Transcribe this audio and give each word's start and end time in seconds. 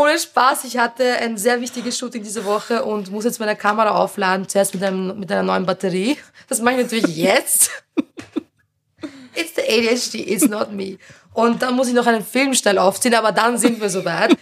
Ohne 0.00 0.18
Spaß, 0.18 0.64
ich 0.64 0.78
hatte 0.78 1.04
ein 1.20 1.36
sehr 1.36 1.60
wichtiges 1.60 1.98
Shooting 1.98 2.22
diese 2.22 2.46
Woche 2.46 2.82
und 2.86 3.10
muss 3.10 3.24
jetzt 3.24 3.38
meine 3.38 3.54
Kamera 3.54 3.90
aufladen, 3.90 4.48
zuerst 4.48 4.72
mit, 4.72 4.82
einem, 4.82 5.20
mit 5.20 5.30
einer 5.30 5.42
neuen 5.42 5.66
Batterie. 5.66 6.16
Das 6.48 6.62
mache 6.62 6.76
ich 6.76 6.84
natürlich 6.84 7.16
jetzt. 7.18 7.70
It's 9.34 9.54
the 9.56 9.60
ADHD, 9.60 10.26
it's 10.26 10.48
not 10.48 10.72
me. 10.72 10.96
Und 11.34 11.60
dann 11.60 11.76
muss 11.76 11.88
ich 11.88 11.94
noch 11.94 12.06
einen 12.06 12.24
Film 12.24 12.54
schnell 12.54 12.78
aufziehen, 12.78 13.14
aber 13.14 13.30
dann 13.30 13.58
sind 13.58 13.78
wir 13.78 13.90
soweit. 13.90 14.34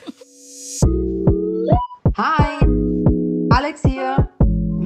Hi, 2.16 2.64
Alex 3.50 3.80
hier. 3.84 4.28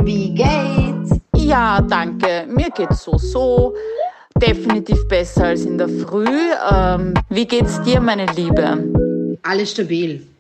Wie 0.05 0.35
geht's? 0.35 1.21
Ja, 1.37 1.83
danke. 1.83 2.47
Mir 2.49 2.71
geht's 2.71 3.03
so 3.03 3.19
so. 3.19 3.75
Definitiv 4.39 5.07
besser 5.07 5.49
als 5.49 5.67
in 5.67 5.77
der 5.77 5.91
Früh. 5.91 6.27
Ähm, 6.73 7.13
wie 7.29 7.45
geht's 7.45 7.83
dir, 7.83 8.01
meine 8.01 8.25
Liebe? 8.25 9.39
Alles 9.43 9.73
stabil. 9.73 10.32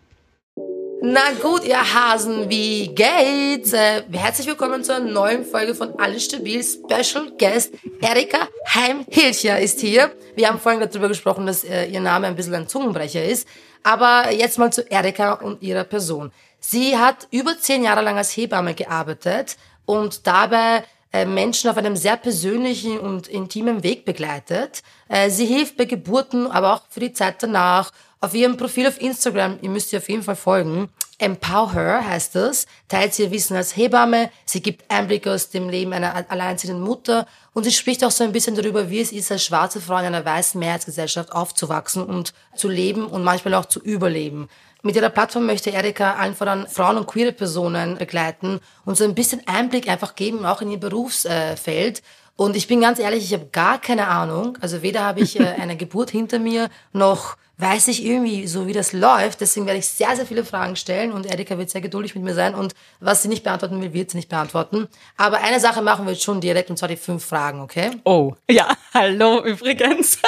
Na 1.05 1.33
gut, 1.43 1.65
ihr 1.65 1.95
Hasen, 1.95 2.49
wie 2.49 2.87
geht's? 2.95 3.73
Äh, 3.73 4.05
herzlich 4.13 4.47
willkommen 4.47 4.85
zu 4.85 4.95
einer 4.95 5.11
neuen 5.11 5.45
Folge 5.45 5.75
von 5.75 5.99
Alles 5.99 6.27
Stabil. 6.27 6.63
Special 6.63 7.33
Guest 7.37 7.75
Erika 8.01 8.47
Heim-Hilcher 8.73 9.59
ist 9.59 9.81
hier. 9.81 10.13
Wir 10.37 10.47
haben 10.47 10.61
vorhin 10.61 10.81
darüber 10.81 11.09
gesprochen, 11.09 11.45
dass 11.45 11.65
äh, 11.65 11.87
ihr 11.87 11.99
Name 11.99 12.29
ein 12.29 12.37
bisschen 12.37 12.55
ein 12.55 12.69
Zungenbrecher 12.69 13.25
ist. 13.25 13.49
Aber 13.83 14.31
jetzt 14.31 14.61
mal 14.61 14.73
zu 14.73 14.89
Erika 14.89 15.33
und 15.33 15.61
ihrer 15.61 15.83
Person. 15.83 16.31
Sie 16.61 16.97
hat 16.97 17.27
über 17.33 17.59
zehn 17.59 17.83
Jahre 17.83 18.03
lang 18.03 18.17
als 18.17 18.37
Hebamme 18.37 18.75
gearbeitet 18.75 19.57
und 19.87 20.29
dabei 20.29 20.85
äh, 21.13 21.25
Menschen 21.25 21.69
auf 21.69 21.77
einem 21.79 21.97
sehr 21.97 22.17
persönlichen 22.17 23.01
und 23.01 23.27
intimen 23.27 23.83
Weg 23.83 24.05
begleitet. 24.05 24.85
Äh, 25.09 25.31
sie 25.31 25.47
hilft 25.47 25.77
bei 25.77 25.85
Geburten, 25.85 26.47
aber 26.47 26.75
auch 26.75 26.83
für 26.91 27.01
die 27.01 27.13
Zeit 27.13 27.43
danach. 27.43 27.91
Auf 28.23 28.35
ihrem 28.35 28.57
Profil 28.57 28.87
auf 28.87 29.01
Instagram, 29.01 29.59
ihr 29.63 29.69
müsst 29.69 29.93
ihr 29.93 29.99
auf 29.99 30.09
jeden 30.09 30.23
Fall 30.23 30.37
folgen, 30.37 30.89
Empower 31.19 31.73
Her 31.73 32.07
heißt 32.07 32.37
das, 32.37 32.67
teilt 32.87 33.19
ihr 33.19 33.33
Wissen 33.33 33.57
als 33.57 33.77
Hebamme, 33.77 34.31
sie 34.45 34.63
gibt 34.63 34.89
Einblicke 34.89 35.33
aus 35.33 35.51
dem 35.51 35.69
Leben 35.69 35.93
einer 35.93 36.31
alleinziehenden 36.31 36.85
Mutter 36.85 37.27
und 37.53 37.65
sie 37.65 37.73
spricht 37.73 38.05
auch 38.05 38.13
so 38.13 38.23
ein 38.23 38.31
bisschen 38.31 38.55
darüber, 38.55 38.91
wie 38.91 39.01
es 39.01 39.11
ist, 39.11 39.33
als 39.33 39.45
schwarze 39.45 39.81
Frau 39.81 39.99
in 39.99 40.05
einer 40.05 40.25
weißen 40.25 40.57
Mehrheitsgesellschaft 40.57 41.33
aufzuwachsen 41.33 42.05
und 42.05 42.33
zu 42.55 42.69
leben 42.69 43.07
und 43.07 43.25
manchmal 43.25 43.55
auch 43.55 43.65
zu 43.65 43.81
überleben. 43.81 44.49
Mit 44.83 44.95
ihrer 44.95 45.11
Plattform 45.11 45.47
möchte 45.47 45.71
Erika 45.71 46.15
allen 46.15 46.37
voran 46.37 46.69
Frauen 46.69 46.99
und 46.99 47.09
queere 47.09 47.33
Personen 47.33 47.99
begleiten 47.99 48.61
und 48.85 48.97
so 48.97 49.03
ein 49.03 49.17
bisschen 49.17 49.43
Einblick 49.49 49.89
einfach 49.89 50.15
geben, 50.15 50.47
auch 50.47 50.63
in 50.63 50.71
ihr 50.71 50.79
Berufsfeld. 50.79 52.03
Und 52.37 52.55
ich 52.55 52.69
bin 52.69 52.81
ganz 52.81 53.01
ehrlich, 53.01 53.25
ich 53.25 53.33
habe 53.33 53.49
gar 53.51 53.81
keine 53.81 54.07
Ahnung. 54.07 54.59
Also 54.61 54.83
weder 54.83 55.05
habe 55.05 55.21
ich 55.21 55.41
äh, 55.41 55.45
eine 55.61 55.77
Geburt 55.77 56.11
hinter 56.11 56.39
mir, 56.39 56.71
noch 56.93 57.37
weiß 57.63 57.89
ich 57.89 58.05
irgendwie 58.05 58.47
so, 58.47 58.67
wie 58.67 58.73
das 58.73 58.93
läuft. 58.93 59.41
Deswegen 59.41 59.67
werde 59.67 59.79
ich 59.79 59.87
sehr, 59.87 60.15
sehr 60.17 60.27
viele 60.27 60.45
Fragen 60.45 60.77
stellen 60.77 61.13
und 61.13 61.27
Erika 61.27 61.57
wird 61.57 61.71
sehr 61.71 61.81
geduldig 61.81 62.15
mit 62.15 62.25
mir 62.25 62.35
sein 62.35 62.55
und 62.55 62.75
was 63.01 63.23
sie 63.23 63.29
nicht 63.29 63.45
beantworten 63.45 63.81
will, 63.81 63.93
wird 63.93 64.11
sie 64.11 64.17
nicht 64.17 64.29
beantworten. 64.29 64.89
Aber 65.17 65.39
eine 65.39 65.61
Sache 65.61 65.81
machen 65.81 66.05
wir 66.05 66.13
jetzt 66.13 66.25
schon 66.25 66.41
direkt 66.41 66.71
und 66.71 66.77
zwar 66.77 66.89
die 66.89 66.97
fünf 66.97 67.25
Fragen, 67.25 67.61
okay? 67.61 67.93
Oh, 68.05 68.35
ja, 68.51 68.77
hallo 68.95 69.45
übrigens. 69.45 70.19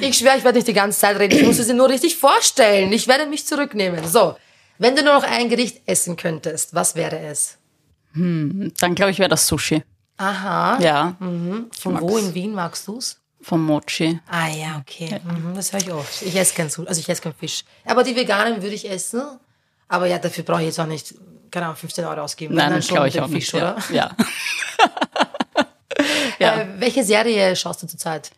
Ich 0.00 0.18
schwöre, 0.18 0.36
ich 0.38 0.44
werde 0.44 0.58
nicht 0.58 0.68
die 0.68 0.72
ganze 0.72 0.98
Zeit 0.98 1.18
reden. 1.18 1.36
Ich 1.38 1.46
muss 1.46 1.58
sie 1.58 1.72
nur 1.72 1.88
richtig 1.88 2.16
vorstellen. 2.16 2.92
Ich 2.92 3.06
werde 3.06 3.26
mich 3.26 3.46
zurücknehmen. 3.46 4.04
So, 4.06 4.34
wenn 4.78 4.96
du 4.96 5.04
nur 5.04 5.14
noch 5.14 5.22
ein 5.22 5.48
Gericht 5.48 5.82
essen 5.86 6.16
könntest, 6.16 6.74
was 6.74 6.96
wäre 6.96 7.20
es? 7.20 7.58
Hm, 8.14 8.72
dann 8.80 8.94
glaube 8.96 9.12
ich, 9.12 9.20
wäre 9.20 9.28
das 9.28 9.46
Sushi. 9.46 9.84
Aha. 10.16 10.78
Ja. 10.80 11.16
Mhm. 11.20 11.70
Von 11.78 12.00
wo 12.00 12.18
in 12.18 12.34
Wien 12.34 12.54
magst 12.54 12.88
du's? 12.88 13.21
Vom 13.42 13.64
Mochi. 13.64 14.20
Ah 14.30 14.48
ja, 14.48 14.80
okay. 14.80 15.20
Mhm, 15.24 15.54
das 15.54 15.72
höre 15.72 15.80
ich 15.80 15.92
oft. 15.92 16.22
Ich 16.22 16.36
esse 16.36 16.54
kein 16.54 16.70
Sushi, 16.70 16.88
also 16.88 17.00
ich 17.00 17.08
esse 17.08 17.22
keinen 17.22 17.34
Fisch. 17.34 17.64
Aber 17.84 18.04
die 18.04 18.14
veganen 18.14 18.62
würde 18.62 18.74
ich 18.74 18.88
essen. 18.88 19.22
Aber 19.88 20.06
ja, 20.06 20.18
dafür 20.18 20.44
brauche 20.44 20.60
ich 20.60 20.66
jetzt 20.68 20.80
auch 20.80 20.86
nicht, 20.86 21.14
keine 21.50 21.66
Ahnung, 21.66 21.76
15 21.76 22.04
Euro 22.04 22.22
ausgeben. 22.22 22.54
Nein, 22.54 22.70
Dann 22.70 22.78
das 22.78 22.88
glaube 22.88 23.08
ich 23.08 23.20
auch 23.20 23.28
Fisch, 23.28 23.52
nicht. 23.52 23.62
oder? 23.62 23.76
Ja. 23.90 24.10
ja. 26.38 26.60
Äh, 26.62 26.66
welche 26.78 27.04
Serie 27.04 27.54
schaust 27.56 27.82
du 27.82 27.86
zurzeit? 27.86 28.30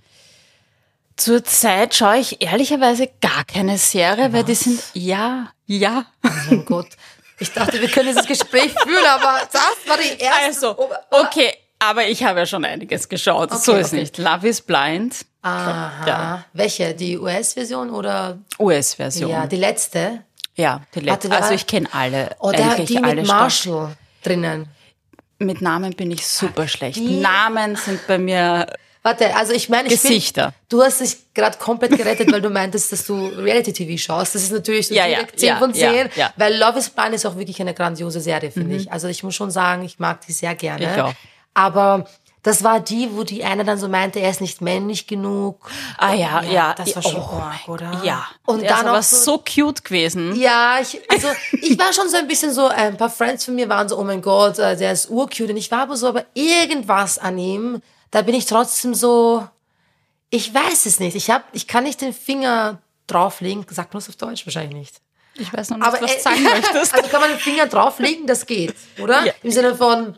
Zurzeit 1.16 1.94
schaue 1.94 2.18
ich 2.18 2.42
ehrlicherweise 2.42 3.08
gar 3.20 3.44
keine 3.44 3.78
Serie, 3.78 4.32
weil 4.32 4.42
die 4.42 4.56
sind, 4.56 4.80
ja, 4.94 5.52
ja. 5.66 6.06
Oh 6.24 6.28
mein 6.50 6.64
Gott. 6.64 6.88
Ich 7.38 7.52
dachte, 7.52 7.80
wir 7.80 7.88
können 7.88 8.08
dieses 8.08 8.26
Gespräch 8.26 8.72
führen, 8.82 9.06
aber 9.06 9.42
das 9.52 9.76
war 9.86 9.96
die 9.98 10.18
erste. 10.20 10.68
Also, 10.68 10.90
okay, 11.10 11.53
aber 11.90 12.06
ich 12.08 12.22
habe 12.24 12.40
ja 12.40 12.46
schon 12.46 12.64
einiges 12.64 13.08
geschaut. 13.08 13.50
so 13.52 13.72
Okay, 13.72 13.80
ist 13.80 13.88
okay. 13.88 13.96
nicht. 14.00 14.18
Love 14.18 14.48
is 14.48 14.60
Blind, 14.60 15.24
Aha. 15.42 16.06
Ja. 16.06 16.44
Welche? 16.54 16.94
Die 16.94 17.18
US-Version 17.18 17.90
oder? 17.90 18.38
US-Version. 18.58 19.30
Ja, 19.30 19.46
die 19.46 19.56
letzte. 19.56 20.22
Ja, 20.56 20.80
die 20.94 21.00
letzte. 21.00 21.28
Warte, 21.30 21.42
Also 21.42 21.54
ich 21.54 21.66
kenne 21.66 21.88
alle. 21.92 22.34
Oder 22.38 22.70
eigentlich 22.72 22.88
die 22.88 22.98
alle 23.02 23.16
mit. 23.16 23.26
Marshall 23.26 23.96
drinnen. 24.22 24.68
Mit 25.38 25.60
Namen 25.60 25.92
bin 25.94 26.10
ich 26.12 26.26
super 26.26 26.66
schlecht. 26.68 26.96
die- 26.96 27.20
Namen 27.20 27.76
sind 27.76 28.06
bei 28.06 28.18
mir 28.18 28.66
Warte, 29.02 29.36
also 29.36 29.52
ich 29.52 29.68
meine, 29.68 29.88
ich 29.88 30.00
Gesichter. 30.00 30.46
Bin, 30.46 30.78
du 30.78 30.82
hast 30.82 31.00
dich 31.02 31.18
gerade 31.34 31.58
komplett 31.58 31.94
gerettet, 31.94 32.32
weil 32.32 32.40
du 32.40 32.48
meintest, 32.48 32.90
dass 32.90 33.04
du 33.04 33.26
Reality-TV 33.26 33.98
schaust. 34.02 34.34
Das 34.34 34.42
ist 34.42 34.50
natürlich 34.52 34.88
so 34.88 34.94
Ja, 34.94 35.04
ja, 35.04 35.16
direkt 35.18 35.38
10 35.40 35.48
ja, 35.50 35.56
von 35.58 35.74
10, 35.74 35.82
ja, 35.94 36.06
ja. 36.16 36.32
weil 36.38 36.56
Love 36.56 36.78
is 36.78 36.88
Blind 36.88 37.14
ist 37.14 37.26
auch 37.26 37.36
wirklich 37.36 37.60
eine 37.60 37.74
grandiose 37.74 38.20
Serie, 38.22 38.50
finde 38.50 38.76
ich. 38.76 38.90
Also 38.90 39.08
ich 39.08 39.22
muss 39.22 39.34
schon 39.34 39.50
sagen, 39.50 39.84
ich 39.84 39.98
mag 39.98 40.24
die 40.26 40.32
sehr 40.32 40.54
gerne. 40.54 40.90
Ich 40.90 41.02
auch. 41.02 41.12
Aber 41.54 42.06
das 42.42 42.62
war 42.62 42.80
die, 42.80 43.08
wo 43.16 43.24
die 43.24 43.42
eine 43.44 43.64
dann 43.64 43.78
so 43.78 43.88
meinte, 43.88 44.18
er 44.20 44.28
ist 44.30 44.40
nicht 44.42 44.60
männlich 44.60 45.06
genug. 45.06 45.70
Ah 45.96 46.12
ja, 46.12 46.42
ja. 46.42 46.74
Das 46.74 46.94
war 46.94 47.02
schon 47.02 47.16
arg, 47.22 47.68
oder? 47.68 48.02
Ja. 48.04 48.26
Und 48.44 48.60
Der 48.62 48.70
dann 48.76 48.88
aber 48.88 49.02
so- 49.02 49.16
so 49.16 49.38
cute 49.38 49.82
gewesen. 49.82 50.36
Ja, 50.36 50.78
ich, 50.80 51.00
also 51.10 51.28
ich 51.52 51.78
war 51.78 51.92
schon 51.94 52.08
so 52.10 52.16
ein 52.18 52.28
bisschen 52.28 52.52
so, 52.52 52.66
ein 52.66 52.96
paar 52.98 53.08
Friends 53.08 53.46
von 53.46 53.54
mir 53.54 53.68
waren 53.70 53.88
so, 53.88 53.96
oh 53.98 54.04
mein 54.04 54.20
Gott, 54.20 54.58
äh, 54.58 54.76
der 54.76 54.92
ist 54.92 55.08
urcute. 55.08 55.50
Und 55.52 55.56
ich 55.56 55.70
war 55.70 55.80
aber 55.82 55.96
so, 55.96 56.08
aber 56.08 56.26
irgendwas 56.34 57.18
an 57.18 57.38
ihm, 57.38 57.80
da 58.10 58.20
bin 58.22 58.34
ich 58.34 58.44
trotzdem 58.44 58.92
so, 58.94 59.46
ich 60.30 60.52
weiß 60.52 60.84
es 60.86 61.00
nicht. 61.00 61.14
Ich 61.16 61.30
hab, 61.30 61.44
ich 61.52 61.66
kann 61.66 61.84
nicht 61.84 62.00
den 62.02 62.12
Finger 62.12 62.78
drauflegen. 63.06 63.64
Sagt 63.70 63.94
man 63.94 64.00
das 64.00 64.08
auf 64.10 64.16
Deutsch? 64.16 64.44
Wahrscheinlich 64.46 64.74
nicht. 64.74 64.96
Ich 65.36 65.52
weiß 65.52 65.70
noch 65.70 65.78
nicht, 65.78 65.86
Aber 65.86 66.00
was 66.02 66.10
äh, 66.12 66.16
du 66.16 66.22
sagen 66.22 66.42
möchtest. 66.42 66.94
Also 66.94 67.08
kann 67.08 67.20
man 67.20 67.30
den 67.30 67.38
Finger 67.38 67.66
drauflegen, 67.66 68.26
das 68.26 68.44
geht, 68.44 68.74
oder? 69.00 69.24
Ja. 69.26 69.32
Im 69.42 69.50
Sinne 69.50 69.74
von, 69.74 70.10
äh, 70.10 70.16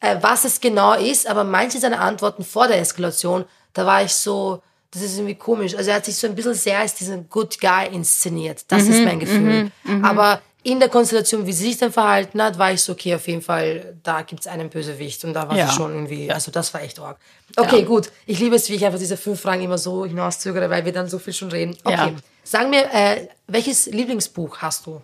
was 0.00 0.44
es 0.44 0.60
genau 0.60 0.94
ist, 0.94 1.26
aber 1.26 1.44
manche 1.44 1.78
seiner 1.78 2.00
Antworten 2.00 2.44
vor 2.44 2.68
der 2.68 2.78
Eskalation, 2.80 3.44
da 3.74 3.84
war 3.86 4.02
ich 4.02 4.12
so, 4.14 4.62
das 4.90 5.02
ist 5.02 5.16
irgendwie 5.16 5.34
komisch. 5.34 5.74
Also 5.74 5.90
er 5.90 5.96
hat 5.96 6.04
sich 6.04 6.16
so 6.16 6.26
ein 6.26 6.34
bisschen 6.34 6.54
sehr 6.54 6.78
als 6.78 6.94
diesen 6.94 7.28
Good 7.28 7.60
Guy 7.60 7.88
inszeniert. 7.92 8.64
Das 8.68 8.84
Mhm, 8.84 8.92
ist 8.92 9.04
mein 9.04 9.20
Gefühl. 9.20 9.70
Aber 10.02 10.40
in 10.62 10.80
der 10.80 10.88
Konstellation, 10.88 11.46
wie 11.46 11.52
sie 11.52 11.64
sich 11.68 11.76
dann 11.78 11.92
verhalten 11.92 12.42
hat, 12.42 12.58
war 12.58 12.72
ich 12.72 12.80
so, 12.82 12.92
okay, 12.92 13.14
auf 13.14 13.26
jeden 13.28 13.42
Fall, 13.42 13.96
da 14.02 14.22
gibt's 14.22 14.46
einen 14.46 14.70
Bösewicht. 14.70 15.24
Und 15.24 15.34
da 15.34 15.48
war 15.48 15.56
Ja. 15.56 15.68
sie 15.68 15.74
schon 15.76 15.92
irgendwie, 15.94 16.30
also 16.32 16.50
das 16.50 16.72
war 16.74 16.82
echt 16.82 16.98
arg. 17.00 17.18
Okay, 17.56 17.82
gut. 17.82 18.10
Ich 18.26 18.38
liebe 18.38 18.56
es, 18.56 18.68
wie 18.68 18.74
ich 18.74 18.84
einfach 18.84 18.98
diese 18.98 19.16
fünf 19.16 19.40
Fragen 19.40 19.62
immer 19.62 19.78
so 19.78 20.04
hinauszögere, 20.06 20.70
weil 20.70 20.84
wir 20.84 20.92
dann 20.92 21.08
so 21.08 21.18
viel 21.18 21.32
schon 21.32 21.50
reden. 21.50 21.76
Okay. 21.84 21.94
Ja. 21.96 22.10
Sag 22.44 22.70
mir, 22.70 22.88
äh, 22.92 23.28
welches 23.46 23.86
Lieblingsbuch 23.86 24.58
hast 24.58 24.86
du? 24.86 25.02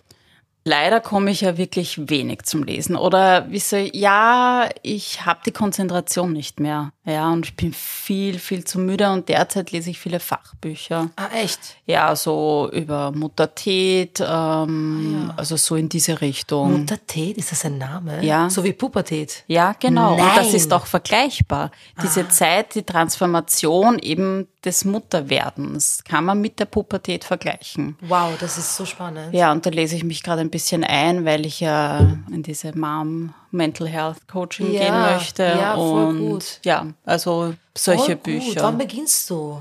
Leider 0.67 1.01
komme 1.01 1.31
ich 1.31 1.43
ja 1.43 1.59
wirklich 1.59 2.09
wenig 2.09 2.45
zum 2.45 2.63
Lesen. 2.63 2.97
Oder 2.97 3.51
wie 3.51 3.59
so, 3.59 3.77
ja, 3.77 4.67
ich 4.83 5.27
habe 5.27 5.41
die 5.45 5.53
Konzentration 5.53 6.33
nicht 6.33 6.59
mehr. 6.59 6.91
Ja, 7.05 7.31
und 7.31 7.45
ich 7.45 7.55
bin 7.55 7.75
viel, 7.75 8.39
viel 8.39 8.65
zu 8.65 8.79
müde 8.79 9.11
und 9.13 9.29
derzeit 9.29 9.73
lese 9.73 9.91
ich 9.91 9.99
viele 9.99 10.21
Fachbücher. 10.21 11.11
Ah, 11.17 11.29
echt? 11.35 11.61
Ja, 11.85 12.17
so 12.17 12.71
über 12.73 13.13
Muttertät, 13.13 14.25
ähm, 14.27 15.31
also 15.37 15.57
so 15.57 15.77
in 15.77 15.91
diese 15.91 16.23
Richtung. 16.23 16.81
Muttertät, 16.81 17.37
ist 17.37 17.53
das 17.53 17.67
ein 17.67 17.77
Name? 17.77 18.25
Ja. 18.25 18.49
So 18.49 18.65
wie 18.65 18.73
Pubertät. 18.73 19.45
Ja, 19.49 19.75
genau. 19.79 20.13
Und 20.13 20.21
das 20.35 20.47
Nein. 20.47 20.55
ist 20.55 20.73
auch 20.73 20.87
vergleichbar. 20.87 21.73
Diese 22.03 22.23
Ah. 22.23 22.29
Zeit, 22.31 22.75
die 22.75 22.85
Transformation 22.85 23.99
eben 23.99 24.49
des 24.65 24.87
Mutterwerdens 24.87 26.03
kann 26.09 26.25
man 26.25 26.41
mit 26.41 26.59
der 26.59 26.65
Pubertät 26.65 27.25
vergleichen. 27.25 27.99
Wow, 28.01 28.31
das 28.41 28.57
ist 28.57 28.77
so 28.77 28.87
spannend. 28.87 29.35
Ja, 29.35 29.53
und 29.53 29.67
da 29.67 29.71
lese 29.71 29.95
ich 29.95 30.05
mich 30.05 30.23
gerade 30.23 30.41
ein 30.41 30.51
bisschen 30.55 30.85
ein, 30.85 31.25
weil 31.25 31.45
ich 31.47 31.59
ja 31.61 31.99
in 32.31 32.43
diese 32.45 32.77
Mom 32.79 33.35
Mental 33.51 33.89
Health 33.89 34.29
Coaching 34.29 34.73
Ja, 34.73 34.81
gehen 34.83 35.01
möchte. 35.17 35.43
ja, 35.43 35.75
voll 35.75 36.05
und 36.05 36.19
gut. 36.19 36.61
ja, 36.65 36.87
also 37.05 37.55
solche 37.77 38.05
Voll 38.05 38.15
gut. 38.15 38.23
Bücher. 38.23 38.63
Wann 38.63 38.79
beginnst 38.79 39.29
du? 39.31 39.61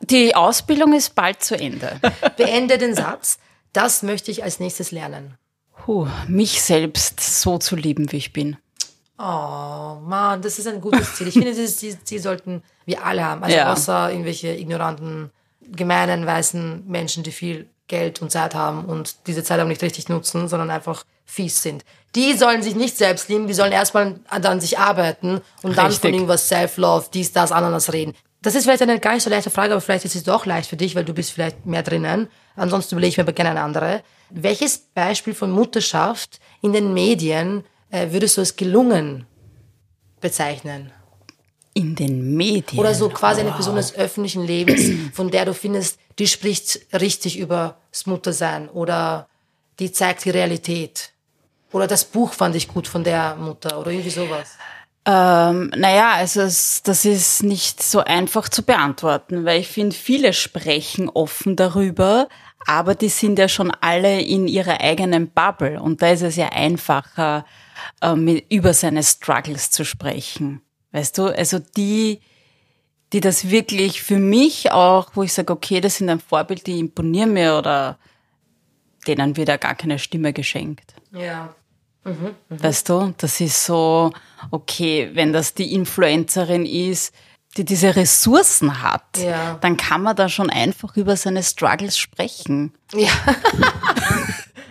Die 0.00 0.34
Ausbildung 0.34 0.92
ist 0.94 1.14
bald 1.14 1.42
zu 1.42 1.58
Ende. 1.58 2.00
Beende 2.36 2.76
den 2.78 2.94
Satz. 2.94 3.38
Das 3.72 4.02
möchte 4.02 4.30
ich 4.30 4.42
als 4.42 4.60
nächstes 4.60 4.90
lernen. 4.90 5.34
Puh, 5.84 6.06
mich 6.28 6.62
selbst 6.62 7.20
so 7.20 7.58
zu 7.58 7.76
lieben, 7.76 8.10
wie 8.12 8.16
ich 8.16 8.32
bin. 8.32 8.56
Oh 9.18 9.96
Mann, 10.02 10.42
das 10.42 10.58
ist 10.58 10.66
ein 10.66 10.80
gutes 10.82 11.14
Ziel. 11.14 11.28
Ich 11.28 11.34
finde, 11.34 11.50
dieses 11.54 11.78
Ziel, 11.78 11.96
Ziel 12.04 12.20
sollten 12.20 12.62
wir 12.84 13.04
alle 13.04 13.24
haben. 13.24 13.42
Also 13.42 13.56
Ja. 13.56 13.72
außer 13.72 14.10
irgendwelche 14.10 14.48
ignoranten, 14.54 15.30
gemeinen, 15.62 16.26
weißen 16.26 16.86
Menschen, 16.86 17.22
die 17.22 17.32
viel 17.32 17.68
Geld 17.88 18.20
und 18.22 18.30
Zeit 18.30 18.54
haben 18.54 18.84
und 18.84 19.26
diese 19.26 19.44
Zeit 19.44 19.60
auch 19.60 19.66
nicht 19.66 19.82
richtig 19.82 20.08
nutzen, 20.08 20.48
sondern 20.48 20.70
einfach 20.70 21.04
fies 21.24 21.62
sind. 21.62 21.84
Die 22.14 22.32
sollen 22.34 22.62
sich 22.62 22.74
nicht 22.74 22.96
selbst 22.96 23.28
lieben, 23.28 23.46
die 23.46 23.54
sollen 23.54 23.72
erstmal 23.72 24.20
an 24.28 24.60
sich 24.60 24.78
arbeiten 24.78 25.42
und 25.62 25.76
dann 25.76 25.86
von 25.86 25.86
Richtig. 25.86 26.14
irgendwas 26.14 26.48
Self-Love, 26.48 27.06
dies, 27.12 27.32
das, 27.32 27.52
Ananas 27.52 27.92
reden. 27.92 28.14
Das 28.42 28.54
ist 28.54 28.64
vielleicht 28.64 28.82
eine 28.82 29.00
gar 29.00 29.14
nicht 29.14 29.22
so 29.22 29.30
leichte 29.30 29.50
Frage, 29.50 29.72
aber 29.72 29.80
vielleicht 29.80 30.04
ist 30.04 30.14
es 30.14 30.22
doch 30.22 30.46
leicht 30.46 30.70
für 30.70 30.76
dich, 30.76 30.94
weil 30.94 31.04
du 31.04 31.12
bist 31.12 31.32
vielleicht 31.32 31.66
mehr 31.66 31.82
drinnen. 31.82 32.28
Ansonsten 32.54 32.94
überlege 32.94 33.10
ich 33.10 33.16
mir 33.16 33.24
aber 33.24 33.32
gerne 33.32 33.50
eine 33.50 33.62
andere. 33.62 34.02
Welches 34.30 34.78
Beispiel 34.78 35.34
von 35.34 35.50
Mutterschaft 35.50 36.40
in 36.62 36.72
den 36.72 36.94
Medien 36.94 37.64
äh, 37.90 38.12
würdest 38.12 38.36
du 38.36 38.42
als 38.42 38.56
gelungen 38.56 39.26
bezeichnen? 40.20 40.92
In 41.74 41.94
den 41.94 42.34
Medien. 42.36 42.78
Oder 42.78 42.94
so 42.94 43.08
quasi 43.08 43.40
eine 43.40 43.52
Person 43.52 43.76
des 43.76 43.94
öffentlichen 43.94 44.46
Lebens, 44.46 45.12
von 45.12 45.30
der 45.30 45.44
du 45.44 45.52
findest, 45.52 45.98
die 46.18 46.26
spricht 46.26 46.80
richtig 46.92 47.38
über 47.38 47.76
das 47.90 48.06
Muttersein 48.06 48.68
oder 48.68 49.28
die 49.78 49.92
zeigt 49.92 50.24
die 50.24 50.30
Realität. 50.30 51.12
Oder 51.72 51.86
das 51.86 52.04
Buch 52.04 52.32
fand 52.32 52.56
ich 52.56 52.68
gut 52.68 52.88
von 52.88 53.04
der 53.04 53.36
Mutter 53.36 53.78
oder 53.78 53.90
irgendwie 53.90 54.10
sowas. 54.10 54.56
Ähm, 55.04 55.70
naja, 55.76 56.14
also 56.14 56.40
es, 56.40 56.82
das 56.82 57.04
ist 57.04 57.42
nicht 57.42 57.82
so 57.82 58.00
einfach 58.00 58.48
zu 58.48 58.64
beantworten, 58.64 59.44
weil 59.44 59.60
ich 59.60 59.68
finde, 59.68 59.94
viele 59.94 60.32
sprechen 60.32 61.08
offen 61.08 61.54
darüber, 61.54 62.28
aber 62.66 62.96
die 62.96 63.08
sind 63.08 63.38
ja 63.38 63.48
schon 63.48 63.70
alle 63.70 64.20
in 64.20 64.48
ihrer 64.48 64.80
eigenen 64.80 65.30
Bubble 65.30 65.80
und 65.80 66.02
da 66.02 66.10
ist 66.10 66.22
es 66.22 66.34
ja 66.34 66.48
einfacher, 66.48 67.44
ähm, 68.02 68.42
über 68.48 68.74
seine 68.74 69.04
Struggles 69.04 69.70
zu 69.70 69.84
sprechen. 69.84 70.60
Weißt 70.90 71.18
du, 71.18 71.26
also 71.26 71.60
die, 71.76 72.20
die 73.12 73.20
das 73.20 73.50
wirklich 73.50 74.02
für 74.02 74.18
mich 74.18 74.72
auch, 74.72 75.10
wo 75.14 75.22
ich 75.22 75.32
sage, 75.32 75.52
okay, 75.52 75.80
das 75.80 75.96
sind 75.96 76.08
ein 76.10 76.20
Vorbild, 76.20 76.66
die 76.66 76.78
imponieren 76.80 77.32
mir 77.32 77.56
oder 77.56 77.98
denen 79.06 79.36
wird 79.36 79.48
ja 79.48 79.56
gar 79.56 79.74
keine 79.74 79.98
Stimme 79.98 80.32
geschenkt. 80.32 80.94
Ja. 81.12 81.54
Weißt 82.50 82.88
du, 82.88 83.14
das 83.18 83.40
ist 83.40 83.64
so, 83.64 84.12
okay, 84.50 85.10
wenn 85.14 85.32
das 85.32 85.54
die 85.54 85.72
Influencerin 85.74 86.64
ist, 86.66 87.12
die 87.56 87.64
diese 87.64 87.96
Ressourcen 87.96 88.82
hat, 88.82 89.16
Ja. 89.18 89.58
dann 89.60 89.76
kann 89.76 90.02
man 90.02 90.14
da 90.14 90.28
schon 90.28 90.50
einfach 90.50 90.96
über 90.96 91.16
seine 91.16 91.42
Struggles 91.42 91.96
sprechen. 91.98 92.72
Ja. 92.94 93.08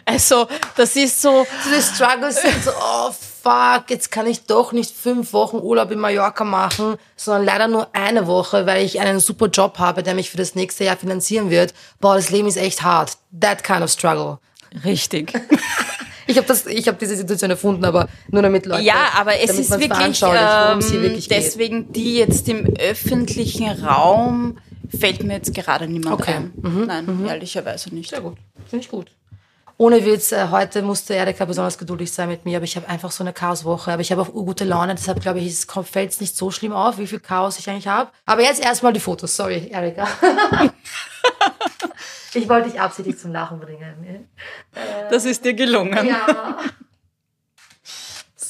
Also, 0.07 0.47
das 0.77 0.95
ist 0.95 1.19
so, 1.19 1.47
Die 1.65 1.81
Struggles 1.81 2.39
sind 2.39 2.63
so, 2.63 2.69
oh 2.69 3.09
fuck, 3.45 3.89
jetzt 3.91 4.11
kann 4.11 4.25
ich 4.25 4.45
doch 4.45 4.71
nicht 4.71 4.95
fünf 4.95 5.31
Wochen 5.33 5.57
Urlaub 5.57 5.91
in 5.91 5.99
Mallorca 5.99 6.43
machen, 6.43 6.95
sondern 7.15 7.45
leider 7.45 7.67
nur 7.67 7.87
eine 7.93 8.25
Woche, 8.25 8.65
weil 8.65 8.83
ich 8.83 8.99
einen 8.99 9.19
super 9.19 9.47
Job 9.47 9.77
habe, 9.77 10.01
der 10.01 10.15
mich 10.15 10.31
für 10.31 10.37
das 10.37 10.55
nächste 10.55 10.83
Jahr 10.83 10.97
finanzieren 10.97 11.51
wird. 11.51 11.73
Boah, 11.99 12.15
das 12.15 12.31
Leben 12.31 12.47
ist 12.47 12.57
echt 12.57 12.81
hart. 12.81 13.17
That 13.39 13.63
kind 13.63 13.81
of 13.81 13.91
struggle. 13.91 14.39
richtig. 14.83 15.31
Ich 16.27 16.37
habe 16.37 16.47
das, 16.47 16.65
ich 16.65 16.87
habe 16.87 16.97
diese 16.99 17.15
Situation 17.15 17.51
erfunden, 17.51 17.85
aber 17.85 18.07
nur 18.31 18.41
damit 18.41 18.65
Leute, 18.65 18.81
Ja, 18.81 19.11
aber 19.15 19.39
es 19.39 19.59
ist 19.59 19.69
wirklich, 19.69 20.23
ähm, 20.23 20.81
wirklich 21.03 21.29
geht. 21.29 21.37
deswegen 21.37 21.93
die 21.93 22.15
jetzt 22.17 22.49
im 22.49 22.65
öffentlichen 22.79 23.69
Raum 23.85 24.57
fällt 24.99 25.23
mir 25.23 25.33
jetzt 25.35 25.53
gerade 25.53 25.87
niemand 25.87 26.19
Okay. 26.19 26.39
Mhm, 26.55 26.89
ein. 26.89 27.05
Nein, 27.05 27.25
ehrlicherweise 27.27 27.93
nicht. 27.93 28.09
Sehr 28.09 28.21
gut, 28.21 28.37
finde 28.67 28.83
ich 28.85 28.89
gut. 28.89 29.11
Ohne 29.77 30.05
Witz, 30.05 30.31
äh, 30.31 30.47
heute 30.51 30.81
musste 30.81 31.15
Erika 31.15 31.43
besonders 31.43 31.77
geduldig 31.77 32.11
sein 32.11 32.29
mit 32.29 32.45
mir, 32.45 32.57
aber 32.57 32.63
ich 32.63 32.77
habe 32.77 32.87
einfach 32.87 33.11
so 33.11 33.23
eine 33.23 33.33
Chaoswoche. 33.33 33.91
Aber 33.91 34.01
ich 34.01 34.11
habe 34.11 34.21
auch 34.21 34.31
gute 34.31 34.63
Laune, 34.63 34.95
deshalb 34.95 35.19
glaube 35.19 35.39
ich, 35.39 35.47
es 35.47 35.67
fällt 35.83 36.11
es 36.11 36.21
nicht 36.21 36.37
so 36.37 36.49
schlimm 36.49 36.71
auf, 36.71 36.97
wie 36.97 37.07
viel 37.07 37.19
Chaos 37.19 37.59
ich 37.59 37.69
eigentlich 37.69 37.87
habe. 37.87 38.09
Aber 38.25 38.41
jetzt 38.41 38.63
erstmal 38.63 38.93
die 38.93 39.01
Fotos, 39.01 39.35
sorry, 39.35 39.67
Erika. 39.69 40.07
ich 42.33 42.47
wollte 42.47 42.69
dich 42.69 42.79
absichtlich 42.79 43.17
zum 43.17 43.33
Lachen 43.33 43.59
bringen. 43.59 44.29
Das 45.09 45.25
ist 45.25 45.43
dir 45.43 45.53
gelungen. 45.53 46.07
Ja. 46.07 46.57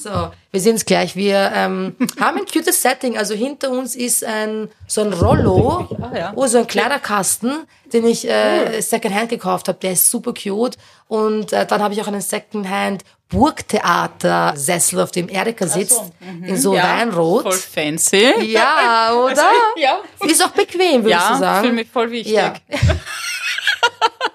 So, 0.05 0.31
wir 0.51 0.61
sehen 0.61 0.75
es 0.75 0.85
gleich. 0.85 1.15
Wir 1.15 1.51
ähm, 1.55 1.95
haben 2.19 2.37
ein 2.37 2.45
cutes 2.45 2.79
Setting. 2.79 3.17
Also 3.17 3.33
hinter 3.33 3.71
uns 3.71 3.95
ist 3.95 4.23
ein 4.23 4.69
so 4.85 5.01
ein 5.01 5.11
Rollo, 5.13 5.87
Ah, 5.99 6.15
ja. 6.15 6.33
oh, 6.35 6.45
so 6.45 6.59
ein 6.59 6.67
Kleiderkasten, 6.67 7.65
den 7.91 8.05
ich 8.05 8.29
äh, 8.29 8.81
Secondhand 8.81 9.29
gekauft 9.29 9.67
habe. 9.67 9.79
Der 9.79 9.93
ist 9.93 10.07
super 10.11 10.31
cute. 10.35 10.77
Und 11.07 11.53
äh, 11.53 11.65
dann 11.65 11.81
habe 11.81 11.95
ich 11.95 12.01
auch 12.03 12.07
einen 12.07 12.21
Secondhand 12.21 13.03
Burgtheater-Sessel, 13.29 14.99
auf 15.01 15.09
dem 15.09 15.27
Erika 15.27 15.65
sitzt, 15.65 15.99
in 16.45 16.55
so 16.57 16.73
Weinrot. 16.73 17.41
Voll 17.41 17.53
fancy. 17.53 18.51
Ja, 18.51 19.11
oder? 19.25 19.49
Ja. 19.75 19.97
Ist 20.27 20.43
auch 20.45 20.51
bequem, 20.51 21.03
würdest 21.03 21.29
du 21.29 21.33
Ja, 21.33 21.37
sagen. 21.39 21.67
für 21.67 21.73
mich 21.73 21.89
voll 21.89 22.11
wichtig. 22.11 22.33
Ja. 22.33 22.53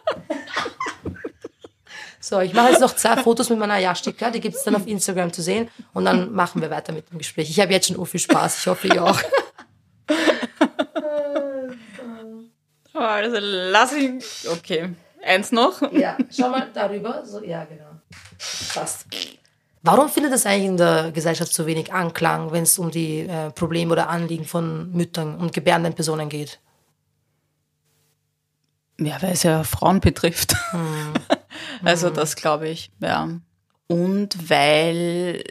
So, 2.31 2.39
ich 2.39 2.55
mache 2.55 2.69
jetzt 2.69 2.81
noch 2.81 2.95
zwei 2.95 3.17
Fotos 3.17 3.51
mit 3.51 3.59
meiner 3.59 3.79
Jastika, 3.79 4.31
die 4.31 4.39
gibt's 4.39 4.63
dann 4.63 4.77
auf 4.77 4.87
Instagram 4.87 5.33
zu 5.33 5.43
sehen 5.43 5.69
und 5.93 6.05
dann 6.05 6.33
machen 6.33 6.63
wir 6.63 6.71
weiter 6.71 6.93
mit 6.93 7.11
dem 7.11 7.19
Gespräch. 7.19 7.51
Ich 7.51 7.59
habe 7.59 7.73
jetzt 7.73 7.89
schon 7.89 7.99
ur 7.99 8.07
viel 8.07 8.21
Spaß, 8.21 8.61
ich 8.61 8.67
hoffe, 8.69 8.87
ihr 8.87 9.05
auch. 9.05 9.21
Oh, 12.93 12.99
Also 12.99 13.39
lass 13.41 13.93
ihn. 13.95 14.23
Okay. 14.53 14.91
Eins 15.25 15.53
noch. 15.53 15.81
Ja, 15.93 16.19
schau 16.31 16.51
mal 16.51 16.69
darüber. 16.75 17.25
So, 17.25 17.43
ja, 17.43 17.65
genau. 17.65 17.91
Passt. 18.75 19.07
Warum 19.83 20.09
findet 20.09 20.33
es 20.33 20.45
eigentlich 20.45 20.67
in 20.67 20.77
der 20.77 21.11
Gesellschaft 21.11 21.55
so 21.55 21.67
wenig 21.67 21.93
Anklang, 21.93 22.53
wenn 22.53 22.65
es 22.65 22.79
um 22.79 22.91
die 22.91 23.21
äh, 23.21 23.51
Probleme 23.53 23.93
oder 23.93 24.09
Anliegen 24.11 24.45
von 24.45 24.93
Müttern 24.93 25.37
und 25.37 25.53
gebärenden 25.53 25.95
Personen 25.95 26.29
geht? 26.29 26.61
Ja, 28.99 29.23
weil 29.23 29.33
es 29.33 29.45
ja 29.45 29.65
Frauen 29.65 30.01
betrifft. 30.01 30.55
Hm. 30.73 31.15
Also 31.83 32.11
das 32.11 32.37
glaube 32.37 32.69
ich, 32.69 32.91
ja. 33.01 33.29
Und 33.87 34.51
weil, 34.51 35.43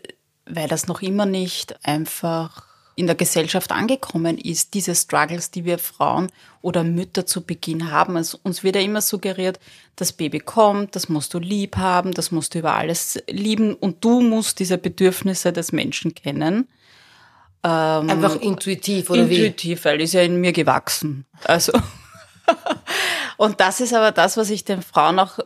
weil 0.45 0.67
das 0.67 0.87
noch 0.87 1.01
immer 1.01 1.25
nicht 1.25 1.85
einfach 1.85 2.67
in 2.95 3.07
der 3.07 3.15
Gesellschaft 3.15 3.71
angekommen 3.71 4.37
ist, 4.37 4.73
diese 4.73 4.93
Struggles, 4.93 5.51
die 5.51 5.63
wir 5.63 5.79
Frauen 5.79 6.29
oder 6.61 6.83
Mütter 6.83 7.25
zu 7.25 7.45
Beginn 7.45 7.91
haben. 7.91 8.17
Also 8.17 8.39
uns 8.43 8.61
wird 8.61 8.75
ja 8.75 8.81
immer 8.81 8.99
suggeriert, 8.99 9.57
das 9.95 10.11
Baby 10.11 10.39
kommt, 10.39 10.97
das 10.97 11.07
musst 11.07 11.33
du 11.33 11.39
lieb 11.39 11.77
haben, 11.77 12.13
das 12.13 12.31
musst 12.31 12.53
du 12.53 12.59
über 12.59 12.73
alles 12.73 13.23
lieben 13.29 13.73
und 13.73 14.03
du 14.03 14.19
musst 14.19 14.59
diese 14.59 14.77
Bedürfnisse 14.77 15.53
des 15.53 15.71
Menschen 15.71 16.13
kennen. 16.13 16.67
Einfach 17.61 18.35
intuitiv, 18.41 19.09
oder 19.09 19.29
wie? 19.29 19.45
Intuitiv, 19.45 19.85
weil 19.85 20.01
ist 20.01 20.13
ja 20.13 20.21
in 20.21 20.39
mir 20.39 20.51
gewachsen. 20.51 21.25
Also. 21.45 21.71
und 23.37 23.59
das 23.61 23.79
ist 23.79 23.93
aber 23.93 24.11
das, 24.11 24.35
was 24.37 24.49
ich 24.49 24.65
den 24.65 24.81
Frauen 24.81 25.19
auch 25.19 25.39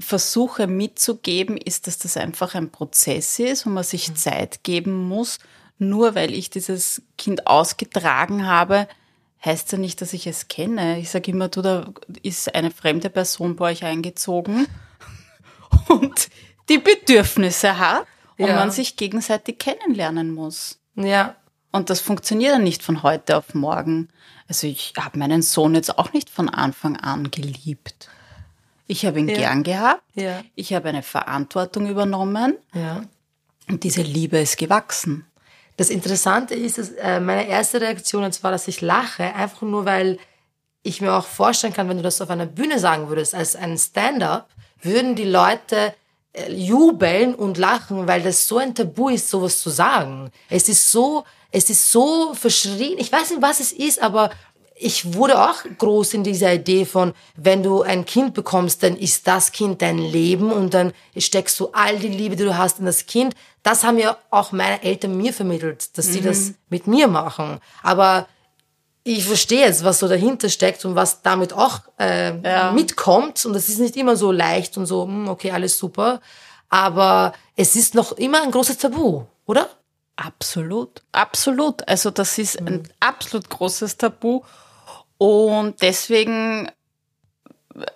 versuche 0.00 0.66
mitzugeben, 0.66 1.56
ist, 1.56 1.86
dass 1.86 1.98
das 1.98 2.16
einfach 2.16 2.54
ein 2.54 2.70
Prozess 2.70 3.38
ist, 3.38 3.66
wo 3.66 3.70
man 3.70 3.84
sich 3.84 4.14
Zeit 4.14 4.64
geben 4.64 5.08
muss. 5.08 5.38
Nur 5.78 6.14
weil 6.14 6.32
ich 6.34 6.50
dieses 6.50 7.02
Kind 7.18 7.46
ausgetragen 7.46 8.46
habe, 8.46 8.88
heißt 9.44 9.72
ja 9.72 9.78
nicht, 9.78 10.00
dass 10.00 10.12
ich 10.12 10.26
es 10.26 10.48
kenne. 10.48 10.98
Ich 11.00 11.10
sage 11.10 11.30
immer, 11.32 11.48
du, 11.48 11.62
da 11.62 11.92
ist 12.22 12.54
eine 12.54 12.70
fremde 12.70 13.10
Person 13.10 13.56
bei 13.56 13.72
euch 13.72 13.84
eingezogen 13.84 14.66
und 15.88 16.28
die 16.68 16.78
Bedürfnisse 16.78 17.78
hat 17.78 18.06
und 18.38 18.46
Ja. 18.46 18.54
man 18.56 18.70
sich 18.70 18.96
gegenseitig 18.96 19.58
kennenlernen 19.58 20.32
muss. 20.32 20.78
Ja, 20.94 21.36
Und 21.72 21.90
das 21.90 22.00
funktioniert 22.00 22.52
dann 22.54 22.64
nicht 22.64 22.82
von 22.82 23.02
heute 23.02 23.36
auf 23.36 23.54
morgen. 23.54 24.08
Also 24.46 24.66
ich 24.66 24.92
habe 24.98 25.18
meinen 25.18 25.42
Sohn 25.42 25.74
jetzt 25.74 25.98
auch 25.98 26.12
nicht 26.12 26.28
von 26.30 26.48
Anfang 26.48 26.96
an 26.96 27.30
geliebt. 27.30 28.08
Ich 28.86 29.06
habe 29.06 29.20
ihn 29.20 29.26
gern 29.26 29.62
gehabt. 29.62 30.02
Ja. 30.14 30.42
Ich 30.54 30.74
habe 30.74 30.88
eine 30.88 31.02
Verantwortung 31.02 31.88
übernommen 31.88 32.56
ja. 32.74 33.02
und 33.68 33.84
diese 33.84 34.02
Liebe 34.02 34.38
ist 34.38 34.58
gewachsen. 34.58 35.26
Das 35.76 35.88
Interessante 35.90 36.54
ist, 36.54 36.78
dass 36.78 36.90
äh, 36.90 37.20
meine 37.20 37.46
erste 37.48 37.80
Reaktion 37.80 38.22
jetzt 38.22 38.44
war, 38.44 38.50
dass 38.50 38.68
ich 38.68 38.80
lache, 38.80 39.34
einfach 39.34 39.62
nur 39.62 39.84
weil 39.84 40.18
ich 40.82 41.00
mir 41.00 41.12
auch 41.12 41.26
vorstellen 41.26 41.72
kann, 41.72 41.88
wenn 41.88 41.96
du 41.96 42.02
das 42.02 42.20
auf 42.20 42.30
einer 42.30 42.46
Bühne 42.46 42.78
sagen 42.78 43.08
würdest, 43.08 43.34
als 43.34 43.56
ein 43.56 43.78
Stand-up, 43.78 44.48
würden 44.82 45.14
die 45.14 45.24
Leute 45.24 45.94
äh, 46.32 46.52
jubeln 46.52 47.34
und 47.34 47.56
lachen, 47.56 48.08
weil 48.08 48.22
das 48.22 48.48
so 48.48 48.58
ein 48.58 48.74
Tabu 48.74 49.08
ist, 49.08 49.28
sowas 49.28 49.60
zu 49.60 49.70
sagen. 49.70 50.30
Es 50.50 50.68
ist 50.68 50.90
so, 50.90 51.24
es 51.50 51.70
ist 51.70 51.90
so 51.92 52.34
verschrien. 52.34 52.98
Ich 52.98 53.12
weiß 53.12 53.30
nicht, 53.30 53.42
was 53.42 53.60
es 53.60 53.72
ist, 53.72 54.02
aber 54.02 54.30
ich 54.82 55.14
wurde 55.14 55.40
auch 55.40 55.64
groß 55.78 56.14
in 56.14 56.24
dieser 56.24 56.52
Idee 56.52 56.84
von, 56.84 57.14
wenn 57.36 57.62
du 57.62 57.82
ein 57.82 58.04
Kind 58.04 58.34
bekommst, 58.34 58.82
dann 58.82 58.96
ist 58.96 59.26
das 59.26 59.52
Kind 59.52 59.82
dein 59.82 59.98
Leben 59.98 60.50
und 60.50 60.74
dann 60.74 60.92
steckst 61.16 61.58
du 61.60 61.68
all 61.72 61.98
die 61.98 62.08
Liebe, 62.08 62.36
die 62.36 62.44
du 62.44 62.56
hast, 62.56 62.78
in 62.78 62.86
das 62.86 63.06
Kind. 63.06 63.34
Das 63.62 63.84
haben 63.84 63.98
ja 63.98 64.16
auch 64.30 64.52
meine 64.52 64.82
Eltern 64.82 65.16
mir 65.16 65.32
vermittelt, 65.32 65.96
dass 65.96 66.06
sie 66.06 66.20
das 66.20 66.52
mit 66.68 66.86
mir 66.86 67.06
machen. 67.06 67.60
Aber 67.82 68.26
ich 69.04 69.24
verstehe 69.24 69.66
jetzt, 69.66 69.84
was 69.84 69.98
so 69.98 70.08
dahinter 70.08 70.48
steckt 70.48 70.84
und 70.84 70.94
was 70.94 71.22
damit 71.22 71.52
auch 71.52 71.80
äh, 71.98 72.72
mitkommt. 72.72 73.44
Und 73.44 73.52
das 73.52 73.68
ist 73.68 73.78
nicht 73.78 73.96
immer 73.96 74.16
so 74.16 74.32
leicht 74.32 74.76
und 74.76 74.86
so, 74.86 75.04
hm, 75.04 75.28
okay, 75.28 75.52
alles 75.52 75.78
super. 75.78 76.20
Aber 76.68 77.32
es 77.56 77.76
ist 77.76 77.94
noch 77.94 78.12
immer 78.12 78.42
ein 78.42 78.50
großes 78.50 78.78
Tabu, 78.78 79.22
oder? 79.46 79.68
Absolut, 80.16 81.02
absolut. 81.12 81.86
Also 81.88 82.10
das 82.10 82.38
ist 82.38 82.60
ein 82.60 82.88
absolut 83.00 83.48
großes 83.48 83.96
Tabu 83.96 84.42
und 85.22 85.80
deswegen 85.82 86.70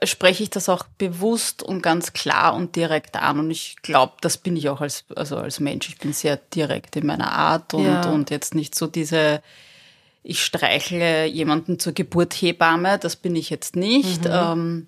spreche 0.02 0.42
ich 0.42 0.50
das 0.50 0.68
auch 0.70 0.84
bewusst 0.96 1.62
und 1.62 1.82
ganz 1.82 2.12
klar 2.14 2.54
und 2.54 2.76
direkt 2.76 3.16
an 3.16 3.38
und 3.40 3.50
ich 3.50 3.76
glaube, 3.82 4.14
das 4.22 4.38
bin 4.38 4.56
ich 4.56 4.68
auch 4.70 4.80
als 4.80 5.04
also 5.14 5.36
als 5.36 5.60
Mensch. 5.60 5.88
Ich 5.88 5.98
bin 5.98 6.12
sehr 6.14 6.36
direkt 6.38 6.96
in 6.96 7.06
meiner 7.06 7.32
Art 7.32 7.74
und 7.74 7.84
Ja. 7.84 8.08
und 8.10 8.30
jetzt 8.30 8.54
nicht 8.54 8.74
so 8.74 8.86
diese 8.86 9.42
ich 10.22 10.42
streichle 10.42 11.26
jemanden 11.26 11.78
zur 11.78 11.92
Geburt 11.92 12.32
Hebamme, 12.34 12.98
das 12.98 13.16
bin 13.16 13.36
ich 13.36 13.50
jetzt 13.50 13.76
nicht. 13.76 14.24
Mhm. 14.24 14.30
Ähm, 14.32 14.86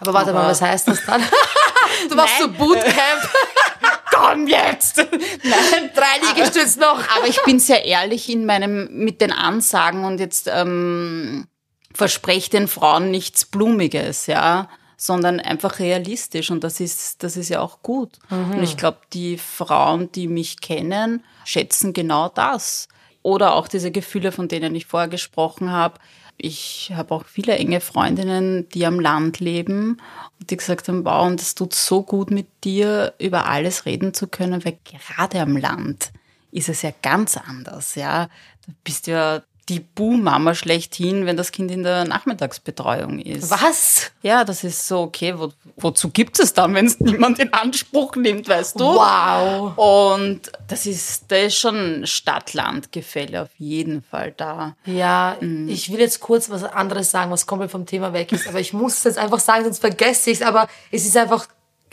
Aber 0.00 0.14
warte 0.14 0.30
Aber- 0.30 0.40
mal, 0.44 0.48
was 0.50 0.62
heißt 0.62 0.88
das 0.88 1.04
dann? 1.04 1.22
du 2.08 2.14
machst 2.16 2.38
so. 2.40 2.48
Bootcamp. 2.48 3.30
Komm 4.12 4.46
jetzt! 4.46 4.96
Nein, 4.96 5.90
drei 5.94 6.28
Liegestütze 6.28 6.78
noch. 6.80 6.98
aber 7.16 7.26
ich 7.28 7.42
bin 7.42 7.58
sehr 7.60 7.84
ehrlich 7.84 8.30
in 8.30 8.46
meinem, 8.46 8.88
mit 9.04 9.20
den 9.20 9.32
Ansagen 9.32 10.04
und 10.04 10.18
jetzt 10.20 10.48
ähm, 10.52 11.46
verspreche 11.94 12.50
den 12.50 12.68
Frauen 12.68 13.10
nichts 13.10 13.44
Blumiges, 13.44 14.26
ja, 14.26 14.68
sondern 14.96 15.40
einfach 15.40 15.78
realistisch 15.78 16.50
und 16.50 16.64
das 16.64 16.80
ist, 16.80 17.22
das 17.22 17.36
ist 17.36 17.48
ja 17.48 17.60
auch 17.60 17.82
gut. 17.82 18.18
Und 18.54 18.62
ich 18.62 18.76
glaube, 18.76 18.98
die 19.12 19.38
Frauen, 19.38 20.10
die 20.12 20.28
mich 20.28 20.60
kennen, 20.60 21.24
schätzen 21.44 21.92
genau 21.92 22.28
das. 22.28 22.88
Oder 23.22 23.54
auch 23.54 23.68
diese 23.68 23.90
Gefühle, 23.90 24.32
von 24.32 24.48
denen 24.48 24.74
ich 24.74 24.86
vorher 24.86 25.08
gesprochen 25.08 25.70
habe. 25.70 25.98
Ich 26.36 26.92
habe 26.94 27.14
auch 27.14 27.24
viele 27.24 27.56
enge 27.56 27.80
Freundinnen, 27.80 28.68
die 28.70 28.84
am 28.84 29.00
Land 29.00 29.40
leben 29.40 30.00
und 30.40 30.50
die 30.50 30.56
gesagt 30.56 30.88
haben, 30.88 31.04
wow, 31.04 31.26
und 31.26 31.40
es 31.40 31.54
tut 31.54 31.74
so 31.74 32.02
gut 32.02 32.30
mit 32.30 32.48
dir, 32.64 33.14
über 33.18 33.46
alles 33.46 33.86
reden 33.86 34.12
zu 34.14 34.26
können, 34.26 34.64
weil 34.64 34.78
gerade 34.84 35.40
am 35.40 35.56
Land 35.56 36.12
ist 36.50 36.68
es 36.68 36.82
ja 36.82 36.90
ganz 37.02 37.36
anders, 37.36 37.94
ja. 37.94 38.26
Da 38.66 38.72
bist 38.82 39.06
du 39.06 39.12
ja 39.12 39.42
die 39.68 39.80
Buh-Mama 39.80 40.54
schlechthin, 40.54 41.26
wenn 41.26 41.36
das 41.36 41.52
Kind 41.52 41.70
in 41.70 41.82
der 41.82 42.04
Nachmittagsbetreuung 42.04 43.18
ist. 43.18 43.50
Was? 43.50 44.10
Ja, 44.22 44.44
das 44.44 44.64
ist 44.64 44.86
so, 44.86 45.02
okay, 45.02 45.38
wo, 45.38 45.52
wozu 45.76 46.10
gibt 46.10 46.38
es 46.38 46.52
dann, 46.52 46.74
wenn 46.74 46.86
es 46.86 47.00
niemand 47.00 47.38
in 47.38 47.52
Anspruch 47.52 48.16
nimmt, 48.16 48.48
weißt 48.48 48.78
du? 48.78 48.84
Wow. 48.84 49.76
Und 49.76 50.52
das 50.68 50.86
ist, 50.86 51.24
da 51.28 51.36
ist 51.36 51.56
schon 51.56 52.06
Stadt-Land-Gefälle 52.06 53.42
auf 53.42 53.50
jeden 53.56 54.02
Fall 54.02 54.32
da. 54.36 54.76
Ja, 54.84 55.36
ich 55.66 55.90
will 55.90 56.00
jetzt 56.00 56.20
kurz 56.20 56.50
was 56.50 56.64
anderes 56.64 57.10
sagen, 57.10 57.30
was 57.30 57.46
komplett 57.46 57.70
vom 57.70 57.86
Thema 57.86 58.12
weg 58.12 58.32
ist, 58.32 58.46
aber 58.46 58.60
ich 58.60 58.72
muss 58.72 58.98
es 58.98 59.04
jetzt 59.04 59.18
einfach 59.18 59.40
sagen, 59.40 59.64
sonst 59.64 59.78
vergesse 59.78 60.30
ich 60.30 60.40
es, 60.40 60.46
aber 60.46 60.68
es 60.90 61.06
ist 61.06 61.16
einfach 61.16 61.46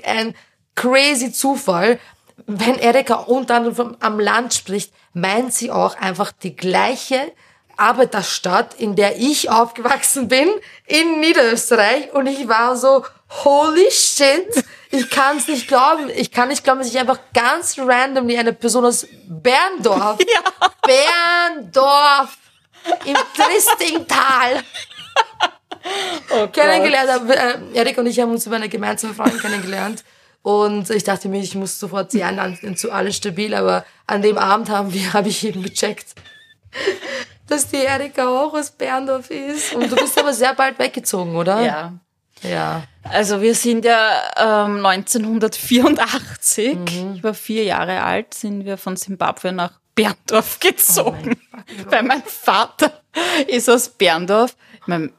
ein 0.03 0.35
crazy 0.75 1.31
Zufall. 1.31 1.99
Wenn 2.47 2.75
Erika 2.75 3.15
unter 3.15 3.55
anderem 3.55 3.75
vom, 3.75 3.97
am 3.99 4.19
Land 4.19 4.53
spricht, 4.53 4.91
meint 5.13 5.53
sie 5.53 5.71
auch 5.71 5.95
einfach 5.95 6.31
die 6.31 6.55
gleiche 6.55 7.31
Arbeiterstadt, 7.81 8.75
in 8.75 8.95
der 8.95 9.17
ich 9.17 9.50
aufgewachsen 9.50 10.27
bin, 10.27 10.47
in 10.85 11.19
Niederösterreich. 11.19 12.13
Und 12.13 12.27
ich 12.27 12.47
war 12.47 12.77
so, 12.77 13.03
holy 13.43 13.89
shit, 13.91 14.63
ich 14.91 15.09
kann 15.09 15.38
es 15.38 15.47
nicht 15.47 15.67
glauben. 15.67 16.09
Ich 16.15 16.31
kann 16.31 16.50
nicht 16.50 16.63
glauben, 16.63 16.79
dass 16.79 16.89
ich 16.89 17.00
einfach 17.00 17.19
ganz 17.33 17.77
randomly 17.79 18.38
eine 18.38 18.53
Person 18.53 18.85
aus 18.85 19.07
Berndorf, 19.27 20.19
Berndorf, 21.57 22.38
im 23.05 23.15
Tristingtal 23.35 24.63
kennengelernt 26.51 27.11
habe. 27.11 27.35
Äh, 27.35 27.57
Erik 27.73 27.97
und 27.97 28.05
ich 28.05 28.19
haben 28.19 28.31
uns 28.31 28.45
über 28.45 28.57
eine 28.57 28.69
gemeinsame 28.69 29.13
Freundin 29.13 29.39
kennengelernt. 29.39 30.03
Und 30.43 30.89
ich 30.89 31.03
dachte 31.03 31.29
mir, 31.29 31.41
ich 31.41 31.55
muss 31.55 31.79
sofort 31.79 32.11
sie 32.11 32.23
einladen 32.23 32.75
zu 32.75 32.91
alles 32.91 33.17
stabil, 33.17 33.53
aber 33.53 33.85
an 34.07 34.21
dem 34.21 34.38
Abend 34.38 34.69
haben 34.69 34.93
wir, 34.93 35.13
habe 35.13 35.29
ich 35.29 35.45
eben 35.45 35.61
gecheckt, 35.61 36.15
dass 37.51 37.67
die 37.67 37.77
Erika 37.77 38.27
auch 38.27 38.53
aus 38.53 38.72
Berndorf 38.72 39.29
ist. 39.29 39.74
Und 39.74 39.91
du 39.91 39.96
bist 39.96 40.17
aber 40.17 40.34
sehr 40.34 40.55
bald 40.55 40.79
weggezogen, 40.79 41.36
oder? 41.36 41.62
Ja. 41.62 41.93
Ja. 42.43 42.84
Also 43.03 43.41
wir 43.41 43.53
sind 43.55 43.86
ja 43.86 44.65
ähm, 44.65 44.86
1984, 44.86 46.77
ich 47.15 47.24
war 47.24 47.34
vier 47.34 47.63
Jahre 47.63 48.03
alt, 48.03 48.34
sind 48.34 48.65
wir 48.65 48.77
von 48.77 48.96
Simbabwe 48.96 49.51
nach 49.51 49.79
Berndorf 49.96 50.60
gezogen. 50.60 51.39
Weil 51.89 52.03
mein 52.03 52.24
Vater 52.24 53.01
ist 53.48 53.70
aus 53.70 53.89
Berndorf. 53.89 54.55
Mein, 54.86 55.12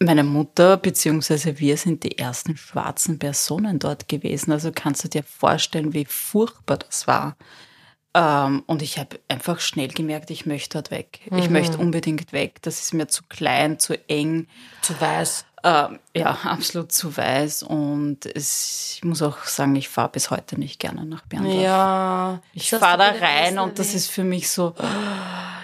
meine 0.00 0.24
Mutter 0.24 0.76
beziehungsweise 0.76 1.58
wir 1.58 1.76
sind 1.76 2.02
die 2.04 2.18
ersten 2.18 2.56
schwarzen 2.56 3.18
Personen 3.18 3.78
dort 3.78 4.08
gewesen. 4.08 4.52
Also 4.52 4.70
kannst 4.74 5.04
du 5.04 5.08
dir 5.08 5.22
vorstellen, 5.22 5.92
wie 5.94 6.04
furchtbar 6.04 6.78
das 6.78 7.06
war. 7.06 7.36
Ähm, 8.18 8.64
und 8.66 8.82
ich 8.82 8.98
habe 8.98 9.20
einfach 9.28 9.60
schnell 9.60 9.88
gemerkt, 9.88 10.30
ich 10.30 10.44
möchte 10.44 10.78
dort 10.78 10.90
weg. 10.90 11.20
Ich 11.36 11.48
möchte 11.50 11.78
unbedingt 11.78 12.32
weg. 12.32 12.60
Das 12.62 12.80
ist 12.80 12.92
mir 12.92 13.06
zu 13.06 13.22
klein, 13.28 13.78
zu 13.78 13.94
eng. 14.08 14.48
Zu 14.82 15.00
weiß. 15.00 15.44
Ähm, 15.62 16.00
ja, 16.16 16.36
absolut 16.42 16.90
zu 16.90 17.16
weiß. 17.16 17.62
Und 17.62 18.26
es, 18.26 18.94
ich 18.96 19.04
muss 19.04 19.22
auch 19.22 19.44
sagen, 19.44 19.76
ich 19.76 19.88
fahre 19.88 20.08
bis 20.08 20.30
heute 20.30 20.58
nicht 20.58 20.80
gerne 20.80 21.04
nach 21.04 21.22
Berndorf. 21.26 21.62
Ja. 21.62 22.42
Ich 22.54 22.70
fahre 22.70 22.98
da 22.98 23.10
rein 23.24 23.58
und 23.60 23.78
das 23.78 23.94
ist 23.94 24.10
für 24.10 24.24
mich 24.24 24.50
so, 24.50 24.74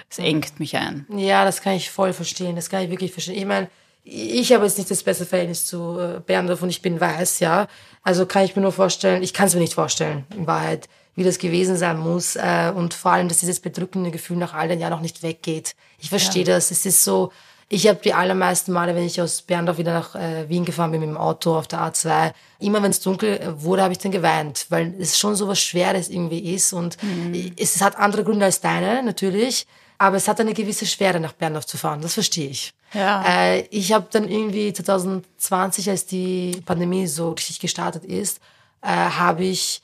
es 0.09 0.19
engt 0.19 0.61
mich 0.61 0.77
ein. 0.77 1.07
Ja, 1.17 1.45
das 1.45 1.61
kann 1.61 1.75
ich 1.75 1.91
voll 1.91 2.13
verstehen. 2.13 2.55
Das 2.55 2.71
kann 2.71 2.83
ich 2.83 2.91
wirklich 2.91 3.13
verstehen. 3.13 3.37
Ich 3.37 3.47
meine, 3.47 3.69
ich 4.05 4.53
habe 4.53 4.65
jetzt 4.65 4.79
nicht 4.79 4.91
das 4.91 5.03
beste 5.03 5.27
Verhältnis 5.27 5.67
zu 5.67 5.99
äh, 5.99 6.21
Berndorf 6.21 6.63
und 6.63 6.69
ich 6.69 6.83
bin 6.83 7.01
weiß, 7.01 7.41
ja. 7.41 7.67
Also 8.03 8.27
kann 8.27 8.45
ich 8.45 8.55
mir 8.55 8.63
nur 8.63 8.73
vorstellen, 8.73 9.23
ich 9.23 9.33
kann 9.33 9.47
es 9.47 9.55
mir 9.55 9.61
nicht 9.61 9.75
vorstellen, 9.75 10.25
in 10.37 10.47
Wahrheit, 10.47 10.89
wie 11.15 11.25
das 11.25 11.39
gewesen 11.39 11.77
sein 11.77 11.99
muss. 11.99 12.37
Äh, 12.37 12.73
und 12.75 12.95
vor 12.95 13.13
allem, 13.13 13.29
dass 13.29 13.39
dieses 13.39 13.61
bedrückende 13.61 14.11
Gefühl 14.11 14.37
nach 14.37 14.55
all 14.55 14.69
den 14.69 14.81
Jahren 14.81 14.93
noch 14.93 15.01
nicht 15.01 15.23
weggeht. 15.23 15.75
Ich 15.99 16.09
verstehe 16.09 16.45
das. 16.45 16.71
Es 16.71 16.87
ist 16.87 17.05
so, 17.05 17.33
ich 17.69 17.87
habe 17.89 18.01
die 18.03 18.15
allermeisten 18.15 18.73
Male, 18.73 18.95
wenn 18.95 19.05
ich 19.05 19.21
aus 19.21 19.43
Berndorf 19.43 19.79
wieder 19.79 19.95
nach 19.95 20.15
äh, 20.15 20.49
Wien 20.49 20.65
gefahren 20.65 20.91
bin 20.91 21.01
mit 21.01 21.09
dem 21.09 21.17
Auto 21.17 21.57
auf 21.57 21.67
der 21.67 21.81
A2, 21.81 22.33
immer 22.61 22.83
wenn 22.83 22.91
es 22.91 23.01
dunkel 23.01 23.55
wurde, 23.59 23.83
habe 23.83 23.93
ich 23.93 23.99
dann 23.99 24.13
geweint, 24.13 24.67
weil 24.69 24.95
es 25.01 25.19
schon 25.19 25.35
so 25.35 25.49
was 25.49 25.61
Schweres 25.61 26.09
irgendwie 26.09 26.55
ist 26.55 26.73
und 26.73 26.99
es, 27.57 27.77
es 27.77 27.83
hat 27.83 27.97
andere 27.97 28.25
Gründe 28.25 28.45
als 28.45 28.61
deine, 28.61 29.03
natürlich. 29.03 29.67
Aber 29.97 30.17
es 30.17 30.29
hat 30.29 30.41
eine 30.41 30.55
gewisse 30.55 30.87
Schwere, 30.87 31.21
nach 31.21 31.33
Berndorf 31.33 31.67
zu 31.67 31.77
fahren. 31.77 32.03
Das 32.03 32.15
verstehe 32.15 32.51
ich. 32.51 32.75
Ja. 32.93 33.25
Äh, 33.27 33.63
ich 33.71 33.93
habe 33.93 34.07
dann 34.11 34.29
irgendwie 34.29 34.73
2020, 34.73 35.89
als 35.89 36.07
die 36.07 36.63
Pandemie 36.65 37.07
so 37.07 37.31
richtig 37.31 37.61
gestartet 37.61 38.05
ist, 38.05 38.41
äh, 38.83 38.89
habe 38.89 39.45
ich 39.45 39.83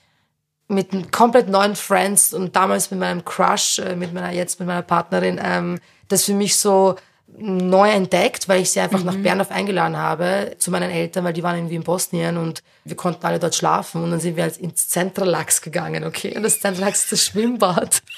mit 0.71 0.93
einem 0.93 1.11
komplett 1.11 1.49
neuen 1.49 1.77
Friends 1.77 2.33
und 2.33 2.55
damals 2.55 2.91
mit 2.91 3.01
meinem 3.01 3.25
Crush, 3.25 3.79
äh, 3.81 3.97
mit 3.97 4.15
meiner 4.15 4.31
jetzt 4.31 4.61
mit 4.61 4.69
meiner 4.69 4.83
Partnerin, 4.83 5.41
ähm, 5.43 5.81
das 6.09 6.25
für 6.25 6.35
mich 6.35 6.57
so 6.57 6.97
neu 7.39 7.91
entdeckt, 7.91 8.49
weil 8.49 8.63
ich 8.63 8.71
sie 8.71 8.81
einfach 8.81 9.03
nach 9.05 9.15
Berndorf 9.17 9.51
eingeladen 9.51 9.97
habe 9.97 10.57
zu 10.59 10.71
meinen 10.71 10.91
Eltern, 10.91 11.25
weil 11.25 11.33
die 11.33 11.43
waren 11.43 11.57
irgendwie 11.57 11.77
in 11.77 11.83
Bosnien 11.83 12.37
und 12.37 12.63
wir 12.85 12.97
konnten 12.97 13.25
alle 13.25 13.39
dort 13.39 13.55
schlafen 13.55 14.03
und 14.03 14.11
dann 14.11 14.21
sind 14.21 14.37
wir 14.37 14.43
halt 14.43 14.57
ins 14.57 14.89
Zentralax 14.89 15.63
gegangen, 15.63 16.05
okay? 16.05 16.37
Und 16.37 16.43
das 16.43 16.61
Zentralax 16.61 17.05
ist 17.05 17.13
das 17.13 17.25
Schwimmbad. 17.25 18.03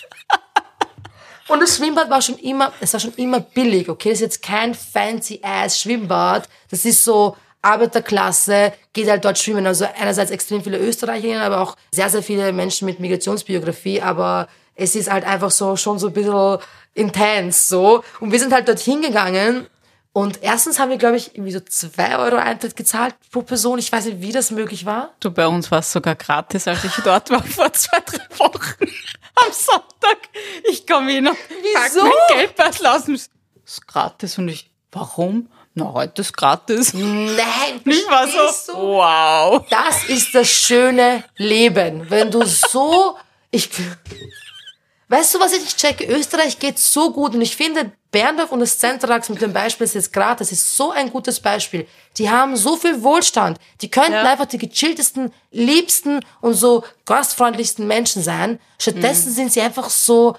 Und 1.49 1.61
das 1.61 1.76
Schwimmbad 1.76 2.09
war 2.09 2.23
schon 2.23 2.38
immer, 2.38 2.73
es 2.80 2.92
war 2.94 3.00
schon 3.00 3.12
immer 3.14 3.40
billig, 3.40 3.88
okay? 3.90 4.11
Das 4.11 4.18
ist 4.18 4.23
jetzt 4.23 4.42
kein 4.42 4.75
fancy 4.75 5.40
ass 5.42 5.80
Schwimmbad. 5.80 6.49
Das 6.71 6.87
ist 6.87 7.04
so 7.04 7.37
Arbeiterklasse, 7.62 8.73
geht 8.92 9.09
halt 9.09 9.25
dort 9.25 9.38
schwimmen. 9.38 9.66
Also 9.66 9.87
einerseits 9.99 10.31
extrem 10.31 10.62
viele 10.62 10.78
Österreicherinnen, 10.78 11.42
aber 11.42 11.61
auch 11.61 11.76
sehr, 11.92 12.11
sehr 12.11 12.23
viele 12.23 12.52
Menschen 12.52 12.87
mit 12.87 13.00
Migrationsbiografie. 13.00 14.02
Aber 14.02 14.49
es 14.75 14.95
ist 14.95 15.11
halt 15.11 15.25
einfach 15.25 15.50
so, 15.50 15.76
schon 15.76 15.99
so 15.99 16.09
ein 16.09 16.12
bisschen 16.12 16.59
intens, 16.95 17.69
so. 17.69 18.02
Und 18.21 18.33
wir 18.33 18.38
sind 18.38 18.52
halt 18.52 18.69
dort 18.69 18.81
hingegangen. 18.81 19.66
Und 20.14 20.42
erstens 20.42 20.78
haben 20.78 20.90
wir, 20.90 20.99
glaube 20.99 21.16
ich, 21.16 21.35
irgendwie 21.35 21.52
so 21.52 21.61
zwei 21.61 22.19
Euro 22.19 22.37
Eintritt 22.37 22.76
gezahlt 22.76 23.14
pro 23.31 23.40
Person. 23.42 23.78
Ich 23.78 23.90
weiß 23.90 24.04
nicht, 24.04 24.21
wie 24.21 24.33
das 24.33 24.50
möglich 24.50 24.85
war. 24.85 25.14
Du, 25.21 25.31
bei 25.31 25.47
uns 25.47 25.71
war 25.71 25.78
es 25.78 25.90
sogar 25.90 26.16
gratis, 26.16 26.69
als 26.69 26.85
ich 26.85 26.92
dort 27.02 27.31
war 27.31 27.42
vor 27.42 27.73
zwei, 27.73 27.99
drei 28.00 28.38
Wochen. 28.38 28.85
Am 29.35 29.52
Sonntag. 29.52 30.19
Ich 30.69 30.87
komme 30.87 31.12
hin 31.12 31.28
und 31.28 31.38
pack 31.38 31.90
Wieso? 31.90 32.02
mein 32.02 32.12
Geldbeutel 32.37 32.87
aus 32.87 33.09
es 33.09 33.31
ist 33.64 33.87
gratis. 33.87 34.37
Und 34.37 34.49
ich, 34.49 34.71
warum? 34.90 35.49
Na, 35.74 35.90
heute 35.92 36.20
ist 36.20 36.36
gratis. 36.36 36.92
Nein, 36.92 37.80
Ich 37.84 38.06
war 38.08 38.26
so, 38.28 38.72
wow. 38.74 39.64
Das 39.70 40.04
ist 40.04 40.34
das 40.34 40.48
schöne 40.48 41.24
Leben. 41.38 42.08
Wenn 42.10 42.30
du 42.30 42.44
so, 42.44 43.16
ich, 43.50 43.70
weißt 45.08 45.34
du, 45.34 45.40
was 45.40 45.54
ich 45.54 45.62
nicht 45.62 45.78
checke? 45.78 46.04
Österreich 46.04 46.58
geht 46.58 46.78
so 46.78 47.10
gut 47.10 47.34
und 47.34 47.40
ich 47.40 47.56
finde 47.56 47.90
Berndorf 48.10 48.52
und 48.52 48.60
das 48.60 48.76
Zentralax 48.76 49.30
mit 49.30 49.40
dem 49.40 49.54
Beispiel 49.54 49.86
ist 49.86 49.94
jetzt 49.94 50.12
gerade, 50.12 50.40
das 50.40 50.52
ist 50.52 50.76
so 50.76 50.90
ein 50.90 51.10
gutes 51.10 51.40
Beispiel. 51.40 51.88
Die 52.18 52.28
haben 52.28 52.54
so 52.56 52.76
viel 52.76 53.02
Wohlstand. 53.02 53.58
Die 53.80 53.90
könnten 53.90 54.12
Ja. 54.12 54.24
einfach 54.30 54.44
die 54.44 54.58
gechilltesten, 54.58 55.32
liebsten 55.50 56.20
und 56.42 56.52
so 56.52 56.84
gastfreundlichsten 57.06 57.86
Menschen 57.86 58.22
sein. 58.22 58.60
Stattdessen 58.78 59.30
Mhm. 59.30 59.34
sind 59.36 59.52
sie 59.54 59.62
einfach 59.62 59.88
so 59.88 60.36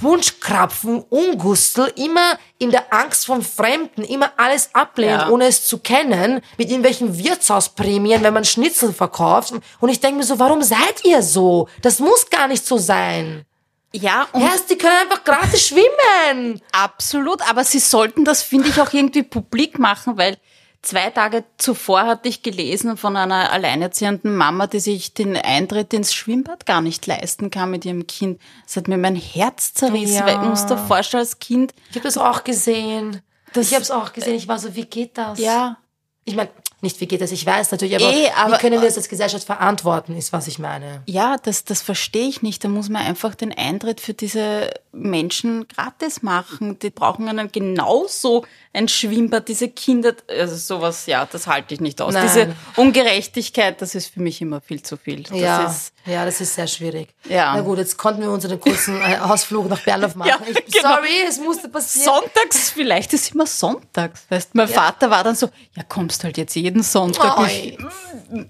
Wunschkrapfen, 0.00 1.02
Ungustel, 1.08 1.92
immer 1.96 2.38
in 2.58 2.70
der 2.70 2.92
Angst 2.92 3.26
vom 3.26 3.42
Fremden, 3.42 4.02
immer 4.02 4.32
alles 4.36 4.70
ablehnen, 4.74 5.20
Ja. 5.20 5.28
ohne 5.28 5.46
es 5.46 5.66
zu 5.66 5.78
kennen, 5.78 6.40
mit 6.58 6.68
irgendwelchen 6.68 7.16
Wirtshausprämien, 7.18 8.22
wenn 8.22 8.34
man 8.34 8.44
Schnitzel 8.44 8.92
verkauft. 8.92 9.52
Und 9.80 9.88
ich 9.88 10.00
denke 10.00 10.18
mir 10.18 10.24
so, 10.24 10.38
warum 10.38 10.62
seid 10.62 11.04
ihr 11.04 11.22
so? 11.22 11.68
Das 11.82 11.98
muss 12.00 12.28
gar 12.30 12.48
nicht 12.48 12.66
so 12.66 12.76
sein. 12.78 13.44
Ja, 13.92 14.26
und 14.32 14.42
Erst, 14.42 14.68
die 14.70 14.76
können 14.76 14.96
einfach 15.02 15.22
gratis 15.22 15.68
schwimmen. 15.68 16.60
Absolut, 16.72 17.48
aber 17.48 17.62
sie 17.62 17.78
sollten 17.78 18.24
das, 18.24 18.42
finde 18.42 18.68
ich, 18.68 18.80
auch 18.80 18.92
irgendwie 18.92 19.22
publik 19.22 19.78
machen, 19.78 20.18
weil 20.18 20.36
Zwei 20.84 21.08
Tage 21.08 21.44
zuvor 21.56 22.02
hatte 22.06 22.28
ich 22.28 22.42
gelesen 22.42 22.98
von 22.98 23.16
einer 23.16 23.50
alleinerziehenden 23.52 24.36
Mama, 24.36 24.66
die 24.66 24.80
sich 24.80 25.14
den 25.14 25.34
Eintritt 25.34 25.94
ins 25.94 26.12
Schwimmbad 26.12 26.66
gar 26.66 26.82
nicht 26.82 27.06
leisten 27.06 27.50
kann 27.50 27.70
mit 27.70 27.86
ihrem 27.86 28.06
Kind. 28.06 28.38
Das 28.66 28.76
hat 28.76 28.86
mir 28.88 28.98
mein 28.98 29.16
Herz 29.16 29.72
zerrissen, 29.72 30.16
Ja. 30.16 30.26
weil 30.26 30.34
ich 30.42 30.48
muss 30.48 30.66
dir 30.66 30.76
vorstellen, 30.76 31.22
als 31.22 31.38
Kind, 31.38 31.72
Ich 31.88 31.96
habe 31.96 32.04
das 32.04 32.18
auch 32.18 32.44
gesehen. 32.44 33.22
Das- 33.54 33.68
ich 33.68 33.72
habe 33.74 33.82
es 33.82 33.90
auch 33.90 34.12
gesehen. 34.12 34.34
Ich 34.34 34.46
war 34.46 34.58
so, 34.58 34.74
wie 34.76 34.84
geht 34.84 35.16
das? 35.16 35.38
ja, 35.38 35.78
Ich 36.26 36.36
meine, 36.36 36.48
nicht 36.80 36.98
wie 37.02 37.06
geht 37.06 37.20
das, 37.20 37.32
ich 37.32 37.44
weiß 37.44 37.70
natürlich, 37.72 37.96
aber, 37.96 38.10
Eh, 38.10 38.30
aber- 38.34 38.54
wie 38.54 38.58
können 38.58 38.80
wir 38.80 38.88
das 38.88 38.96
als 38.96 39.10
Gesellschaft 39.10 39.44
verantworten, 39.44 40.16
ist, 40.16 40.32
was 40.32 40.46
ich 40.48 40.58
meine. 40.58 41.02
Ja, 41.06 41.36
das, 41.42 41.64
das 41.64 41.82
verstehe 41.82 42.26
ich 42.28 42.40
nicht. 42.40 42.64
Da 42.64 42.68
muss 42.68 42.88
man 42.88 43.02
einfach 43.06 43.34
den 43.34 43.52
Eintritt 43.56 44.00
für 44.00 44.14
diese 44.14 44.70
Menschen 44.92 45.68
gratis 45.68 46.22
machen. 46.22 46.78
Die 46.78 46.88
brauchen 46.88 47.28
einen 47.28 47.52
genauso 47.52 48.46
ein 48.74 48.88
Schwimmbad, 48.88 49.48
diese 49.48 49.68
Kinder, 49.68 50.14
also 50.28 50.56
sowas, 50.56 51.06
ja, 51.06 51.24
das 51.30 51.46
halte 51.46 51.74
ich 51.74 51.80
nicht 51.80 52.02
aus. 52.02 52.12
Nein. 52.12 52.24
Diese 52.26 52.54
Ungerechtigkeit, 52.76 53.80
das 53.80 53.94
ist 53.94 54.12
für 54.12 54.20
mich 54.20 54.42
immer 54.42 54.60
viel 54.60 54.82
zu 54.82 54.96
viel. 54.96 55.22
Das 55.22 55.38
ja, 55.38 55.64
ist, 55.64 55.92
ja, 56.04 56.24
das 56.24 56.40
ist 56.40 56.56
sehr 56.56 56.66
schwierig. 56.66 57.14
Ja. 57.28 57.54
Na 57.54 57.60
gut, 57.62 57.78
jetzt 57.78 57.96
konnten 57.96 58.20
wir 58.20 58.30
unseren 58.30 58.58
kurzen 58.60 59.00
äh, 59.00 59.16
Ausflug 59.18 59.68
nach 59.68 59.80
Berndorf 59.80 60.14
machen. 60.16 60.28
Ja, 60.28 60.38
ich, 60.46 60.72
genau. 60.72 60.96
Sorry, 60.96 61.08
es 61.26 61.38
musste 61.38 61.68
passieren. 61.68 62.14
Sonntags, 62.22 62.70
vielleicht 62.70 63.12
ist 63.12 63.32
immer 63.32 63.46
sonntags. 63.46 64.26
Weißt, 64.28 64.54
mein 64.54 64.68
Vater 64.68 65.08
war 65.08 65.22
dann 65.22 65.36
so, 65.36 65.50
ja, 65.76 65.84
kommst 65.84 66.24
halt 66.24 66.36
jetzt 66.36 66.56
jeden 66.56 66.82
Sonntag. 66.82 67.46
Ich, 67.46 67.78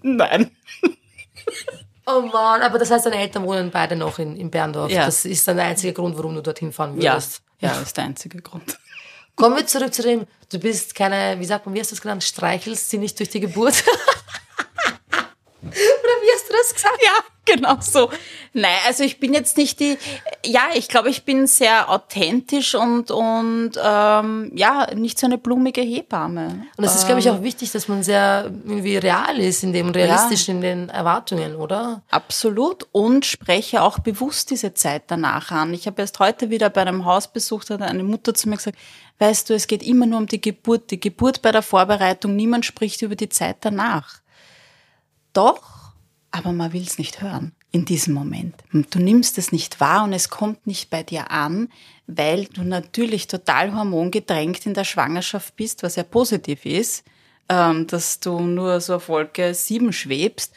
nein. 0.03 0.51
Oh 2.07 2.23
Mann, 2.23 2.63
aber 2.63 2.79
das 2.79 2.91
heißt, 2.91 3.05
deine 3.07 3.17
Eltern 3.17 3.45
wohnen 3.45 3.71
beide 3.71 3.97
noch 3.97 4.19
in, 4.19 4.37
in 4.37 4.51
Berndorf. 4.51 4.91
Ja. 4.91 5.05
Das 5.05 5.25
ist 5.25 5.47
dann 5.47 5.57
der 5.57 5.67
einzige 5.67 5.93
Grund, 5.93 6.17
warum 6.17 6.35
du 6.35 6.43
dorthin 6.43 6.73
fahren 6.73 7.01
Ja, 7.01 7.13
würdest. 7.13 7.43
ja, 7.61 7.79
ist 7.81 7.97
der 7.97 8.05
einzige 8.05 8.41
Grund. 8.41 8.79
Kommen 9.37 9.57
wir 9.57 9.67
zurück 9.67 9.93
zu 9.93 10.03
dem, 10.03 10.27
du 10.51 10.59
bist 10.59 10.95
keine, 10.95 11.41
wie 11.41 11.45
sagt 11.45 11.67
man, 11.67 11.75
wie 11.75 11.81
hast 11.81 11.91
du 11.91 11.97
das 11.97 12.03
genannt, 12.03 12.23
streichelst 12.23 12.91
sie 12.91 12.99
nicht 12.99 13.19
durch 13.19 13.31
die 13.31 13.41
Geburt. 13.41 13.83
das 16.63 16.75
gesagt? 16.75 16.99
Ja, 17.03 17.13
genau 17.45 17.77
so. 17.81 18.11
Nein, 18.53 18.77
also 18.87 19.05
ich 19.05 19.21
bin 19.21 19.35
jetzt 19.35 19.57
nicht 19.57 19.81
die, 19.81 19.99
ja, 20.45 20.63
ich 20.75 20.89
glaube, 20.89 21.11
ich 21.11 21.25
bin 21.25 21.47
sehr 21.47 21.91
authentisch 21.91 22.75
und, 22.75 23.11
und 23.11 23.73
ähm, 23.83 24.53
ja, 24.55 24.95
nicht 24.95 25.19
so 25.19 25.27
eine 25.27 25.39
blumige 25.39 25.81
Hebamme. 25.81 26.67
Und 26.77 26.85
es 26.85 26.95
ist, 26.95 27.07
glaube 27.07 27.21
ich, 27.21 27.31
auch 27.31 27.43
wichtig, 27.43 27.73
dass 27.73 27.89
man 27.89 28.03
sehr 28.03 28.51
irgendwie 28.65 28.97
real 28.97 29.39
ist 29.39 29.63
in 29.63 29.73
dem, 29.73 29.91
realistisch 29.91 30.49
in 30.49 30.61
den 30.61 30.89
Erwartungen, 30.89 31.57
oder? 31.57 32.03
Absolut 32.11 32.87
und 32.93 33.27
spreche 33.27 33.83
auch 33.83 33.99
bewusst 33.99 34.51
diese 34.51 34.75
Zeit 34.75 35.05
danach 35.09 35.51
an. 35.51 35.75
Ich 35.75 35.87
habe 35.87 36.01
erst 36.03 36.19
heute 36.19 36.51
wieder 36.51 36.71
bei 36.71 36.83
einem 36.83 37.05
Hausbesuch, 37.05 37.69
hat 37.69 37.83
eine 37.83 38.05
Mutter 38.05 38.35
zu 38.35 38.49
mir 38.49 38.57
gesagt, 38.57 38.79
weißt 39.19 39.51
du, 39.51 39.55
es 39.55 39.67
geht 39.67 39.83
immer 39.83 40.07
nur 40.07 40.19
um 40.19 40.27
die 40.27 40.41
Geburt, 40.41 40.91
die 40.91 41.01
Geburt 41.01 41.43
bei 41.43 41.53
der 41.53 41.63
Vorbereitung, 41.63 42.37
niemand 42.37 42.65
spricht 42.65 43.03
über 43.03 43.17
die 43.17 43.29
Zeit 43.29 43.59
danach. 43.61 44.21
Doch, 45.33 45.74
aber 46.35 46.53
man 46.53 46.73
will 46.73 46.83
es 46.83 46.99
nicht 46.99 47.23
hören 47.23 47.53
in 47.71 47.85
diesem 47.85 48.13
Moment. 48.13 48.57
Du 48.73 48.99
nimmst 48.99 49.39
es 49.39 49.53
nicht 49.53 49.81
wahr 49.81 50.03
und 50.05 50.13
es 50.13 50.31
kommt 50.31 50.67
nicht 50.67 50.91
bei 50.91 51.05
dir 51.05 51.31
an, 51.31 51.69
weil 52.09 52.47
du 52.47 52.65
natürlich 52.65 53.29
total 53.29 53.75
hormongedrängt 53.75 54.67
in 54.67 54.75
der 54.75 54.85
Schwangerschaft 54.85 55.55
bist, 55.55 55.85
was 55.85 55.95
ja 55.95 56.03
positiv 56.03 56.67
ist, 56.67 57.05
ähm, 57.49 57.87
dass 57.87 58.19
du 58.19 58.41
nur 58.41 58.81
so 58.81 58.97
auf 58.97 59.09
Wolke 59.09 59.55
7 59.55 59.93
schwebst. 59.93 60.55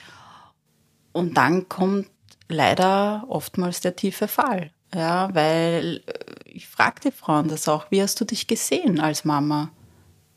Und 1.12 1.38
dann 1.38 1.70
kommt 1.70 2.08
leider 2.50 3.26
oftmals 3.28 3.82
der 3.82 3.96
tiefe 3.96 4.28
Fall. 4.28 4.72
Ja, 4.96 5.30
weil 5.34 6.02
äh, 6.08 6.50
ich 6.50 6.68
frage 6.68 7.02
die 7.06 7.12
Frauen 7.12 7.50
das 7.50 7.68
auch, 7.68 7.92
wie 7.92 8.02
hast 8.02 8.20
du 8.20 8.26
dich 8.26 8.48
gesehen 8.48 9.00
als 9.00 9.26
Mama? 9.26 9.70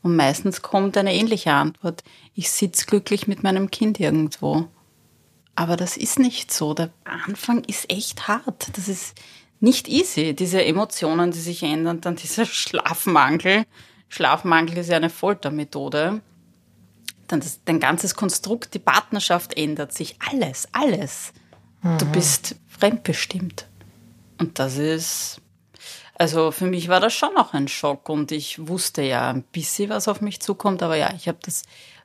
Und 0.03 0.15
meistens 0.15 0.61
kommt 0.61 0.97
eine 0.97 1.15
ähnliche 1.15 1.53
Antwort. 1.53 2.03
Ich 2.35 2.51
sitz 2.51 2.85
glücklich 2.85 3.27
mit 3.27 3.41
meinem 3.41 3.71
Kind 3.71 3.99
irgendwo. 3.99 4.67
Aber 5.55 5.75
das 5.75 5.97
ist 5.97 6.19
nicht 6.19 6.51
so. 6.51 6.73
Der 6.73 6.91
Anfang 7.03 7.63
ist 7.65 7.91
echt 7.91 8.27
hart. 8.27 8.75
Das 8.77 8.87
ist 8.87 9.15
nicht 9.59 9.87
easy. 9.87 10.33
Diese 10.33 10.63
Emotionen, 10.63 11.31
die 11.31 11.39
sich 11.39 11.63
ändern, 11.63 12.01
dann 12.01 12.15
dieser 12.15 12.45
Schlafmangel. 12.47 13.65
Schlafmangel 14.09 14.77
ist 14.77 14.89
ja 14.89 14.97
eine 14.97 15.09
Foltermethode. 15.09 16.21
Dann 17.27 17.39
das, 17.39 17.63
dein 17.63 17.79
ganzes 17.79 18.15
Konstrukt, 18.15 18.73
die 18.73 18.79
Partnerschaft 18.79 19.55
ändert 19.57 19.93
sich. 19.93 20.17
Alles, 20.29 20.67
alles. 20.73 21.33
Du 21.97 22.05
bist 22.11 22.55
fremdbestimmt. 22.67 23.65
Und 24.37 24.59
das 24.59 24.77
ist, 24.77 25.41
also 26.15 26.51
für 26.51 26.65
mich 26.65 26.89
war 26.89 26.99
das 26.99 27.13
schon 27.13 27.35
auch 27.37 27.53
ein 27.53 27.67
Schock 27.67 28.09
und 28.09 28.31
ich 28.31 28.67
wusste 28.67 29.01
ja 29.01 29.29
ein 29.29 29.43
bisschen, 29.43 29.89
was 29.89 30.07
auf 30.07 30.21
mich 30.21 30.39
zukommt, 30.39 30.83
aber 30.83 30.95
ja, 30.95 31.11
ich 31.15 31.27
habe 31.27 31.39
das, 31.41 31.63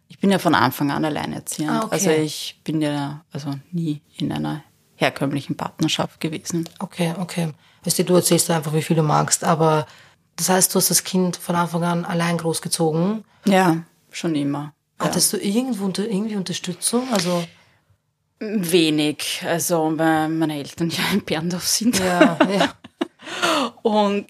ich 0.09 0.19
bin 0.19 0.31
ja 0.31 0.39
von 0.39 0.55
Anfang 0.55 0.91
an 0.91 1.05
alleinerziehend. 1.05 1.71
Ah, 1.71 1.83
okay. 1.85 1.93
Also 1.93 2.11
ich 2.11 2.61
bin 2.65 2.81
ja 2.81 3.25
also 3.33 3.55
nie 3.73 4.01
in 4.17 4.33
einer 4.33 4.63
herkömmlichen 4.97 5.57
Partnerschaft 5.57 6.21
gewesen. 6.21 6.69
Okay, 6.79 7.15
okay. 7.19 7.53
Weißt 7.85 7.99
du, 7.99 8.05
du 8.05 8.15
erzählst 8.15 8.51
einfach, 8.51 8.73
wie 8.73 8.83
viel 8.83 8.97
du 8.97 9.03
magst, 9.03 9.45
aber 9.45 9.87
das 10.37 10.49
heißt, 10.49 10.75
du 10.75 10.79
hast 10.79 10.91
das 10.91 11.05
Kind 11.05 11.37
von 11.37 11.57
Anfang 11.57 11.85
an 11.85 12.05
allein 12.05 12.39
großgezogen. 12.39 13.25
Ja, 13.47 13.79
schon 14.11 14.35
immer. 14.35 14.75
Ja. 14.99 15.07
Hattest 15.07 15.33
du 15.33 15.39
irgendwo 15.39 15.85
unter, 15.85 16.05
irgendwie 16.05 16.37
Unterstützung? 16.37 17.13
Also, 17.13 17.45
Wenig, 18.39 19.43
also 19.47 19.93
weil 19.97 20.29
meine 20.29 20.59
Eltern 20.59 20.91
ja 20.91 21.03
in 21.13 21.25
Berndorf 21.25 21.67
sind. 21.67 21.99
ja, 21.99 22.39
ja. 22.51 22.75
Und 23.83 24.27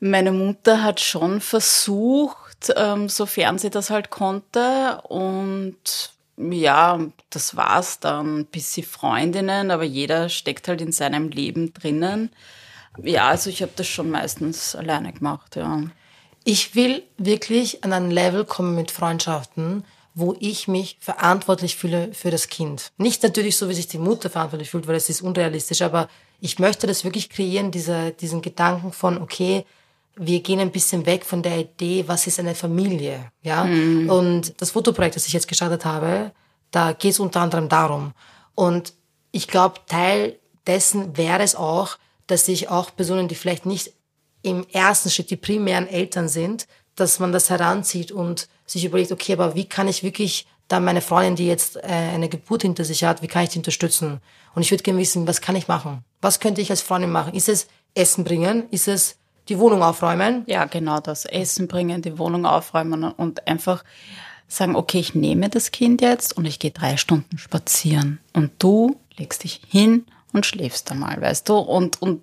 meine 0.00 0.32
Mutter 0.32 0.82
hat 0.82 1.00
schon 1.00 1.40
versucht, 1.40 2.45
ähm, 2.74 3.08
sofern 3.08 3.58
sie 3.58 3.70
das 3.70 3.90
halt 3.90 4.10
konnte. 4.10 5.00
Und 5.08 6.12
ja, 6.36 7.00
das 7.30 7.56
war's 7.56 8.00
dann. 8.00 8.46
Bisschen 8.46 8.86
Freundinnen, 8.86 9.70
aber 9.70 9.84
jeder 9.84 10.28
steckt 10.28 10.68
halt 10.68 10.80
in 10.80 10.92
seinem 10.92 11.28
Leben 11.28 11.72
drinnen. 11.72 12.30
Ja, 13.02 13.28
also 13.28 13.50
ich 13.50 13.62
habe 13.62 13.72
das 13.76 13.86
schon 13.86 14.10
meistens 14.10 14.74
alleine 14.74 15.12
gemacht, 15.12 15.56
ja. 15.56 15.82
Ich 16.44 16.74
will 16.74 17.02
wirklich 17.18 17.82
an 17.82 17.92
ein 17.92 18.10
Level 18.10 18.44
kommen 18.44 18.74
mit 18.76 18.92
Freundschaften, 18.92 19.84
wo 20.14 20.34
ich 20.38 20.68
mich 20.68 20.96
verantwortlich 21.00 21.76
fühle 21.76 22.14
für 22.14 22.30
das 22.30 22.48
Kind. 22.48 22.92
Nicht 22.96 23.22
natürlich 23.22 23.56
so, 23.56 23.68
wie 23.68 23.74
sich 23.74 23.88
die 23.88 23.98
Mutter 23.98 24.30
verantwortlich 24.30 24.70
fühlt, 24.70 24.86
weil 24.86 24.94
das 24.94 25.10
ist 25.10 25.22
unrealistisch, 25.22 25.82
aber 25.82 26.08
ich 26.40 26.58
möchte 26.58 26.86
das 26.86 27.04
wirklich 27.04 27.30
kreieren, 27.30 27.70
diese, 27.70 28.12
diesen 28.12 28.42
Gedanken 28.42 28.92
von, 28.92 29.20
okay, 29.20 29.66
wir 30.18 30.40
gehen 30.40 30.60
ein 30.60 30.72
bisschen 30.72 31.04
weg 31.06 31.24
von 31.24 31.42
der 31.42 31.58
Idee, 31.58 32.04
was 32.06 32.26
ist 32.26 32.40
eine 32.40 32.54
Familie, 32.54 33.30
ja? 33.42 33.64
Und 34.08 34.60
das 34.60 34.70
Fotoprojekt, 34.70 35.16
das 35.16 35.26
ich 35.26 35.32
jetzt 35.32 35.48
gestartet 35.48 35.84
habe, 35.84 36.32
da 36.70 36.92
geht 36.92 37.12
es 37.12 37.20
unter 37.20 37.40
anderem 37.40 37.68
darum. 37.68 38.12
Und 38.54 38.94
ich 39.30 39.46
glaube, 39.46 39.80
Teil 39.86 40.38
dessen 40.66 41.16
wäre 41.16 41.42
es 41.42 41.54
auch, 41.54 41.98
dass 42.26 42.46
sich 42.46 42.68
auch 42.70 42.94
Personen, 42.96 43.28
die 43.28 43.34
vielleicht 43.34 43.66
nicht 43.66 43.92
im 44.42 44.66
ersten 44.72 45.10
Schritt 45.10 45.30
die 45.30 45.36
primären 45.36 45.86
Eltern 45.86 46.28
sind, 46.28 46.66
dass 46.94 47.18
man 47.18 47.32
das 47.32 47.50
heranzieht 47.50 48.10
und 48.10 48.48
sich 48.64 48.84
überlegt, 48.84 49.12
okay, 49.12 49.34
aber 49.34 49.54
wie 49.54 49.68
kann 49.68 49.86
ich 49.86 50.02
wirklich 50.02 50.46
dann 50.68 50.84
meine 50.84 51.00
Freundin, 51.02 51.36
die 51.36 51.46
jetzt 51.46 51.76
äh, 51.76 51.82
eine 51.82 52.28
Geburt 52.28 52.62
hinter 52.62 52.84
sich 52.84 53.04
hat, 53.04 53.22
wie 53.22 53.28
kann 53.28 53.44
ich 53.44 53.50
die 53.50 53.58
unterstützen? 53.58 54.20
Und 54.54 54.62
ich 54.62 54.70
würde 54.70 54.82
gerne 54.82 54.98
wissen, 54.98 55.26
was 55.26 55.40
kann 55.40 55.54
ich 55.54 55.68
machen? 55.68 56.04
Was 56.20 56.40
könnte 56.40 56.60
ich 56.60 56.70
als 56.70 56.82
Freundin 56.82 57.12
machen? 57.12 57.34
Ist 57.34 57.48
es 57.48 57.68
Essen 57.94 58.24
bringen? 58.24 58.68
Ist 58.70 58.88
es 58.88 59.16
die 59.48 59.58
Wohnung 59.58 59.82
aufräumen? 59.82 60.44
Ja, 60.46 60.64
genau 60.64 61.00
das. 61.00 61.24
Essen 61.24 61.68
bringen, 61.68 62.02
die 62.02 62.18
Wohnung 62.18 62.46
aufräumen 62.46 63.04
und 63.04 63.46
einfach 63.46 63.84
sagen, 64.48 64.76
okay, 64.76 64.98
ich 64.98 65.14
nehme 65.14 65.48
das 65.48 65.70
Kind 65.70 66.00
jetzt 66.00 66.36
und 66.36 66.44
ich 66.44 66.58
gehe 66.58 66.70
drei 66.70 66.96
Stunden 66.96 67.38
spazieren. 67.38 68.20
Und 68.32 68.52
du 68.58 68.96
legst 69.16 69.44
dich 69.44 69.60
hin 69.68 70.06
und 70.32 70.46
schläfst 70.46 70.90
einmal, 70.90 71.20
weißt 71.20 71.48
du? 71.48 71.56
Und, 71.56 72.00
und 72.00 72.22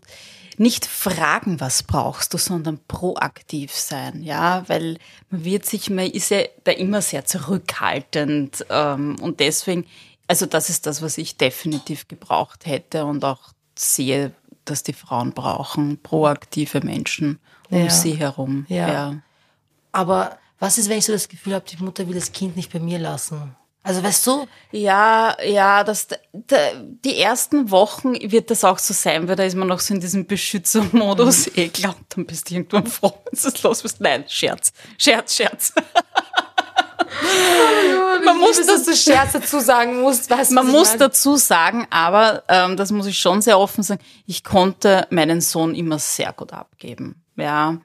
nicht 0.58 0.86
fragen, 0.86 1.60
was 1.60 1.84
brauchst 1.84 2.34
du, 2.34 2.38
sondern 2.38 2.80
proaktiv 2.88 3.72
sein, 3.74 4.24
ja, 4.24 4.64
weil 4.68 4.98
man 5.30 5.44
wird 5.44 5.66
sich, 5.66 5.90
man 5.90 6.06
ist 6.06 6.30
ja 6.30 6.44
da 6.64 6.72
immer 6.72 7.02
sehr 7.02 7.26
zurückhaltend 7.26 8.66
ähm, 8.70 9.16
und 9.20 9.40
deswegen, 9.40 9.86
also 10.28 10.46
das 10.46 10.70
ist 10.70 10.86
das, 10.86 11.02
was 11.02 11.18
ich 11.18 11.38
definitiv 11.38 12.08
gebraucht 12.08 12.66
hätte 12.66 13.06
und 13.06 13.26
auch 13.26 13.54
sehe, 13.76 14.32
dass 14.66 14.84
die 14.84 14.94
Frauen 14.94 15.34
brauchen, 15.34 16.02
proaktive 16.02 16.82
Menschen 16.82 17.40
um 17.70 17.84
Ja. 17.86 17.90
sie 17.90 18.14
herum. 18.14 18.66
Ja. 18.70 18.88
ja. 18.92 19.16
Aber 19.92 20.38
was 20.60 20.78
ist, 20.78 20.90
wenn 20.90 20.98
ich 20.98 21.06
so 21.06 21.14
das 21.14 21.28
Gefühl 21.30 21.54
habe, 21.54 21.66
die 21.70 21.82
Mutter 21.84 22.08
will 22.08 22.16
das 22.16 22.32
Kind 22.32 22.56
nicht 22.56 22.72
bei 22.72 22.80
mir 22.80 23.00
lassen? 23.00 23.56
Also 23.86 24.02
weißt 24.02 24.26
du, 24.28 24.48
Ja, 24.72 25.36
ja, 25.46 25.84
das, 25.84 26.08
da, 26.32 26.58
die 27.04 27.18
ersten 27.20 27.70
Wochen 27.70 28.14
wird 28.32 28.50
das 28.50 28.64
auch 28.64 28.80
so 28.80 28.94
sein, 28.94 29.28
weil 29.28 29.36
da 29.36 29.44
ist 29.44 29.56
man 29.56 29.68
noch 29.68 29.82
so 29.82 29.94
in 29.94 30.00
diesem 30.00 30.26
Beschützermodus. 30.26 31.48
Mhm. 31.48 31.52
Eh 31.56 31.68
klar, 31.70 31.96
dann 32.10 32.26
bist 32.26 32.50
du 32.50 32.54
irgendwann 32.56 32.88
froh, 32.88 33.14
wenn 33.26 33.38
es 33.38 33.62
los 33.62 33.82
bist. 33.82 34.00
Nein, 34.00 34.24
Scherz, 34.30 34.72
Scherz, 34.98 35.36
Scherz. 35.36 35.74
Man 38.26 38.40
muss 38.40 38.66
dass 38.66 38.84
du 38.84 38.96
Scherz 38.96 39.34
dazu 39.34 39.60
sagen 39.60 40.02
musst, 40.02 40.30
weißt 40.30 40.52
Man 40.52 40.68
muss 40.68 40.90
meine? 40.90 41.00
dazu 41.00 41.36
sagen, 41.36 41.88
aber 41.90 42.44
ähm, 42.48 42.78
das 42.78 42.92
muss 42.92 43.06
ich 43.06 43.20
schon 43.20 43.42
sehr 43.42 43.60
offen 43.60 43.84
sagen, 43.84 44.02
ich 44.26 44.44
konnte 44.44 45.08
meinen 45.10 45.42
Sohn 45.42 45.76
immer 45.76 46.00
sehr 46.00 46.34
gut 46.34 46.54
abgeben. 46.54 47.22
Ja. 47.36 47.78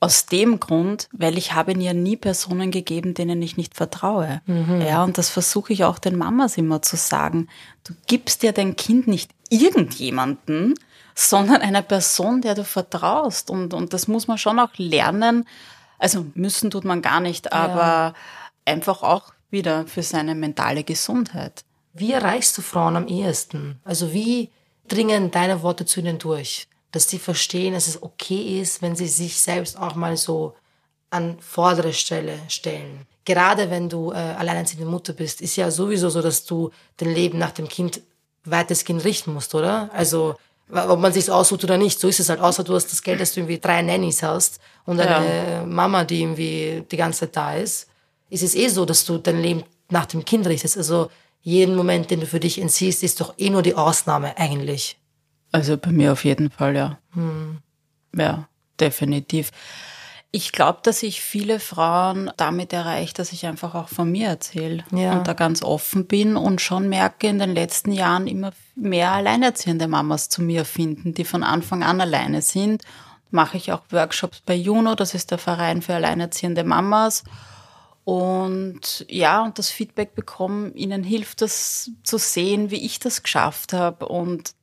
aus 0.00 0.26
dem 0.26 0.58
Grund, 0.60 1.08
weil 1.12 1.38
ich 1.38 1.54
habe 1.54 1.72
ja 1.78 1.92
nie 1.94 2.16
Personen 2.16 2.70
gegeben, 2.72 3.14
denen 3.14 3.40
ich 3.40 3.56
nicht 3.56 3.76
vertraue. 3.76 4.42
Ja, 4.84 5.04
und 5.04 5.16
das 5.16 5.30
versuche 5.30 5.72
ich 5.72 5.84
auch 5.84 5.98
den 6.00 6.18
Mamas 6.18 6.58
immer 6.58 6.82
zu 6.82 6.96
sagen. 6.96 7.46
Du 7.84 7.94
gibst 8.08 8.42
dir 8.42 8.52
dein 8.52 8.74
Kind 8.74 9.06
nicht 9.06 9.30
irgendjemanden, 9.48 10.74
sondern 11.14 11.62
einer 11.62 11.82
Person, 11.82 12.40
der 12.42 12.54
du 12.54 12.64
vertraust. 12.64 13.48
Und, 13.48 13.74
und 13.74 13.92
das 13.92 14.08
muss 14.08 14.26
man 14.26 14.38
schon 14.38 14.58
auch 14.58 14.70
lernen. 14.76 15.46
Also 16.02 16.26
müssen 16.34 16.72
tut 16.72 16.84
man 16.84 17.00
gar 17.00 17.20
nicht, 17.20 17.52
aber 17.52 18.14
einfach 18.64 19.04
auch 19.04 19.32
wieder 19.50 19.86
für 19.86 20.02
seine 20.02 20.34
mentale 20.34 20.82
Gesundheit. 20.82 21.64
Wie 21.92 22.10
erreichst 22.10 22.58
du 22.58 22.62
Frauen 22.62 22.96
am 22.96 23.06
ehesten? 23.06 23.78
Also 23.84 24.12
wie 24.12 24.50
dringen 24.88 25.30
deine 25.30 25.62
Worte 25.62 25.86
zu 25.86 26.00
ihnen 26.00 26.18
durch? 26.18 26.66
Dass 26.90 27.08
sie 27.08 27.20
verstehen, 27.20 27.74
dass 27.74 27.86
es 27.86 28.02
okay 28.02 28.60
ist, 28.60 28.82
wenn 28.82 28.96
sie 28.96 29.06
sich 29.06 29.38
selbst 29.38 29.78
auch 29.78 29.94
mal 29.94 30.16
so 30.16 30.56
an 31.10 31.38
vordere 31.38 31.92
Stelle 31.92 32.36
stellen. 32.48 33.06
Gerade 33.24 33.70
wenn 33.70 33.88
du 33.88 34.10
äh, 34.10 34.16
alleinerziehende 34.16 34.90
Mutter 34.90 35.12
bist, 35.12 35.40
ist 35.40 35.54
ja 35.54 35.70
sowieso 35.70 36.10
so, 36.10 36.20
dass 36.20 36.44
du 36.44 36.70
dein 36.96 37.14
Leben 37.14 37.38
nach 37.38 37.52
dem 37.52 37.68
Kind 37.68 38.00
weitestgehend 38.44 39.04
richten 39.04 39.32
musst, 39.32 39.54
oder? 39.54 39.88
Also 39.92 40.34
ob 40.72 41.00
man 41.00 41.12
sich's 41.12 41.28
aussucht 41.28 41.64
oder 41.64 41.76
nicht, 41.76 42.00
so 42.00 42.08
ist 42.08 42.20
es 42.20 42.28
halt. 42.28 42.40
Außer 42.40 42.64
du 42.64 42.74
hast 42.74 42.90
das 42.90 43.02
Geld, 43.02 43.20
dass 43.20 43.34
du 43.34 43.40
irgendwie 43.40 43.58
drei 43.58 43.82
Nannies 43.82 44.22
hast 44.22 44.60
und 44.84 45.00
eine 45.00 45.64
Mama, 45.66 46.04
die 46.04 46.22
irgendwie 46.22 46.84
die 46.90 46.96
ganze 46.96 47.20
Zeit 47.20 47.36
da 47.36 47.54
ist, 47.54 47.88
ist 48.30 48.42
es 48.42 48.54
eh 48.54 48.68
so, 48.68 48.84
dass 48.84 49.04
du 49.04 49.18
dein 49.18 49.42
Leben 49.42 49.64
nach 49.90 50.06
dem 50.06 50.24
Kind 50.24 50.46
richtest. 50.46 50.76
Also 50.78 51.10
jeden 51.42 51.76
Moment, 51.76 52.10
den 52.10 52.20
du 52.20 52.26
für 52.26 52.40
dich 52.40 52.60
entziehst, 52.60 53.02
ist 53.02 53.20
doch 53.20 53.34
eh 53.36 53.50
nur 53.50 53.62
die 53.62 53.74
Ausnahme 53.74 54.38
eigentlich. 54.38 54.96
Also 55.50 55.76
bei 55.76 55.90
mir 55.90 56.12
auf 56.12 56.24
jeden 56.24 56.50
Fall, 56.50 56.74
ja. 56.74 56.98
Ja, 58.16 58.48
definitiv. 58.80 59.50
Ich 60.34 60.52
glaube, 60.52 60.78
dass 60.82 61.02
ich 61.02 61.20
viele 61.20 61.60
Frauen 61.60 62.30
damit 62.38 62.72
erreiche, 62.72 63.12
dass 63.12 63.32
ich 63.32 63.44
einfach 63.46 63.74
auch 63.74 63.88
von 63.88 64.10
mir 64.10 64.28
erzähle 64.28 64.82
Ja. 64.90 65.12
und 65.18 65.28
da 65.28 65.34
ganz 65.34 65.62
offen 65.62 66.06
bin 66.06 66.36
und 66.36 66.62
schon 66.62 66.88
merke, 66.88 67.26
in 67.26 67.38
den 67.38 67.52
letzten 67.54 67.92
Jahren 67.92 68.26
immer 68.26 68.52
mehr 68.74 69.12
alleinerziehende 69.12 69.88
Mamas 69.88 70.30
zu 70.30 70.40
mir 70.40 70.64
finden, 70.64 71.12
die 71.12 71.26
von 71.26 71.42
Anfang 71.42 71.82
an 71.82 72.00
alleine 72.00 72.40
sind. 72.40 72.82
Mache 73.30 73.58
ich 73.58 73.72
auch 73.72 73.82
Workshops 73.90 74.40
bei 74.40 74.54
Juno, 74.54 74.94
das 74.94 75.12
ist 75.12 75.30
der 75.30 75.38
Verein 75.38 75.82
für 75.82 75.94
alleinerziehende 75.94 76.64
Mamas. 76.64 77.24
Und 78.04 79.04
ja, 79.08 79.42
und 79.42 79.58
das 79.58 79.68
Feedback 79.70 80.14
bekommen, 80.14 80.74
ihnen 80.74 81.04
hilft 81.04 81.42
das 81.42 81.90
zu 82.02 82.16
sehen, 82.18 82.70
wie 82.70 82.84
ich 82.84 82.98
das 82.98 83.22
geschafft 83.22 83.74
habe. 83.74 84.08
Und 84.08 84.54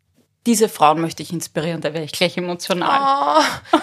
diese 0.50 0.68
Frauen 0.68 1.00
möchte 1.00 1.22
ich 1.22 1.32
inspirieren, 1.32 1.80
da 1.80 1.94
wäre 1.94 2.04
ich 2.04 2.12
gleich 2.12 2.36
emotional. 2.36 2.90
Oh, 2.90 3.78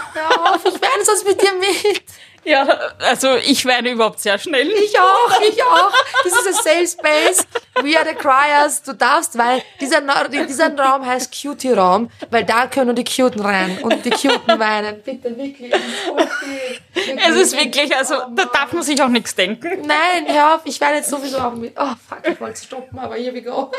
auf, 0.52 0.64
ich 0.64 0.82
weine 0.82 1.04
sonst 1.04 1.24
mit 1.24 1.40
dir 1.40 1.52
mit. 1.52 2.02
Ja, 2.42 2.66
also 2.98 3.36
ich 3.36 3.64
weine 3.66 3.90
überhaupt 3.90 4.18
sehr 4.18 4.36
schnell. 4.38 4.68
Ich 4.68 4.98
auch, 4.98 5.40
ich 5.42 5.62
auch. 5.62 5.92
Das 6.24 6.32
ist 6.32 6.46
ein 6.48 6.54
Safe 6.54 6.86
Space. 6.88 7.46
We 7.82 7.96
are 7.96 8.04
the 8.04 8.14
Criers. 8.14 8.82
Du 8.82 8.94
darfst, 8.94 9.38
weil 9.38 9.62
dieser, 9.80 10.00
dieser 10.44 10.76
Raum 10.76 11.06
heißt 11.06 11.32
Cutie-Raum, 11.40 12.10
weil 12.30 12.44
da 12.44 12.66
können 12.66 12.86
nur 12.86 12.94
die 12.96 13.04
Cuten 13.04 13.42
rein 13.42 13.78
und 13.82 14.04
die 14.04 14.10
Cuten 14.10 14.58
weinen. 14.58 15.02
Bitte, 15.02 15.36
wirklich. 15.36 15.72
es 15.72 15.80
ist 15.80 16.10
okay. 16.10 17.18
Es 17.28 17.36
ist 17.36 17.56
wirklich, 17.56 17.96
also 17.96 18.14
da 18.34 18.44
darf 18.46 18.72
man 18.72 18.82
sich 18.82 19.00
auch 19.00 19.08
nichts 19.08 19.36
denken. 19.36 19.86
Nein, 19.86 20.26
hör 20.26 20.56
auf, 20.56 20.62
ich 20.64 20.80
werde 20.80 20.96
jetzt 20.96 21.10
sowieso 21.10 21.38
auch 21.38 21.54
mit. 21.54 21.74
Oh, 21.78 21.94
fuck, 22.08 22.26
ich 22.28 22.40
wollte 22.40 22.60
stoppen, 22.60 22.98
aber 22.98 23.14
here 23.14 23.32
we 23.32 23.42
go. 23.42 23.70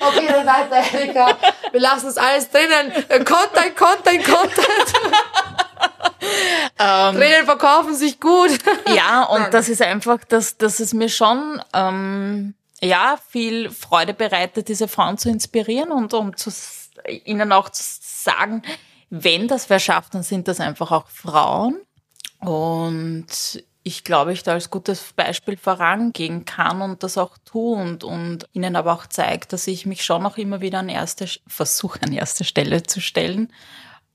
Okay, 0.00 0.26
dann 0.28 0.46
weiter, 0.46 0.76
Erika. 0.94 1.36
Wir 1.72 1.80
lassen 1.80 2.08
es 2.08 2.16
alles 2.16 2.50
drinnen. 2.50 2.92
Äh, 3.08 3.24
Content, 3.24 3.76
Content, 3.76 4.24
Content. 4.24 4.94
Tränen 6.76 7.44
verkaufen 7.44 7.94
sich 7.94 8.20
gut. 8.20 8.58
Ja, 8.94 9.24
und 9.24 9.52
das 9.52 9.68
ist 9.68 9.82
einfach, 9.82 10.18
dass, 10.24 10.56
dass 10.56 10.80
es 10.80 10.94
mir 10.94 11.08
schon 11.08 11.60
ähm, 11.74 12.54
ja 12.80 13.18
viel 13.28 13.70
Freude 13.70 14.14
bereitet, 14.14 14.68
diese 14.68 14.88
Frauen 14.88 15.18
zu 15.18 15.28
inspirieren 15.28 15.90
und 15.90 16.14
um 16.14 16.36
zu 16.36 16.50
ihnen 17.24 17.52
auch 17.52 17.68
zu 17.70 17.82
sagen, 18.00 18.62
wenn 19.10 19.48
das 19.48 19.70
wer 19.70 19.78
schafft, 19.78 20.14
dann 20.14 20.22
sind 20.22 20.48
das 20.48 20.60
einfach 20.60 20.90
auch 20.92 21.08
Frauen. 21.08 21.80
Und 22.40 23.26
ich 23.88 24.04
glaube, 24.04 24.32
ich 24.32 24.42
da 24.42 24.52
als 24.52 24.70
gutes 24.70 25.12
Beispiel 25.16 25.56
vorangehen 25.56 26.44
kann 26.44 26.82
und 26.82 27.02
das 27.02 27.16
auch 27.16 27.38
tue 27.44 27.76
und, 27.76 28.04
und 28.04 28.46
ihnen 28.52 28.76
aber 28.76 28.92
auch 28.92 29.06
zeigt, 29.06 29.52
dass 29.52 29.66
ich 29.66 29.86
mich 29.86 30.04
schon 30.04 30.24
auch 30.26 30.36
immer 30.36 30.60
wieder 30.60 30.78
an 30.78 30.90
erste, 30.90 31.26
versuche 31.46 32.02
an 32.02 32.12
erste 32.12 32.44
Stelle 32.44 32.82
zu 32.82 33.00
stellen. 33.00 33.50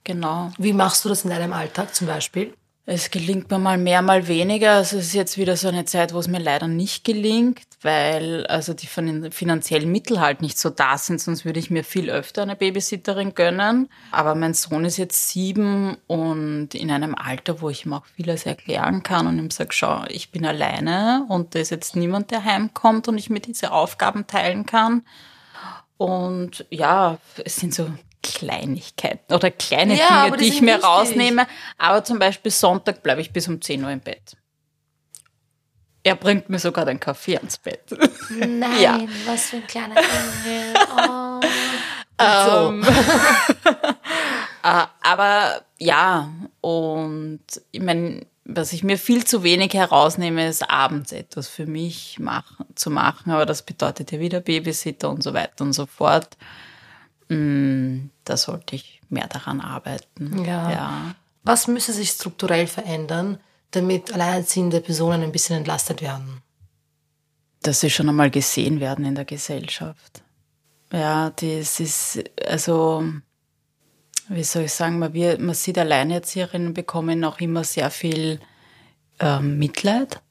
Genau. 0.04 0.52
Wie 0.58 0.74
machst 0.74 1.04
du 1.04 1.10
das 1.10 1.24
in 1.24 1.32
deinem 1.32 1.54
Alltag 1.54 1.96
zum 1.96 2.08
Beispiel? 2.08 2.54
Es 2.86 3.12
gelingt 3.12 3.50
mir 3.50 3.60
mal 3.60 3.78
mehr, 3.78 4.02
mal 4.02 4.28
weniger. 4.28 4.74
Also 4.74 4.98
es 4.98 5.06
ist 5.08 5.14
jetzt 5.14 5.38
wieder 5.38 5.56
so 5.56 5.70
eine 5.70 5.86
Zeit, 5.86 6.14
wo 6.14 6.20
es 6.20 6.28
mir 6.28 6.40
leider 6.40 6.68
nicht 6.68 7.06
gelingt, 7.06 7.62
weil 7.82 8.46
also 8.48 8.74
die 8.74 8.88
fin- 8.88 9.32
finanziellen 9.32 9.90
Mittel 9.90 10.20
halt 10.20 10.42
nicht 10.42 10.58
so 10.60 10.70
da 10.70 10.98
sind, 10.98 11.22
sonst 11.22 11.46
würde 11.46 11.62
ich 11.62 11.70
mir 11.70 11.86
viel 11.86 12.10
öfter 12.10 12.42
eine 12.42 12.58
Babysitterin 12.58 13.36
gönnen. 13.36 13.88
Aber 14.12 14.36
mein 14.36 14.54
Sohn 14.54 14.84
ist 14.84 14.98
jetzt 14.98 15.30
sieben 15.30 15.96
und 16.08 16.76
in 16.76 16.92
einem 16.92 17.16
Alter, 17.16 17.62
wo 17.62 17.70
ich 17.70 17.86
ihm 17.86 17.94
auch 17.94 18.06
vieles 18.18 18.46
erklären 18.46 19.02
kann 19.02 19.28
und 19.28 19.40
ihm 19.40 19.50
sage, 19.50 19.72
schau, 19.72 20.04
ich 20.10 20.32
bin 20.32 20.46
alleine 20.46 21.26
und 21.30 21.56
da 21.56 21.60
ist 21.60 21.70
jetzt 21.70 21.96
niemand, 21.96 22.32
der 22.32 22.44
heimkommt 22.44 23.08
und 23.08 23.18
ich 23.18 23.30
mir 23.30 23.40
diese 23.40 23.72
Aufgaben 23.72 24.28
teilen 24.28 24.66
kann. 24.66 25.06
Und 25.96 26.66
ja, 26.70 27.18
es 27.46 27.56
sind 27.56 27.74
so 27.74 27.90
Kleinigkeiten 28.24 29.34
oder 29.34 29.52
kleine 29.52 29.96
Ja, 29.98 30.26
Dinge, 30.26 30.38
die 30.38 30.46
ich 30.48 30.62
mir 30.62 30.74
wichtig. 30.76 30.84
rausnehme. 30.84 31.46
Aber 31.78 32.04
zum 32.04 32.18
Beispiel 32.18 32.52
Sonntag 32.52 33.04
bleibe 33.04 33.22
ich 33.22 33.32
bis 33.32 33.48
um 33.48 33.62
10 33.62 33.84
Uhr 33.84 33.92
im 33.92 34.00
Bett. 34.00 34.36
Er 36.06 36.16
bringt 36.16 36.50
mir 36.50 36.60
sogar 36.60 36.86
den 36.86 37.00
Kaffee 37.00 37.38
ans 37.38 37.58
Bett. 37.58 37.84
Nein, 38.30 38.82
Ja. 38.82 39.00
was 39.26 39.44
für 39.50 39.58
ein 39.58 39.68
kleiner 39.68 39.96
Engel. 39.98 40.74
Oh. 42.20 42.68
Und 42.68 42.86
Äh, 44.66 44.86
aber 45.02 45.62
ja, 45.78 46.30
und 46.62 47.42
ich 47.72 47.82
meine, 47.82 48.26
was 48.46 48.72
ich 48.72 48.82
mir 48.84 48.98
viel 48.98 49.26
zu 49.26 49.44
wenig 49.44 49.74
herausnehme, 49.74 50.48
ist 50.48 50.70
abends 50.70 51.12
etwas 51.12 51.50
für 51.50 51.66
mich 51.66 52.18
machen, 52.20 52.66
zu 52.76 52.90
machen. 52.90 53.32
Aber 53.32 53.46
das 53.46 53.64
bedeutet 53.64 54.12
ja 54.14 54.20
wieder 54.20 54.40
Babysitter 54.40 55.10
und 55.10 55.22
so 55.22 55.34
weiter 55.34 55.64
und 55.66 55.74
so 55.74 55.86
fort. 55.86 56.38
Mm, 57.34 58.10
Da 58.24 58.38
sollte 58.38 58.76
ich 58.76 59.02
mehr 59.10 59.28
daran 59.28 59.62
arbeiten. 59.62 60.44
Ja. 60.46 60.72
ja. 60.72 61.16
Was 61.44 61.68
müsste 61.68 61.94
sich 61.94 62.10
strukturell 62.10 62.68
verändern, 62.68 63.40
damit 63.72 64.14
alleinerziehende 64.14 64.82
Personen 64.82 65.24
ein 65.24 65.32
bisschen 65.32 65.58
entlastet 65.58 66.02
werden? 66.02 66.42
dass 67.64 67.80
sie 67.80 67.90
schon 67.90 68.10
einmal 68.10 68.30
gesehen 68.30 68.80
werden 68.80 69.06
in 69.06 69.16
der 69.16 69.26
Gesellschaft. 69.26 70.22
Ja, 70.92 71.32
das 71.32 71.80
ist, 71.80 72.24
also, 72.48 73.04
wie 74.28 74.44
soll 74.44 74.64
ich 74.64 74.74
sagen, 74.74 75.00
man, 75.00 75.14
wird, 75.14 75.40
man 75.40 75.56
sieht 75.56 75.78
Alleinerzieherinnen 75.78 76.74
bekommen 76.74 77.24
auch 77.24 77.40
immer 77.40 77.64
sehr 77.64 77.90
viel 77.90 78.40
ähm, 79.20 79.58
Mitleid. 79.58 80.22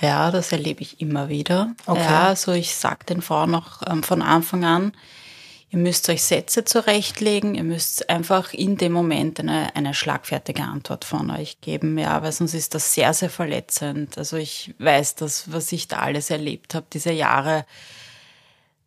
Ja, 0.00 0.32
das 0.32 0.50
erlebe 0.50 0.82
ich 0.82 1.00
immer 1.00 1.28
wieder. 1.28 1.74
Okay. 1.86 2.00
Ja, 2.00 2.26
also 2.26 2.50
ich 2.52 2.74
sage 2.74 3.06
den 3.06 3.22
Frauen 3.22 3.54
auch 3.54 3.82
ähm, 3.86 4.02
von 4.02 4.20
Anfang 4.20 4.64
an, 4.64 4.92
ihr 5.74 5.80
müsst 5.80 6.08
euch 6.08 6.22
Sätze 6.22 6.64
zurechtlegen, 6.64 7.56
ihr 7.56 7.64
müsst 7.64 8.08
einfach 8.08 8.54
in 8.54 8.76
dem 8.76 8.92
Moment 8.92 9.40
eine, 9.40 9.74
eine 9.74 9.92
schlagfertige 9.92 10.62
Antwort 10.62 11.04
von 11.04 11.32
euch 11.32 11.60
geben, 11.60 11.98
ja, 11.98 12.22
weil 12.22 12.30
sonst 12.30 12.54
ist 12.54 12.76
das 12.76 12.94
sehr, 12.94 13.12
sehr 13.12 13.28
verletzend. 13.28 14.16
Also 14.16 14.36
ich 14.36 14.72
weiß 14.78 15.16
das, 15.16 15.52
was 15.52 15.72
ich 15.72 15.88
da 15.88 15.98
alles 15.98 16.30
erlebt 16.30 16.76
habe, 16.76 16.86
diese 16.92 17.10
Jahre. 17.10 17.66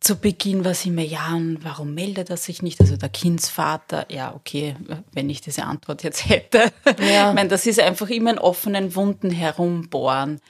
Zu 0.00 0.16
Beginn 0.16 0.64
war 0.64 0.70
es 0.70 0.86
immer, 0.86 1.02
ja, 1.02 1.34
und 1.34 1.58
warum 1.62 1.92
meldet 1.92 2.30
er 2.30 2.38
sich 2.38 2.62
nicht? 2.62 2.80
Also 2.80 2.96
der 2.96 3.10
Kindsvater, 3.10 4.06
ja, 4.10 4.34
okay, 4.34 4.74
wenn 5.12 5.28
ich 5.28 5.42
diese 5.42 5.64
Antwort 5.64 6.02
jetzt 6.02 6.26
hätte. 6.30 6.72
Ja. 7.00 7.28
Ich 7.28 7.34
meine, 7.34 7.50
das 7.50 7.66
ist 7.66 7.80
einfach 7.80 8.08
immer 8.08 8.30
in 8.30 8.38
offenen 8.38 8.94
Wunden 8.94 9.30
herumbohren. 9.30 10.40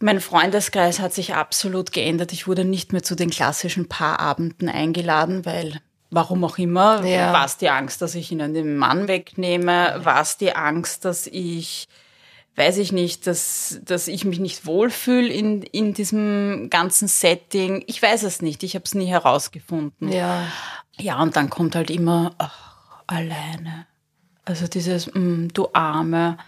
Mein 0.00 0.20
Freundeskreis 0.20 1.00
hat 1.00 1.12
sich 1.12 1.34
absolut 1.34 1.92
geändert. 1.92 2.32
Ich 2.32 2.46
wurde 2.46 2.64
nicht 2.64 2.92
mehr 2.92 3.02
zu 3.02 3.16
den 3.16 3.30
klassischen 3.30 3.88
Paarabenden 3.88 4.68
eingeladen, 4.68 5.44
weil 5.44 5.80
warum 6.10 6.44
auch 6.44 6.56
immer, 6.58 7.04
Ja. 7.04 7.32
war 7.32 7.44
es 7.46 7.56
die 7.56 7.68
Angst, 7.68 8.00
dass 8.00 8.14
ich 8.14 8.30
ihnen 8.30 8.54
den 8.54 8.76
Mann 8.76 9.08
wegnehme, 9.08 10.00
war 10.04 10.20
es 10.22 10.36
die 10.36 10.54
Angst, 10.54 11.04
dass 11.04 11.26
ich, 11.26 11.88
weiß 12.56 12.78
ich 12.78 12.92
nicht, 12.92 13.26
dass, 13.26 13.80
dass 13.84 14.06
ich 14.08 14.24
mich 14.24 14.38
nicht 14.38 14.66
wohlfühle 14.66 15.28
in, 15.28 15.62
in 15.62 15.94
diesem 15.94 16.68
ganzen 16.70 17.08
Setting. 17.08 17.82
Ich 17.88 18.00
weiß 18.00 18.22
es 18.22 18.40
nicht, 18.40 18.62
ich 18.62 18.74
habe 18.74 18.84
es 18.84 18.94
nie 18.94 19.06
herausgefunden. 19.06 20.10
Ja. 20.12 20.44
Ja, 21.00 21.20
und 21.22 21.36
dann 21.36 21.50
kommt 21.50 21.74
halt 21.76 21.90
immer, 21.90 22.34
ach, 22.38 23.02
alleine. 23.06 23.86
Also 24.44 24.66
dieses, 24.68 25.12
mm, 25.12 25.48
du 25.52 25.68
Arme. 25.72 26.38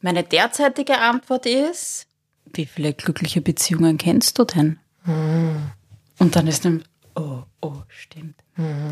Meine 0.00 0.22
derzeitige 0.22 0.98
Antwort 0.98 1.44
ist, 1.46 2.06
wie 2.54 2.66
viele 2.66 2.92
glückliche 2.92 3.40
Beziehungen 3.40 3.98
kennst 3.98 4.38
du 4.38 4.44
denn? 4.44 4.78
Und 6.18 6.36
dann 6.36 6.46
ist 6.46 6.64
dann, 6.64 6.84
oh, 7.14 7.42
oh, 7.60 7.74
stimmt. 7.88 8.36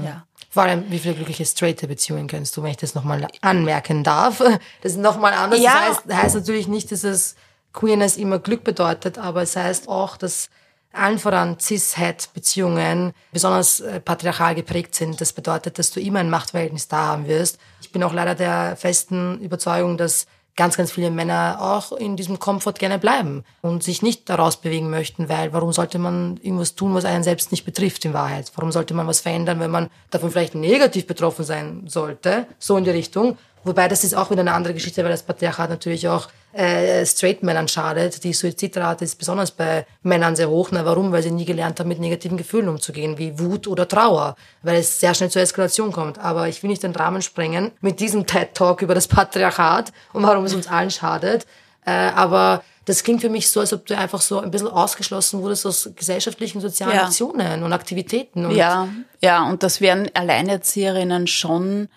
Ja. 0.05 0.27
Vor 0.49 0.63
allem, 0.63 0.85
wie 0.91 0.99
viele 0.99 1.15
glückliche 1.15 1.45
straighte 1.45 1.89
Beziehungen 1.89 2.29
kennst 2.29 2.57
du, 2.57 2.63
wenn 2.63 2.71
ich 2.71 2.77
das 2.77 2.95
nochmal 2.95 3.27
anmerken 3.41 4.05
darf? 4.05 4.41
Das 4.83 4.93
ist 4.93 4.99
nochmal 4.99 5.33
anders. 5.33 5.61
Ja. 5.61 5.89
Das 5.89 5.99
heißt, 5.99 6.15
heißt 6.15 6.35
natürlich 6.37 6.69
nicht, 6.69 6.93
dass 6.93 7.05
es 7.05 7.37
Queerness 7.73 8.17
immer 8.17 8.39
Glück 8.39 8.65
bedeutet, 8.65 9.19
aber 9.19 9.43
es 9.43 9.57
heißt 9.57 9.89
auch, 9.89 10.17
dass 10.17 10.49
allen 10.93 11.19
voran 11.19 11.59
Cis-Het-Beziehungen 11.61 13.13
besonders 13.33 13.81
äh, 13.81 14.01
patriarchal 14.01 14.55
geprägt 14.55 14.95
sind. 14.95 15.21
Das 15.21 15.33
bedeutet, 15.33 15.79
dass 15.79 15.91
du 15.91 16.01
immer 16.01 16.21
ein 16.21 16.31
Machtverhältnis 16.31 16.89
da 16.89 17.09
haben 17.09 17.27
wirst. 17.27 17.59
Ich 17.83 17.93
bin 17.93 18.03
auch 18.03 18.13
leider 18.15 18.35
der 18.35 18.77
festen 18.77 19.41
Überzeugung, 19.41 19.99
dass 19.99 20.27
ganz, 20.57 20.77
ganz 20.77 20.91
viele 20.91 21.11
Männer 21.11 21.59
auch 21.61 21.93
in 21.93 22.17
diesem 22.17 22.39
Komfort 22.39 22.75
gerne 22.79 22.99
bleiben 22.99 23.45
und 23.61 23.83
sich 23.83 24.03
nicht 24.03 24.29
daraus 24.29 24.57
bewegen 24.57 24.91
möchten, 24.91 25.29
weil 25.29 25.53
warum 25.53 25.73
sollte 25.73 25.99
man 25.99 26.39
irgendwas 26.43 26.75
tun, 26.75 26.95
was 26.95 27.05
einen 27.05 27.23
selbst 27.23 27.53
nicht 27.53 27.65
betrifft 27.65 28.05
in 28.05 28.15
Wahrheit? 28.15 28.51
Warum 28.57 28.73
sollte 28.73 28.95
man 28.95 29.07
was 29.07 29.21
verändern, 29.21 29.61
wenn 29.61 29.71
man 29.71 29.91
davon 30.11 30.31
vielleicht 30.31 30.55
negativ 30.55 31.07
betroffen 31.07 31.45
sein 31.45 31.85
sollte? 31.87 32.47
So 32.59 32.77
in 32.77 32.85
die 32.85 32.91
Richtung. 32.91 33.37
Wobei 33.67 33.89
das 33.89 34.05
ist 34.05 34.15
auch 34.15 34.31
wieder 34.31 34.43
eine 34.43 34.53
andere 34.53 34.75
Geschichte, 34.75 35.03
weil 35.03 35.11
das 35.11 35.25
Patriarchat 35.25 35.69
natürlich 35.71 36.07
auch 36.07 36.29
äh, 36.53 37.05
straight 37.05 37.43
Männern 37.43 37.67
schadet. 37.67 38.23
Die 38.23 38.33
Suizidrate 38.33 39.05
ist 39.05 39.19
besonders 39.19 39.51
bei 39.51 39.85
Männern 40.03 40.37
sehr 40.37 40.49
hoch. 40.49 40.69
Na, 40.71 40.85
warum? 40.85 41.11
Weil 41.11 41.23
sie 41.25 41.33
nie 41.33 41.45
gelernt 41.45 41.81
haben, 41.81 41.89
mit 41.89 41.99
negativen 41.99 42.37
Gefühlen 42.37 42.69
umzugehen, 42.69 43.19
wie 43.19 43.39
Wut 43.41 43.67
oder 43.67 43.89
Trauer, 43.89 44.37
weil 44.63 44.77
es 44.77 45.01
sehr 45.01 45.15
schnell 45.15 45.31
zur 45.31 45.43
Eskalation 45.43 45.91
kommt. 45.91 46.19
Aber 46.19 46.47
ich 46.47 46.63
will 46.63 46.71
nicht 46.71 46.85
den 46.85 46.95
Rahmen 46.95 47.23
sprengen 47.23 47.73
mit 47.81 47.99
diesem 47.99 48.25
TED-Talk 48.25 48.83
über 48.83 48.95
das 48.95 49.09
Patriarchat 49.09 49.93
und 50.13 50.23
warum 50.23 50.45
es 50.45 50.55
uns 50.55 50.69
allen 50.69 50.93
schadet. 50.93 51.45
Äh, 51.85 51.91
aber 51.91 52.63
das 52.85 53.03
klingt 53.03 53.21
für 53.21 53.31
mich 53.31 53.51
so, 53.51 53.59
als 53.59 53.73
ob 53.73 53.85
du 53.85 53.99
einfach 53.99 54.21
so 54.21 54.39
ein 54.39 54.53
bisschen 54.53 54.69
ausgeschlossen 54.69 55.43
wurdest 55.43 55.67
aus 55.67 55.91
gesellschaftlichen, 55.97 56.61
sozialen 56.61 56.95
Ja. 56.95 57.05
Aktionen 57.07 57.65
und 57.65 57.73
Aktivitäten. 57.73 58.47
Und 58.47 58.55
Ja, 58.55 58.89
ja, 59.21 59.43
und 59.43 59.65
das 59.65 59.81
werden 59.81 60.09
Alleinerzieherinnen 60.15 61.27
schon 61.27 61.89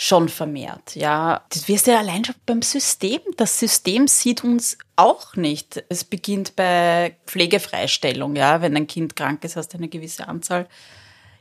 schon 0.00 0.30
vermehrt, 0.30 0.96
ja. 0.96 1.44
Das 1.50 1.68
wirst 1.68 1.86
du 1.86 1.90
ja 1.90 1.98
allein 1.98 2.24
schon 2.24 2.34
beim 2.46 2.62
System. 2.62 3.20
Das 3.36 3.58
System 3.58 4.08
sieht 4.08 4.42
uns 4.42 4.78
auch 4.96 5.36
nicht. 5.36 5.84
Es 5.90 6.04
beginnt 6.04 6.56
bei 6.56 7.16
Pflegefreistellung, 7.26 8.34
ja. 8.34 8.62
Wenn 8.62 8.74
ein 8.76 8.86
Kind 8.86 9.14
krank 9.14 9.44
ist, 9.44 9.56
hast 9.56 9.74
du 9.74 9.78
eine 9.78 9.88
gewisse 9.88 10.26
Anzahl. 10.26 10.66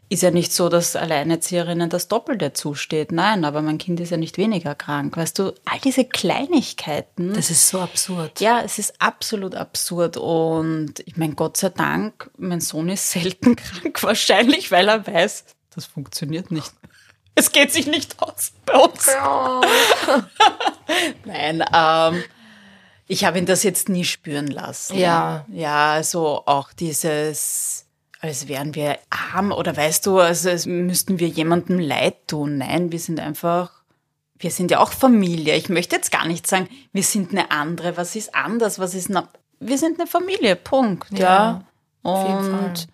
Ist 0.10 0.24
ja 0.24 0.32
nicht 0.32 0.52
so, 0.52 0.68
dass 0.68 0.98
Alleinerzieherinnen 0.98 1.90
das 1.90 2.10
Doppelte 2.10 2.52
zusteht. 2.52 3.14
Nein, 3.14 3.46
aber 3.46 3.62
mein 3.62 3.78
Kind 3.78 4.02
ist 4.02 4.10
ja 4.10 4.18
nicht 4.18 4.38
weniger 4.38 4.76
krank. 4.76 5.16
Weißt 5.16 5.40
du, 5.40 5.54
all 5.64 5.80
diese 5.82 6.04
Kleinigkeiten. 6.04 7.34
Das 7.36 7.52
ist 7.52 7.70
so 7.70 7.80
absurd. 7.80 8.42
Ja, 8.42 8.62
es 8.62 8.78
ist 8.78 9.02
absolut 9.02 9.56
absurd 9.56 10.18
und 10.18 10.96
ich 11.06 11.16
meine, 11.16 11.36
Gott 11.36 11.56
sei 11.56 11.70
Dank, 11.70 12.30
mein 12.38 12.60
Sohn 12.60 12.90
ist 12.90 13.10
selten 13.10 13.56
krank, 13.56 14.04
wahrscheinlich, 14.04 14.70
weil 14.70 14.90
er 14.90 15.08
weiß, 15.08 15.46
das 15.74 15.86
funktioniert 15.86 16.52
nicht. 16.52 16.74
Es 17.40 17.54
geht 17.54 17.72
sich 17.72 17.88
nicht 17.88 18.22
aus 18.22 18.52
bei 18.66 18.74
uns. 18.78 19.08
Nein, 21.26 21.64
ähm, 21.74 22.24
ich 23.08 23.24
habe 23.24 23.40
ihn 23.40 23.46
das 23.46 23.64
jetzt 23.64 23.88
nie 23.88 24.04
spüren 24.04 24.48
lassen. 24.48 24.98
Ja. 24.98 25.46
Ja, 25.50 25.94
also 25.94 26.44
auch 26.46 26.74
dieses, 26.74 27.86
als 28.20 28.50
wären 28.50 28.76
wir 28.76 29.00
arm 29.10 29.54
oder 29.54 29.78
weißt 29.78 30.06
du, 30.06 30.20
also 30.20 30.50
als 30.50 30.66
müssten 30.66 31.20
wir 31.20 31.30
jemandem 31.30 31.80
leid 31.80 32.28
tun. 32.28 32.58
Nein, 32.58 32.92
wir 32.92 33.00
sind 33.00 33.22
einfach 33.22 33.72
wir 34.42 34.52
sind 34.52 34.72
ja 34.72 34.80
auch 34.80 34.94
Familie. 34.94 35.56
Ich 35.56 35.68
möchte 35.68 35.98
jetzt 35.98 36.12
gar 36.12 36.26
nicht 36.26 36.48
sagen, 36.48 36.70
wir 36.94 37.04
sind 37.04 37.32
eine 37.32 37.52
andere. 37.52 37.98
Was 37.98 38.16
ist 38.16 38.34
anders? 38.34 38.80
Was 38.80 38.94
ist 38.94 39.10
na 39.10 39.28
Wir 39.60 39.78
sind 39.78 40.00
eine 40.00 40.08
Familie. 40.08 40.56
Punkt. 40.56 41.18
Ja. 41.18 41.66
auf 42.04 42.28
jeden 42.28 42.54
Und 42.58 42.88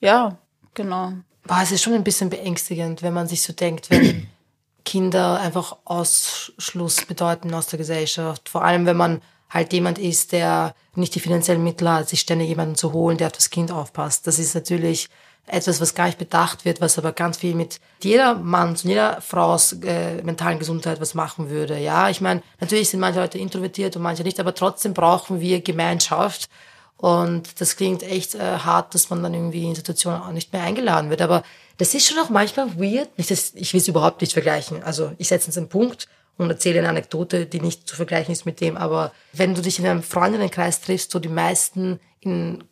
ja, 0.00 0.38
genau. 0.74 1.12
Boah, 1.48 1.60
es 1.62 1.72
ist 1.72 1.82
schon 1.82 1.94
ein 1.94 2.04
bisschen 2.04 2.28
beängstigend, 2.28 3.02
wenn 3.02 3.14
man 3.14 3.26
sich 3.26 3.42
so 3.42 3.54
denkt, 3.54 3.88
wenn 3.88 4.28
Kinder 4.84 5.40
einfach 5.40 5.78
Ausschluss 5.86 7.06
bedeuten 7.06 7.54
aus 7.54 7.68
der 7.68 7.78
Gesellschaft. 7.78 8.50
Vor 8.50 8.62
allem, 8.62 8.84
wenn 8.84 8.98
man 8.98 9.22
halt 9.48 9.72
jemand 9.72 9.98
ist, 9.98 10.32
der 10.32 10.74
nicht 10.94 11.14
die 11.14 11.20
finanziellen 11.20 11.64
Mittel 11.64 11.90
hat, 11.90 12.10
sich 12.10 12.20
ständig 12.20 12.48
jemanden 12.48 12.74
zu 12.74 12.92
holen, 12.92 13.16
der 13.16 13.28
auf 13.28 13.32
das 13.32 13.48
Kind 13.48 13.72
aufpasst. 13.72 14.26
Das 14.26 14.38
ist 14.38 14.54
natürlich 14.54 15.08
etwas, 15.46 15.80
was 15.80 15.94
gar 15.94 16.04
nicht 16.04 16.18
bedacht 16.18 16.66
wird, 16.66 16.82
was 16.82 16.98
aber 16.98 17.12
ganz 17.12 17.38
viel 17.38 17.54
mit 17.54 17.80
jeder 18.02 18.34
Manns 18.34 18.84
und 18.84 18.90
jeder 18.90 19.22
Frau's 19.22 19.72
äh, 19.72 20.22
mentalen 20.22 20.58
Gesundheit 20.58 21.00
was 21.00 21.14
machen 21.14 21.48
würde. 21.48 21.78
Ja, 21.78 22.10
ich 22.10 22.20
meine, 22.20 22.42
natürlich 22.60 22.90
sind 22.90 23.00
manche 23.00 23.20
Leute 23.20 23.38
introvertiert 23.38 23.96
und 23.96 24.02
manche 24.02 24.22
nicht, 24.22 24.38
aber 24.38 24.54
trotzdem 24.54 24.92
brauchen 24.92 25.40
wir 25.40 25.62
Gemeinschaft. 25.62 26.50
Und 26.98 27.60
das 27.60 27.76
klingt 27.76 28.02
echt 28.02 28.34
äh, 28.34 28.58
hart, 28.58 28.94
dass 28.94 29.08
man 29.08 29.22
dann 29.22 29.32
irgendwie 29.32 29.64
in 29.64 29.74
Situationen 29.74 30.20
auch 30.20 30.32
nicht 30.32 30.52
mehr 30.52 30.62
eingeladen 30.62 31.10
wird. 31.10 31.22
Aber 31.22 31.44
das 31.78 31.94
ist 31.94 32.08
schon 32.08 32.18
auch 32.18 32.28
manchmal 32.28 32.78
weird. 32.78 33.08
Dass, 33.16 33.52
ich 33.54 33.72
will 33.72 33.80
es 33.80 33.88
überhaupt 33.88 34.20
nicht 34.20 34.32
vergleichen. 34.32 34.82
Also 34.82 35.12
ich 35.16 35.28
setze 35.28 35.46
jetzt 35.46 35.56
einen 35.56 35.68
Punkt 35.68 36.08
und 36.36 36.50
erzähle 36.50 36.80
eine 36.80 36.88
Anekdote, 36.88 37.46
die 37.46 37.60
nicht 37.60 37.88
zu 37.88 37.94
vergleichen 37.94 38.32
ist 38.32 38.46
mit 38.46 38.60
dem. 38.60 38.76
Aber 38.76 39.12
wenn 39.32 39.54
du 39.54 39.62
dich 39.62 39.78
in 39.78 39.86
einem 39.86 40.02
Freundinnenkreis 40.02 40.80
triffst, 40.80 41.14
wo 41.14 41.20
die 41.20 41.28
meisten 41.28 42.00
in 42.20 42.64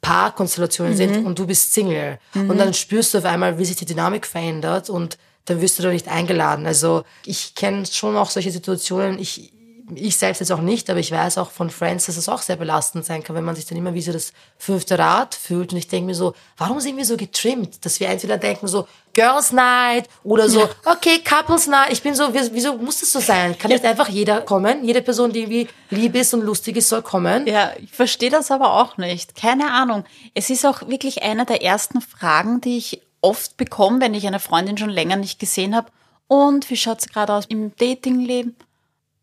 Paarkonstellationen 0.00 0.96
sind 0.96 1.26
und 1.26 1.38
du 1.38 1.46
bist 1.46 1.72
Single 1.72 2.18
und 2.34 2.58
dann 2.58 2.72
spürst 2.74 3.12
du 3.12 3.18
auf 3.18 3.24
einmal, 3.26 3.58
wie 3.58 3.64
sich 3.64 3.76
die 3.76 3.84
Dynamik 3.84 4.26
verändert 4.26 4.88
und 4.90 5.18
dann 5.44 5.60
wirst 5.60 5.78
du 5.78 5.82
da 5.82 5.90
nicht 5.90 6.08
eingeladen. 6.08 6.66
Also 6.66 7.04
ich 7.24 7.54
kenne 7.54 7.86
schon 7.86 8.16
auch 8.16 8.30
solche 8.30 8.50
Situationen. 8.50 9.18
Ich 9.18 9.52
ich 9.94 10.16
selbst 10.16 10.40
jetzt 10.40 10.52
auch 10.52 10.60
nicht, 10.60 10.88
aber 10.90 11.00
ich 11.00 11.10
weiß 11.10 11.38
auch 11.38 11.50
von 11.50 11.70
Friends, 11.70 12.06
dass 12.06 12.16
es 12.16 12.28
auch 12.28 12.42
sehr 12.42 12.56
belastend 12.56 13.04
sein 13.04 13.22
kann, 13.22 13.36
wenn 13.36 13.44
man 13.44 13.56
sich 13.56 13.66
dann 13.66 13.78
immer 13.78 13.94
wie 13.94 14.02
so 14.02 14.12
das 14.12 14.32
fünfte 14.56 14.98
Rad 14.98 15.34
fühlt. 15.34 15.72
Und 15.72 15.78
ich 15.78 15.88
denke 15.88 16.06
mir 16.06 16.14
so, 16.14 16.34
warum 16.56 16.80
sind 16.80 16.96
wir 16.96 17.04
so 17.04 17.16
getrimmt, 17.16 17.84
dass 17.84 18.00
wir 18.00 18.08
entweder 18.08 18.38
denken 18.38 18.68
so 18.68 18.86
Girls 19.14 19.52
Night 19.52 20.08
oder 20.22 20.48
so, 20.48 20.68
okay, 20.84 21.20
Couples 21.24 21.66
Night. 21.66 21.92
Ich 21.92 22.02
bin 22.02 22.14
so, 22.14 22.32
wieso, 22.32 22.76
muss 22.76 23.00
das 23.00 23.12
so 23.12 23.20
sein? 23.20 23.58
Kann 23.58 23.70
nicht 23.70 23.84
einfach 23.84 24.08
jeder 24.08 24.42
kommen? 24.42 24.84
Jede 24.84 25.02
Person, 25.02 25.32
die 25.32 25.40
irgendwie 25.40 25.68
lieb 25.90 26.14
ist 26.14 26.34
und 26.34 26.42
lustig 26.42 26.76
ist, 26.76 26.88
soll 26.88 27.02
kommen? 27.02 27.46
Ja, 27.46 27.72
ich 27.82 27.90
verstehe 27.90 28.30
das 28.30 28.50
aber 28.50 28.74
auch 28.74 28.96
nicht. 28.96 29.34
Keine 29.34 29.72
Ahnung. 29.72 30.04
Es 30.34 30.50
ist 30.50 30.64
auch 30.64 30.88
wirklich 30.88 31.22
eine 31.22 31.46
der 31.46 31.62
ersten 31.62 32.00
Fragen, 32.00 32.60
die 32.60 32.78
ich 32.78 33.02
oft 33.20 33.56
bekomme, 33.56 34.00
wenn 34.00 34.14
ich 34.14 34.26
eine 34.26 34.40
Freundin 34.40 34.78
schon 34.78 34.90
länger 34.90 35.16
nicht 35.16 35.38
gesehen 35.40 35.74
habe. 35.74 35.90
Und 36.28 36.70
wie 36.70 36.76
schaut's 36.76 37.08
gerade 37.08 37.32
aus 37.32 37.46
im 37.48 37.74
Datingleben? 37.76 38.54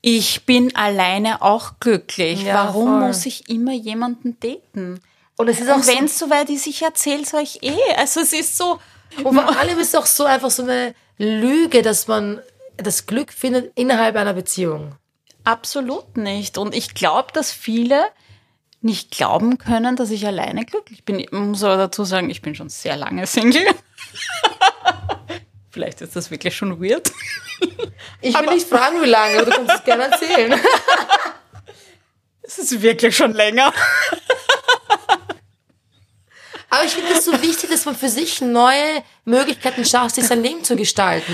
Ich 0.08 0.46
bin 0.46 0.76
alleine 0.76 1.42
auch 1.42 1.80
glücklich. 1.80 2.44
Ja, 2.44 2.66
Warum 2.66 3.00
voll. 3.00 3.08
muss 3.08 3.26
ich 3.26 3.50
immer 3.50 3.74
jemanden 3.74 4.40
daten? 4.40 5.02
Und 5.36 5.48
es 5.48 5.60
ist 5.60 5.68
auch 5.68 5.82
so, 5.82 5.92
wenn 5.92 6.06
es 6.06 6.20
soweit 6.20 6.48
ist, 6.52 6.68
ich 6.68 6.84
erzähl's 6.84 7.34
euch 7.34 7.58
eh. 7.64 7.74
Also 7.98 8.20
es 8.20 8.32
ist 8.32 8.56
so, 8.56 8.80
und 9.24 9.34
vor 9.34 9.58
allem 9.58 9.80
ist 9.80 9.88
es 9.88 9.96
auch 9.96 10.06
so 10.06 10.26
einfach 10.26 10.52
so 10.52 10.62
eine 10.62 10.94
Lüge, 11.18 11.82
dass 11.82 12.08
man 12.08 12.40
das 12.78 13.08
Glück 13.08 13.34
findet 13.34 13.72
innerhalb 13.74 14.16
einer 14.16 14.36
Beziehung. 14.36 14.94
Absolut 15.44 16.18
nicht. 16.18 16.60
Und 16.60 16.76
ich 16.76 16.94
glaube, 16.94 17.30
dass 17.34 17.52
viele 17.52 18.06
nicht 18.82 19.10
glauben 19.10 19.58
können, 19.58 19.96
dass 19.96 20.12
ich 20.12 20.28
alleine 20.28 20.66
glücklich 20.66 21.04
bin. 21.04 21.20
Ich 21.20 21.32
muss 21.32 21.64
aber 21.64 21.78
dazu 21.78 22.04
sagen, 22.04 22.30
ich 22.30 22.44
bin 22.44 22.54
schon 22.54 22.70
sehr 22.70 22.96
lange 22.96 23.26
Single. 23.26 23.66
Vielleicht 25.76 26.00
ist 26.00 26.16
das 26.16 26.32
wirklich 26.32 26.56
schon 26.56 26.82
weird. 26.82 27.12
Ich 28.22 28.34
will 28.34 28.46
nicht 28.46 28.66
fragen, 28.66 29.02
wie 29.02 29.08
lange, 29.08 29.40
aber 29.40 29.52
du 29.52 29.58
kannst 29.58 29.76
es 29.76 29.84
gerne 29.84 30.04
erzählen. 30.06 30.58
Es 32.42 32.58
ist 32.58 32.82
wirklich 32.82 33.14
schon 33.14 33.34
länger. 33.34 33.74
Aber 36.70 36.86
ich 36.86 36.94
finde 36.94 37.12
es 37.12 37.26
so 37.26 37.34
wichtig, 37.42 37.70
dass 37.70 37.84
man 37.84 37.94
für 37.94 38.08
sich 38.08 38.40
neue 38.40 39.04
Möglichkeiten 39.26 39.84
schafft, 39.84 40.16
sich 40.16 40.24
sein 40.24 40.42
Leben 40.42 40.64
zu 40.64 40.78
gestalten. 40.78 41.34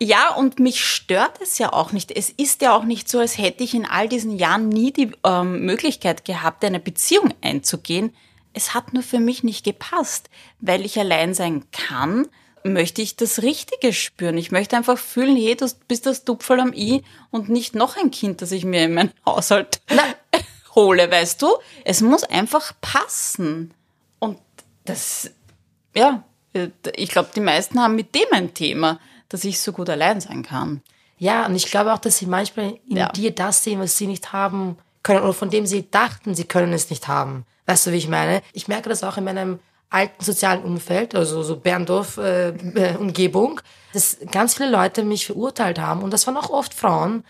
Ja, 0.00 0.34
und 0.36 0.58
mich 0.58 0.82
stört 0.82 1.42
es 1.42 1.58
ja 1.58 1.70
auch 1.70 1.92
nicht. 1.92 2.12
Es 2.12 2.30
ist 2.30 2.62
ja 2.62 2.74
auch 2.74 2.84
nicht 2.84 3.10
so, 3.10 3.18
als 3.18 3.36
hätte 3.36 3.62
ich 3.62 3.74
in 3.74 3.84
all 3.84 4.08
diesen 4.08 4.38
Jahren 4.38 4.70
nie 4.70 4.90
die 4.90 5.12
ähm, 5.22 5.66
Möglichkeit 5.66 6.24
gehabt, 6.24 6.64
eine 6.64 6.80
Beziehung 6.80 7.34
einzugehen. 7.42 8.16
Es 8.54 8.72
hat 8.72 8.94
nur 8.94 9.02
für 9.02 9.20
mich 9.20 9.44
nicht 9.44 9.64
gepasst. 9.66 10.30
Weil 10.60 10.86
ich 10.86 10.98
allein 10.98 11.34
sein 11.34 11.64
kann, 11.72 12.28
möchte 12.64 13.02
ich 13.02 13.16
das 13.16 13.42
Richtige 13.42 13.92
spüren. 13.92 14.38
Ich 14.38 14.52
möchte 14.52 14.76
einfach 14.76 14.98
fühlen, 14.98 15.36
hey, 15.36 15.56
du 15.56 15.66
bist 15.88 16.06
das 16.06 16.24
Tupferl 16.24 16.60
am 16.60 16.72
I 16.72 17.02
und 17.30 17.48
nicht 17.48 17.74
noch 17.74 17.96
ein 17.96 18.10
Kind, 18.10 18.42
das 18.42 18.52
ich 18.52 18.64
mir 18.64 18.84
in 18.84 18.94
meinen 18.94 19.12
Haushalt 19.26 19.80
hole, 20.74 21.10
weißt 21.10 21.42
du? 21.42 21.48
Es 21.84 22.00
muss 22.00 22.24
einfach 22.24 22.72
passen. 22.80 23.74
Und 24.18 24.38
das, 24.84 25.30
ja, 25.94 26.22
ich 26.96 27.10
glaube, 27.10 27.30
die 27.34 27.40
meisten 27.40 27.80
haben 27.80 27.96
mit 27.96 28.14
dem 28.14 28.26
ein 28.32 28.54
Thema, 28.54 28.98
dass 29.28 29.44
ich 29.44 29.60
so 29.60 29.72
gut 29.72 29.90
allein 29.90 30.20
sein 30.20 30.42
kann. 30.42 30.82
Ja, 31.18 31.46
und 31.46 31.54
ich 31.54 31.66
glaube 31.66 31.92
auch, 31.92 31.98
dass 31.98 32.18
sie 32.18 32.26
manchmal 32.26 32.78
in 32.88 32.96
Ja. 32.96 33.08
dir 33.08 33.30
das 33.30 33.62
sehen, 33.64 33.80
was 33.80 33.96
sie 33.96 34.06
nicht 34.06 34.32
haben 34.32 34.76
können 35.02 35.22
oder 35.22 35.32
von 35.32 35.50
dem 35.50 35.66
sie 35.66 35.90
dachten, 35.90 36.34
sie 36.34 36.44
können 36.44 36.72
es 36.72 36.90
nicht 36.90 37.08
haben. 37.08 37.44
Weißt 37.66 37.86
du, 37.86 37.92
wie 37.92 37.96
ich 37.96 38.08
meine? 38.08 38.42
Ich 38.52 38.68
merke 38.68 38.88
das 38.88 39.04
auch 39.04 39.16
in 39.16 39.24
meinem 39.24 39.58
alten 39.92 40.24
sozialen 40.24 40.62
Umfeld, 40.62 41.14
also 41.14 41.42
so 41.42 41.56
Berndorf-Umgebung, 41.56 42.76
äh, 42.76 42.96
Umgebung, 42.96 43.60
dass 43.92 44.18
ganz 44.30 44.54
viele 44.54 44.70
Leute 44.70 45.04
mich 45.04 45.26
verurteilt 45.26 45.78
haben. 45.78 46.02
Und 46.02 46.12
das 46.12 46.26
waren 46.26 46.36
auch 46.36 46.50
oft 46.50 46.74
Frauen, 46.74 47.24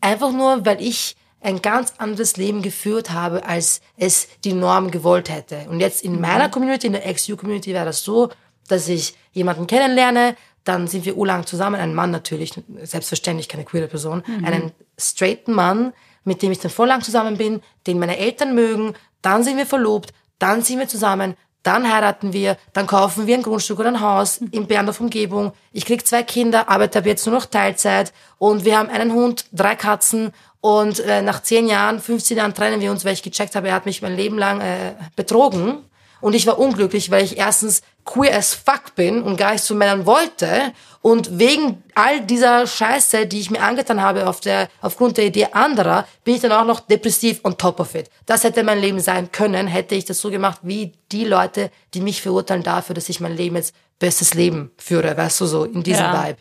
einfach 0.00 0.30
nur, 0.30 0.64
weil 0.64 0.80
ich 0.80 1.16
ein 1.40 1.60
ganz 1.60 1.94
anderes 1.98 2.36
Leben 2.36 2.62
geführt 2.62 3.10
habe, 3.10 3.44
als 3.44 3.80
es 3.96 4.28
die 4.44 4.54
Norm 4.54 4.90
gewollt 4.90 5.28
hätte. 5.28 5.66
Und 5.68 5.80
jetzt 5.80 6.02
in 6.02 6.20
meiner 6.20 6.48
Community, 6.48 6.86
in 6.86 6.94
der 6.94 7.12
XU-Community, 7.12 7.74
wäre 7.74 7.84
das 7.84 8.02
so, 8.02 8.30
dass 8.68 8.88
ich 8.88 9.14
jemanden 9.32 9.66
kennenlerne, 9.66 10.36
dann 10.62 10.88
sind 10.88 11.04
wir 11.04 11.18
urlang 11.18 11.44
zusammen, 11.44 11.78
ein 11.78 11.94
Mann 11.94 12.10
natürlich, 12.10 12.54
selbstverständlich 12.82 13.48
keine 13.48 13.64
queere 13.64 13.88
Person, 13.88 14.22
einen 14.42 14.72
straighten 14.96 15.52
Mann, 15.52 15.92
mit 16.24 16.40
dem 16.40 16.52
ich 16.52 16.60
dann 16.60 16.70
voll 16.70 16.88
lang 16.88 17.02
zusammen 17.02 17.36
bin, 17.36 17.60
den 17.86 17.98
meine 17.98 18.16
Eltern 18.16 18.54
mögen, 18.54 18.94
dann 19.20 19.44
sind 19.44 19.58
wir 19.58 19.66
verlobt, 19.66 20.14
dann 20.38 20.62
sind 20.62 20.78
wir 20.78 20.88
zusammen, 20.88 21.36
dann 21.64 21.92
heiraten 21.92 22.32
wir, 22.32 22.56
dann 22.72 22.86
kaufen 22.86 23.26
wir 23.26 23.36
ein 23.36 23.42
Grundstück 23.42 23.80
oder 23.80 23.88
ein 23.88 24.00
Haus 24.00 24.38
in 24.52 24.66
Berndorf 24.66 25.00
Umgebung. 25.00 25.52
Ich 25.72 25.84
krieg 25.84 26.06
zwei 26.06 26.22
Kinder, 26.22 26.68
arbeite 26.68 27.00
ab 27.00 27.06
jetzt 27.06 27.26
nur 27.26 27.34
noch 27.34 27.46
Teilzeit 27.46 28.12
und 28.38 28.64
wir 28.64 28.78
haben 28.78 28.90
einen 28.90 29.12
Hund, 29.12 29.46
drei 29.52 29.74
Katzen 29.74 30.32
und 30.60 31.00
äh, 31.00 31.20
nach 31.20 31.42
10 31.42 31.66
Jahren, 31.66 32.00
15 32.00 32.36
Jahren 32.36 32.54
trennen 32.54 32.80
wir 32.80 32.90
uns, 32.90 33.04
weil 33.04 33.14
ich 33.14 33.22
gecheckt 33.22 33.56
habe, 33.56 33.68
er 33.68 33.74
hat 33.74 33.86
mich 33.86 34.00
mein 34.00 34.16
Leben 34.16 34.38
lang 34.38 34.60
äh, 34.60 34.94
betrogen. 35.16 35.78
Und 36.24 36.32
ich 36.34 36.46
war 36.46 36.58
unglücklich, 36.58 37.10
weil 37.10 37.22
ich 37.22 37.36
erstens 37.36 37.82
queer 38.06 38.34
as 38.38 38.54
fuck 38.54 38.94
bin 38.94 39.22
und 39.22 39.36
gar 39.36 39.52
nicht 39.52 39.62
zu 39.62 39.74
Männern 39.74 40.06
wollte. 40.06 40.72
Und 41.02 41.38
wegen 41.38 41.82
all 41.94 42.22
dieser 42.22 42.66
Scheiße, 42.66 43.26
die 43.26 43.40
ich 43.40 43.50
mir 43.50 43.60
angetan 43.62 44.00
habe 44.00 44.26
auf 44.26 44.40
der, 44.40 44.70
aufgrund 44.80 45.18
der 45.18 45.26
Idee 45.26 45.48
anderer, 45.52 46.06
bin 46.24 46.34
ich 46.36 46.40
dann 46.40 46.52
auch 46.52 46.64
noch 46.64 46.80
depressiv 46.80 47.40
on 47.44 47.58
top 47.58 47.78
of 47.78 47.94
it. 47.94 48.08
Das 48.24 48.42
hätte 48.42 48.62
mein 48.64 48.78
Leben 48.80 49.00
sein 49.00 49.30
können, 49.32 49.66
hätte 49.66 49.94
ich 49.96 50.06
das 50.06 50.18
so 50.18 50.30
gemacht 50.30 50.60
wie 50.62 50.92
die 51.12 51.26
Leute, 51.26 51.70
die 51.92 52.00
mich 52.00 52.22
verurteilen 52.22 52.62
dafür, 52.62 52.94
dass 52.94 53.10
ich 53.10 53.20
mein 53.20 53.36
Leben 53.36 53.56
jetzt 53.56 53.74
bestes 53.98 54.32
Leben 54.32 54.70
führe, 54.78 55.14
weißt 55.14 55.42
du, 55.42 55.44
so 55.46 55.64
in 55.64 55.82
diesem 55.82 56.04
Ja. 56.06 56.24
Vibe. 56.26 56.38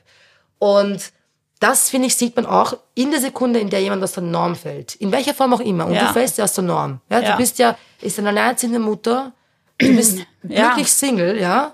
Und 0.60 1.12
das, 1.60 1.89
finde 1.89 2.08
ich, 2.08 2.15
sieht 2.15 2.38
man 2.38 2.46
auch 2.46 2.78
in 2.96 3.12
der 3.12 3.19
Sekunde, 3.19 3.60
in 3.60 3.69
der 3.69 3.82
jemand 3.82 4.02
aus 4.02 4.13
der 4.13 4.24
Norm 4.24 4.56
fällt. 4.56 4.96
In 4.96 5.12
welcher 5.12 5.34
Form 5.34 5.54
auch 5.54 5.60
immer. 5.60 5.88
Und 5.88 5.93
Ja. 5.96 6.08
du 6.08 6.13
fällst 6.13 6.38
ja 6.38 6.46
aus 6.46 6.54
der 6.54 6.63
Norm. 6.63 7.02
Ja, 7.10 7.19
Ja. 7.19 7.32
Du 7.32 7.38
bist 7.38 7.60
ja, 7.60 7.78
ist 8.02 8.17
eine 8.17 8.30
alleinerziehende 8.30 8.80
Mutter, 8.80 9.34
du 9.77 9.95
bist 9.95 10.19
Ja. 10.43 10.67
glücklich 10.67 10.91
Single, 10.91 11.39
ja. 11.39 11.73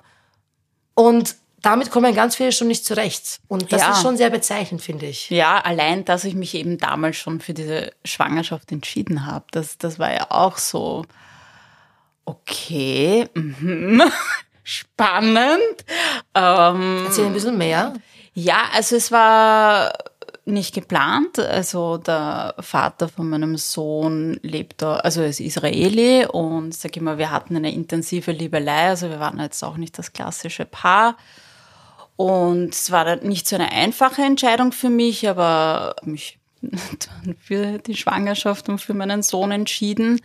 Und 0.93 1.35
damit 1.61 1.91
kommen 1.91 2.13
ganz 2.15 2.35
viele 2.37 2.51
schon 2.51 2.67
nicht 2.67 2.85
zurecht. 2.85 3.39
Und 3.47 3.71
das 3.73 3.81
Ja. 3.81 3.91
ist 3.91 4.01
schon 4.01 4.15
sehr 4.15 4.29
bezeichnend, 4.29 4.81
finde 4.81 5.07
ich. 5.07 5.29
Ja, 5.29 5.59
allein, 5.59 6.05
dass 6.05 6.23
ich 6.23 6.35
mich 6.35 6.53
eben 6.55 6.77
damals 6.77 7.17
schon 7.17 7.41
für 7.41 7.53
diese 7.53 7.91
Schwangerschaft 8.05 8.71
entschieden 8.71 9.25
habe, 9.25 9.45
das, 9.51 9.77
das 9.77 9.99
war 9.99 10.13
ja 10.13 10.27
auch 10.29 10.57
so, 10.57 11.03
okay, 12.25 13.27
mhm, 13.33 14.01
spannend. 14.63 15.85
Ähm, 16.35 17.03
Erzähl 17.05 17.25
ein 17.25 17.33
bisschen 17.33 17.57
mehr. 17.57 17.93
ja, 18.33 18.63
also 18.73 18.95
es 18.95 19.11
war 19.11 19.93
nicht 20.45 20.73
geplant. 20.73 21.39
Also 21.39 21.97
der 21.97 22.55
Vater 22.59 23.07
von 23.07 23.29
meinem 23.29 23.57
Sohn 23.57 24.39
lebt 24.41 24.81
da, 24.81 24.97
also 24.97 25.21
ist 25.23 25.39
Israeli 25.39 26.25
und 26.25 26.73
sag 26.73 26.95
ich 26.95 27.01
mal, 27.01 27.17
wir 27.17 27.31
hatten 27.31 27.55
eine 27.55 27.73
intensive 27.73 28.31
Liebelei, 28.31 28.89
also 28.89 29.09
wir 29.09 29.19
waren 29.19 29.39
jetzt 29.39 29.63
auch 29.63 29.77
nicht 29.77 29.97
das 29.97 30.13
klassische 30.13 30.65
Paar. 30.65 31.17
Und 32.15 32.73
es 32.73 32.91
war 32.91 33.15
nicht 33.17 33.47
so 33.47 33.55
eine 33.55 33.71
einfache 33.71 34.23
Entscheidung 34.23 34.73
für 34.73 34.89
mich, 34.89 35.29
aber 35.29 35.95
mich 36.03 36.37
dann 36.61 37.35
für 37.39 37.77
die 37.77 37.95
Schwangerschaft 37.95 38.67
und 38.67 38.79
für 38.79 38.93
meinen 38.93 39.23
Sohn 39.23 39.51
entschieden. 39.51 40.19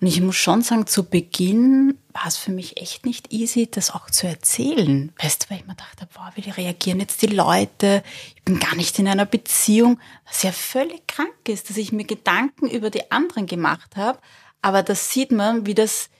Und 0.00 0.06
ich 0.06 0.20
muss 0.20 0.36
schon 0.36 0.62
sagen, 0.62 0.86
zu 0.86 1.04
Beginn 1.04 1.98
war 2.12 2.26
es 2.26 2.36
für 2.36 2.52
mich 2.52 2.80
echt 2.80 3.04
nicht 3.04 3.32
easy, 3.32 3.68
das 3.68 3.90
auch 3.90 4.08
zu 4.10 4.28
erzählen. 4.28 5.12
Weißt 5.20 5.44
du, 5.44 5.50
weil 5.50 5.58
ich 5.58 5.66
mir 5.66 5.74
dachte, 5.74 6.08
boah, 6.14 6.30
wie 6.36 6.48
reagieren 6.48 7.00
jetzt 7.00 7.20
die 7.22 7.26
Leute? 7.26 8.04
Ich 8.36 8.42
bin 8.44 8.60
gar 8.60 8.76
nicht 8.76 8.98
in 9.00 9.08
einer 9.08 9.26
Beziehung, 9.26 9.98
was 10.24 10.44
ja 10.44 10.52
völlig 10.52 11.06
krank 11.08 11.48
ist, 11.48 11.68
dass 11.68 11.76
ich 11.76 11.90
mir 11.90 12.04
Gedanken 12.04 12.68
über 12.68 12.90
die 12.90 13.10
anderen 13.10 13.46
gemacht 13.46 13.96
habe. 13.96 14.18
Aber 14.62 14.84
das 14.84 15.10
sieht 15.10 15.32
man, 15.32 15.66
wie 15.66 15.74
das 15.74 16.10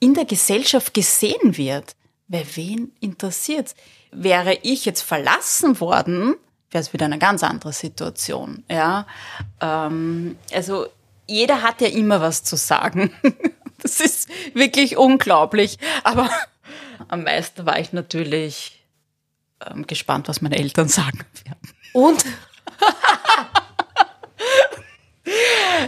in 0.00 0.14
der 0.14 0.24
Gesellschaft 0.24 0.94
gesehen 0.94 1.56
wird. 1.58 1.96
Weil 2.28 2.46
wen 2.54 2.92
interessiert's? 3.00 3.74
Wäre 4.10 4.58
ich 4.62 4.86
jetzt 4.86 5.02
verlassen 5.02 5.80
worden, 5.80 6.34
wäre 6.70 6.82
es 6.82 6.92
wieder 6.94 7.06
eine 7.06 7.18
ganz 7.18 7.42
andere 7.42 7.72
Situation. 7.74 8.64
Ja, 8.70 9.06
ähm, 9.60 10.36
also 10.52 10.86
jeder 11.28 11.62
hat 11.62 11.80
ja 11.80 11.88
immer 11.88 12.20
was 12.20 12.42
zu 12.44 12.56
sagen. 12.56 13.12
Das 13.80 14.00
ist 14.00 14.28
wirklich 14.54 14.96
unglaublich. 14.96 15.78
Aber 16.02 16.28
am 17.06 17.22
meisten 17.22 17.64
war 17.64 17.78
ich 17.78 17.92
natürlich 17.92 18.84
ähm, 19.64 19.86
gespannt, 19.86 20.26
was 20.26 20.40
meine 20.40 20.58
Eltern 20.58 20.88
sagen 20.88 21.24
werden. 21.44 21.72
Und 21.92 22.24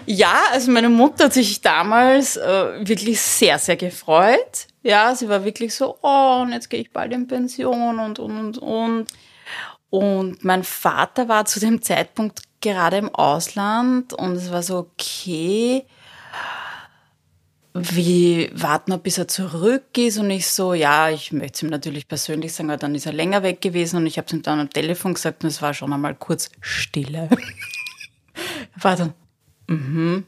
Ja, 0.07 0.43
also 0.53 0.71
meine 0.71 0.89
Mutter 0.89 1.25
hat 1.25 1.33
sich 1.33 1.61
damals 1.61 2.37
äh, 2.37 2.87
wirklich 2.87 3.21
sehr, 3.21 3.59
sehr 3.59 3.77
gefreut. 3.77 4.67
Ja, 4.83 5.15
sie 5.15 5.29
war 5.29 5.45
wirklich 5.45 5.75
so, 5.75 5.99
oh, 6.03 6.41
und 6.43 6.53
jetzt 6.53 6.69
gehe 6.71 6.81
ich 6.81 6.93
bald 6.93 7.13
in 7.13 7.27
Pension 7.27 7.99
und, 7.99 8.19
und, 8.19 8.39
und, 8.39 8.59
und. 8.59 9.07
Und 9.91 10.45
mein 10.45 10.65
Vater 10.65 11.29
war 11.29 11.45
zu 11.45 11.61
dem 11.61 11.83
Zeitpunkt 11.83 12.43
gerade 12.61 12.99
im 12.99 13.15
Ausland 13.15 14.13
und 14.13 14.33
es 14.33 14.51
war 14.51 14.63
so, 14.63 14.79
okay, 14.79 15.85
wie 17.73 18.51
warten 18.53 18.91
wir, 18.93 18.99
bis 18.99 19.19
er 19.19 19.29
zurück 19.29 19.97
ist? 19.97 20.19
Und 20.19 20.31
ich 20.31 20.47
so, 20.49 20.75
ja, 20.75 21.09
ich 21.09 21.33
möchte 21.33 21.55
es 21.55 21.63
ihm 21.63 21.71
natürlich 21.71 22.09
persönlich 22.09 22.53
sagen, 22.53 22.69
weil 22.69 22.79
dann 22.79 22.95
ist 22.95 23.07
er 23.07 23.13
länger 23.13 23.43
weg 23.43 23.61
gewesen 23.61 23.97
und 23.97 24.07
ich 24.07 24.19
habe 24.19 24.27
es 24.27 24.33
ihm 24.33 24.43
dann 24.43 24.61
am 24.61 24.71
Telefon 24.71 25.15
gesagt 25.15 25.45
und 25.45 25.51
es 25.51 25.63
war 25.63 25.73
schon 25.73 25.93
einmal 25.93 26.15
kurz 26.15 26.51
Stille. 26.61 27.29
war 28.77 28.97
dann, 28.97 29.15
mhm. 29.69 30.25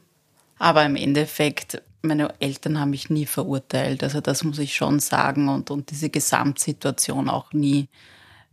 Aber 0.57 0.85
im 0.85 0.95
Endeffekt, 0.95 1.81
meine 2.01 2.33
Eltern 2.39 2.79
haben 2.79 2.91
mich 2.91 3.09
nie 3.09 3.25
verurteilt. 3.25 4.03
Also 4.03 4.21
das 4.21 4.43
muss 4.43 4.59
ich 4.59 4.73
schon 4.75 4.99
sagen 4.99 5.49
und, 5.49 5.69
und 5.69 5.91
diese 5.91 6.09
Gesamtsituation 6.09 7.29
auch 7.29 7.51
nie, 7.51 7.89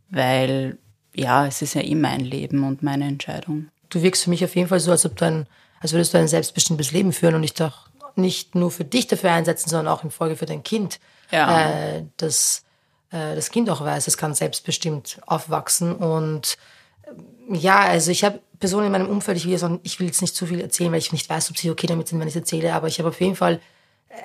weil 0.09 0.79
ja, 1.21 1.47
es 1.47 1.63
ist 1.63 1.75
ja 1.75 1.83
eh 1.83 1.95
mein 1.95 2.21
Leben 2.21 2.67
und 2.67 2.83
meine 2.83 3.07
Entscheidung. 3.07 3.69
du 3.91 4.03
wirkst 4.03 4.25
für 4.25 4.31
mich 4.31 4.45
auf 4.45 4.57
jeden 4.57 4.69
Fall 4.69 4.81
so, 4.81 4.91
als 4.91 5.05
ob 5.05 5.17
du 5.17 5.27
ein, 5.27 5.47
als 5.81 5.93
würdest 5.93 6.15
du 6.15 6.19
ein 6.19 6.29
selbstbestimmtes 6.29 6.93
Leben 6.93 7.13
führen 7.13 7.35
und 7.35 7.43
dich 7.43 7.55
doch 7.55 7.89
nicht 8.17 8.55
nur 8.55 8.71
für 8.71 8.85
dich 8.85 9.07
dafür 9.07 9.33
einsetzen, 9.33 9.69
sondern 9.69 9.93
auch 9.93 10.05
in 10.05 10.11
Folge 10.11 10.37
für 10.37 10.47
dein 10.47 10.63
Kind. 10.63 11.01
Ja. 11.31 11.97
Äh, 11.97 12.05
dass 12.17 12.65
äh, 13.11 13.35
das 13.35 13.51
Kind 13.51 13.71
auch 13.71 13.81
weiß, 13.81 14.07
es 14.07 14.17
kann 14.17 14.35
selbstbestimmt 14.35 15.21
aufwachsen. 15.27 15.95
Und 15.95 16.57
äh, 17.05 17.57
ja, 17.57 17.81
also 17.81 18.11
ich 18.11 18.25
habe 18.25 18.41
Personen 18.59 18.87
in 18.87 18.93
meinem 18.93 19.09
Umfeld, 19.09 19.37
ich 19.37 19.45
will, 19.45 19.53
jetzt, 19.53 19.67
ich 19.83 20.01
will 20.01 20.07
jetzt 20.07 20.23
nicht 20.23 20.35
zu 20.35 20.47
viel 20.47 20.61
erzählen, 20.61 20.93
weil 20.93 20.99
ich 20.99 21.13
nicht 21.13 21.29
weiß, 21.29 21.51
ob 21.51 21.59
sie 21.59 21.71
okay 21.71 21.87
damit 21.87 22.09
sind, 22.09 22.21
wenn 22.21 22.29
ich 22.29 22.35
es 22.35 22.41
erzähle, 22.41 22.75
aber 22.75 22.89
ich 22.89 22.99
habe 22.99 23.09
auf 23.09 23.21
jeden 23.21 23.37
Fall 23.37 23.61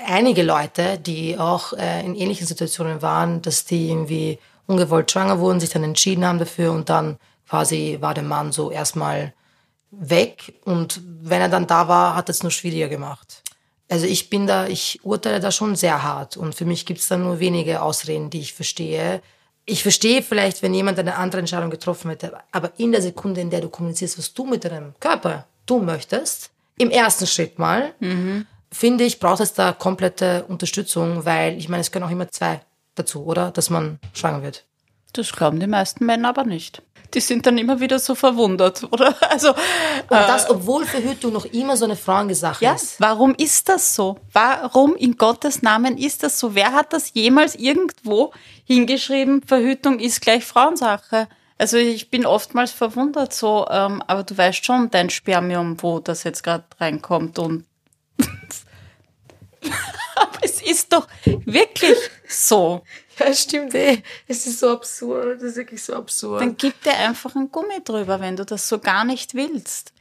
einige 0.08 0.44
Leute, 0.44 0.98
die 0.98 1.38
auch 1.38 1.74
äh, 1.74 2.04
in 2.06 2.16
ähnlichen 2.16 2.48
Situationen 2.48 3.02
waren, 3.02 3.42
dass 3.42 3.66
die 3.66 3.90
irgendwie 3.90 4.40
ungewollt 4.68 5.12
schwanger 5.12 5.40
wurden, 5.40 5.60
sich 5.60 5.70
dann 5.70 5.84
entschieden 5.84 6.26
haben 6.26 6.40
dafür 6.40 6.72
und 6.72 6.90
dann 6.90 7.18
quasi 7.48 7.98
war 8.02 8.14
der 8.14 8.24
Mann 8.24 8.52
so 8.52 8.72
erstmal 8.72 9.34
weg 9.92 10.54
und 10.66 11.02
wenn 11.22 11.42
er 11.42 11.50
dann 11.50 11.68
da 11.68 11.88
war, 11.88 12.16
hat 12.16 12.30
es 12.30 12.44
nur 12.44 12.52
schwieriger 12.52 12.90
gemacht. 12.90 13.44
Also 13.90 14.08
ich 14.08 14.30
bin 14.30 14.48
da, 14.48 14.68
ich 14.68 15.00
urteile 15.04 15.40
da 15.40 15.52
schon 15.52 15.76
sehr 15.76 16.04
hart 16.04 16.38
und 16.38 16.56
für 16.56 16.66
mich 16.66 16.86
gibt 16.86 17.00
es 17.00 17.08
da 17.08 17.18
nur 17.18 17.40
wenige 17.40 17.82
Ausreden, 17.82 18.30
die 18.30 18.40
ich 18.40 18.54
verstehe. 18.54 19.22
Ich 19.66 19.84
verstehe 19.84 20.22
vielleicht, 20.24 20.62
wenn 20.64 20.74
jemand 20.74 20.98
eine 21.00 21.16
andere 21.16 21.40
Entscheidung 21.40 21.70
getroffen 21.70 22.10
hätte, 22.10 22.36
aber 22.52 22.72
in 22.78 22.92
der 22.92 23.02
Sekunde, 23.02 23.42
in 23.42 23.50
der 23.52 23.62
du 23.62 23.70
kommunizierst, 23.70 24.18
was 24.18 24.34
du 24.34 24.46
mit 24.46 24.66
deinem 24.66 24.94
Körper 25.00 25.46
tun 25.66 25.86
möchtest, 25.86 26.50
im 26.78 26.90
ersten 26.90 27.28
Schritt 27.28 27.58
mal, 27.60 27.94
finde 28.72 29.04
ich, 29.06 29.20
braucht 29.20 29.40
es 29.40 29.54
da 29.54 29.72
komplette 29.72 30.46
Unterstützung, 30.48 31.24
weil 31.26 31.58
ich 31.58 31.70
meine, 31.70 31.82
es 31.82 31.92
können 31.92 32.06
auch 32.06 32.12
immer 32.12 32.30
zwei 32.30 32.62
dazu, 32.96 33.26
oder? 33.26 33.52
Dass 33.52 33.70
man 33.70 34.00
schwanger 34.14 34.42
wird. 34.44 34.66
Das 35.14 35.32
glauben 35.32 35.60
die 35.60 35.68
meisten 35.68 36.06
Männer 36.06 36.30
aber 36.30 36.44
nicht. 36.44 36.82
Die 37.14 37.22
sind 37.22 37.46
dann 37.46 37.58
immer 37.58 37.80
wieder 37.80 38.00
so 38.00 38.16
verwundert, 38.16 38.84
oder? 38.92 39.16
Also, 39.30 39.52
Und 39.52 39.58
das, 40.10 40.50
obwohl 40.50 40.86
Verhütung 40.86 41.34
noch 41.34 41.46
immer 41.46 41.78
so 41.78 41.86
eine 41.86 41.96
Frauensache 41.96 42.66
ja, 42.66 42.74
ist. 42.74 43.00
warum 43.00 43.36
ist 43.36 43.70
das 43.70 43.96
so? 43.96 44.18
Warum 44.34 44.96
in 44.96 45.18
Gottes 45.18 45.62
Namen 45.62 45.98
ist 45.98 46.24
das 46.24 46.40
so? 46.40 46.56
Wer 46.56 46.74
hat 46.74 46.92
das 46.92 47.14
jemals 47.14 47.56
irgendwo 47.56 48.34
hingeschrieben, 48.66 49.44
Verhütung 49.44 50.00
ist 50.00 50.22
gleich 50.22 50.44
Frauensache? 50.44 51.30
Also 51.58 51.78
ich 51.78 52.10
bin 52.10 52.26
oftmals 52.26 52.72
verwundert 52.72 53.32
so, 53.32 53.66
ähm, 53.70 54.04
aber 54.08 54.24
du 54.24 54.38
weißt 54.38 54.66
schon 54.66 54.92
dein 54.92 55.10
Spermium, 55.10 55.82
wo 55.82 56.00
das 56.00 56.26
jetzt 56.26 56.44
gerade 56.44 56.66
reinkommt 56.80 57.40
und 57.40 57.64
ist 60.66 60.92
doch 60.92 61.08
wirklich 61.46 61.98
so. 62.28 62.84
Ja, 63.20 63.34
stimmt 63.34 63.74
eh. 63.76 64.02
Es 64.28 64.46
ist 64.46 64.60
so 64.60 64.72
absurd. 64.72 65.42
Das 65.42 65.52
ist 65.52 65.56
wirklich 65.58 65.84
so 65.84 65.94
absurd. 65.94 66.42
Dann 66.42 66.58
gib 66.58 66.82
dir 66.84 66.98
einfach 66.98 67.36
ein 67.36 67.52
Gummi 67.52 67.84
drüber, 67.84 68.20
wenn 68.20 68.36
du 68.36 68.46
das 68.46 68.68
so 68.68 68.80
gar 68.80 69.06
nicht 69.06 69.34
willst. 69.34 69.94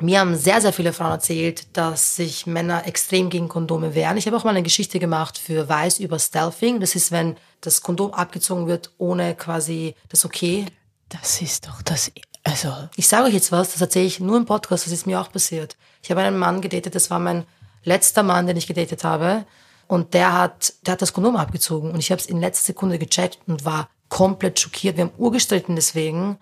Mir 0.00 0.20
haben 0.20 0.34
sehr, 0.34 0.60
sehr 0.60 0.72
viele 0.72 0.92
Frauen 0.92 1.12
erzählt, 1.12 1.76
dass 1.76 2.16
sich 2.16 2.46
Männer 2.46 2.86
extrem 2.86 3.30
gegen 3.30 3.48
Kondome 3.48 3.94
wehren. 3.94 4.16
Ich 4.16 4.26
habe 4.26 4.36
auch 4.36 4.44
mal 4.44 4.50
eine 4.50 4.62
Geschichte 4.62 4.98
gemacht 4.98 5.38
für 5.38 5.68
Weiß 5.68 6.00
über 6.00 6.18
Stealthing. 6.18 6.80
Das 6.80 6.94
ist, 6.94 7.12
wenn 7.12 7.36
das 7.60 7.82
Kondom 7.82 8.12
abgezogen 8.12 8.66
wird, 8.66 8.90
ohne 8.98 9.34
quasi 9.34 9.94
das 10.08 10.24
Okay. 10.24 10.66
Das 11.08 11.42
ist 11.42 11.66
doch 11.66 11.82
das, 11.82 12.10
also 12.42 12.72
Ich 12.96 13.06
sage 13.06 13.26
euch 13.26 13.34
jetzt 13.34 13.52
was, 13.52 13.72
das 13.72 13.80
erzähle 13.82 14.06
ich 14.06 14.18
nur 14.18 14.38
im 14.38 14.46
Podcast, 14.46 14.86
das 14.86 14.92
ist 14.92 15.06
mir 15.06 15.20
auch 15.20 15.30
passiert. 15.30 15.76
Ich 16.02 16.10
habe 16.10 16.22
einen 16.22 16.38
Mann 16.38 16.62
gedatet, 16.62 16.94
das 16.94 17.10
war 17.10 17.18
mein 17.18 17.44
letzter 17.84 18.22
Mann, 18.22 18.46
den 18.46 18.56
ich 18.56 18.66
gedatet 18.66 19.04
habe. 19.04 19.44
Und 19.92 20.14
der 20.14 20.32
hat, 20.32 20.72
der 20.86 20.92
hat 20.92 21.02
das 21.02 21.12
Kondom 21.12 21.36
abgezogen 21.36 21.90
und 21.90 21.98
ich 21.98 22.10
habe 22.10 22.18
es 22.18 22.24
in 22.24 22.40
letzter 22.40 22.64
Sekunde 22.64 22.98
gecheckt 22.98 23.40
und 23.46 23.66
war 23.66 23.90
komplett 24.08 24.58
schockiert. 24.58 24.96
Wir 24.96 25.04
haben 25.04 25.12
urgestritten 25.18 25.76
deswegen. 25.76 26.38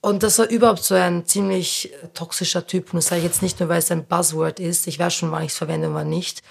Und 0.00 0.24
das 0.24 0.40
war 0.40 0.48
überhaupt 0.48 0.82
so 0.82 0.96
ein 0.96 1.26
ziemlich 1.26 1.92
toxischer 2.12 2.66
Typ. 2.66 2.92
Und 2.92 2.96
das 2.96 3.06
sage 3.06 3.20
ich 3.20 3.24
jetzt 3.24 3.40
nicht 3.40 3.60
nur, 3.60 3.68
weil 3.68 3.78
es 3.78 3.92
ein 3.92 4.04
Buzzword 4.04 4.58
ist. 4.58 4.88
Ich 4.88 4.98
weiß 4.98 5.14
schon, 5.14 5.30
wann 5.30 5.44
ich 5.44 5.52
es 5.52 5.58
verwende 5.58 5.86
und 5.86 5.94
wann 5.94 6.08
nicht. 6.08 6.42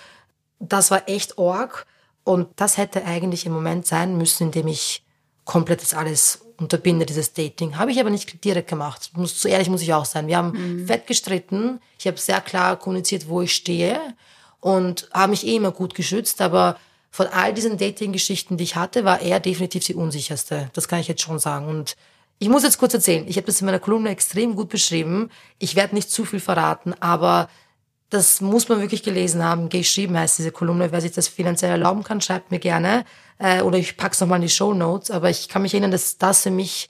Das 0.59 0.89
war 0.89 1.09
echt 1.09 1.37
org. 1.37 1.85
Und 2.23 2.47
das 2.55 2.77
hätte 2.77 3.03
eigentlich 3.03 3.45
im 3.45 3.51
Moment 3.51 3.85
sein 3.85 4.17
müssen, 4.17 4.43
in 4.43 4.51
dem 4.51 4.67
ich 4.69 5.03
komplett 5.43 5.81
das 5.81 5.93
alles 5.93 6.45
unterbinde, 6.55 7.05
dieses 7.05 7.33
Dating. 7.33 7.77
Habe 7.77 7.91
ich 7.91 7.99
aber 7.99 8.09
nicht 8.09 8.41
direkt 8.41 8.69
gemacht. 8.69 9.11
Muss, 9.17 9.41
so 9.41 9.49
ehrlich 9.49 9.69
muss 9.69 9.81
ich 9.81 9.93
auch 9.93 10.05
sein. 10.05 10.27
Wir 10.27 10.37
haben 10.37 10.53
mhm. 10.83 10.87
fett 10.87 11.07
gestritten. 11.07 11.81
Ich 11.99 12.07
habe 12.07 12.17
sehr 12.17 12.39
klar 12.39 12.79
kommuniziert, 12.79 13.27
wo 13.27 13.41
ich 13.41 13.53
stehe 13.53 13.99
und 14.65 15.07
habe 15.13 15.29
mich 15.29 15.45
eh 15.45 15.57
immer 15.57 15.71
gut 15.71 15.93
geschützt. 15.93 16.41
Aber 16.41 16.79
von 17.11 17.27
all 17.27 17.53
diesen 17.53 17.77
Dating-Geschichten, 17.77 18.57
die 18.57 18.63
ich 18.63 18.75
hatte, 18.75 19.05
war 19.05 19.21
er 19.21 19.39
definitiv 19.39 19.83
die 19.83 19.93
unsicherste. 19.93 20.71
Das 20.73 20.87
kann 20.87 20.99
ich 20.99 21.07
jetzt 21.07 21.21
schon 21.21 21.37
sagen. 21.37 21.67
Und 21.67 21.95
ich 22.39 22.49
muss 22.49 22.63
jetzt 22.63 22.79
kurz 22.79 22.95
erzählen. 22.95 23.25
Ich 23.27 23.37
habe 23.37 23.45
das 23.45 23.61
in 23.61 23.67
meiner 23.67 23.77
Kolumne 23.77 24.09
extrem 24.09 24.55
gut 24.55 24.69
beschrieben. 24.69 25.29
Ich 25.59 25.75
werde 25.75 25.93
nicht 25.93 26.09
zu 26.09 26.25
viel 26.25 26.39
verraten, 26.39 26.95
aber 26.99 27.47
das 28.09 28.41
muss 28.41 28.67
man 28.67 28.81
wirklich 28.81 29.03
gelesen 29.03 29.43
haben. 29.43 29.69
Geschrieben 29.69 30.17
heißt 30.17 30.39
diese 30.39 30.51
Kolumne. 30.51 30.91
Wer 30.91 31.01
sich 31.01 31.11
das 31.11 31.27
finanziell 31.27 31.69
erlauben 31.69 32.03
kann, 32.03 32.19
schreibt 32.19 32.49
mir 32.49 32.59
gerne. 32.59 33.05
Äh, 33.37 33.61
oder 33.61 33.77
ich 33.77 33.97
pack's 33.97 34.19
nochmal 34.19 34.37
in 34.37 34.47
die 34.47 34.49
Show 34.49 34.73
Notes. 34.73 35.11
Aber 35.11 35.29
ich 35.29 35.47
kann 35.47 35.61
mich 35.61 35.75
erinnern, 35.75 35.91
dass 35.91 36.17
das 36.17 36.41
für 36.41 36.49
mich, 36.49 36.89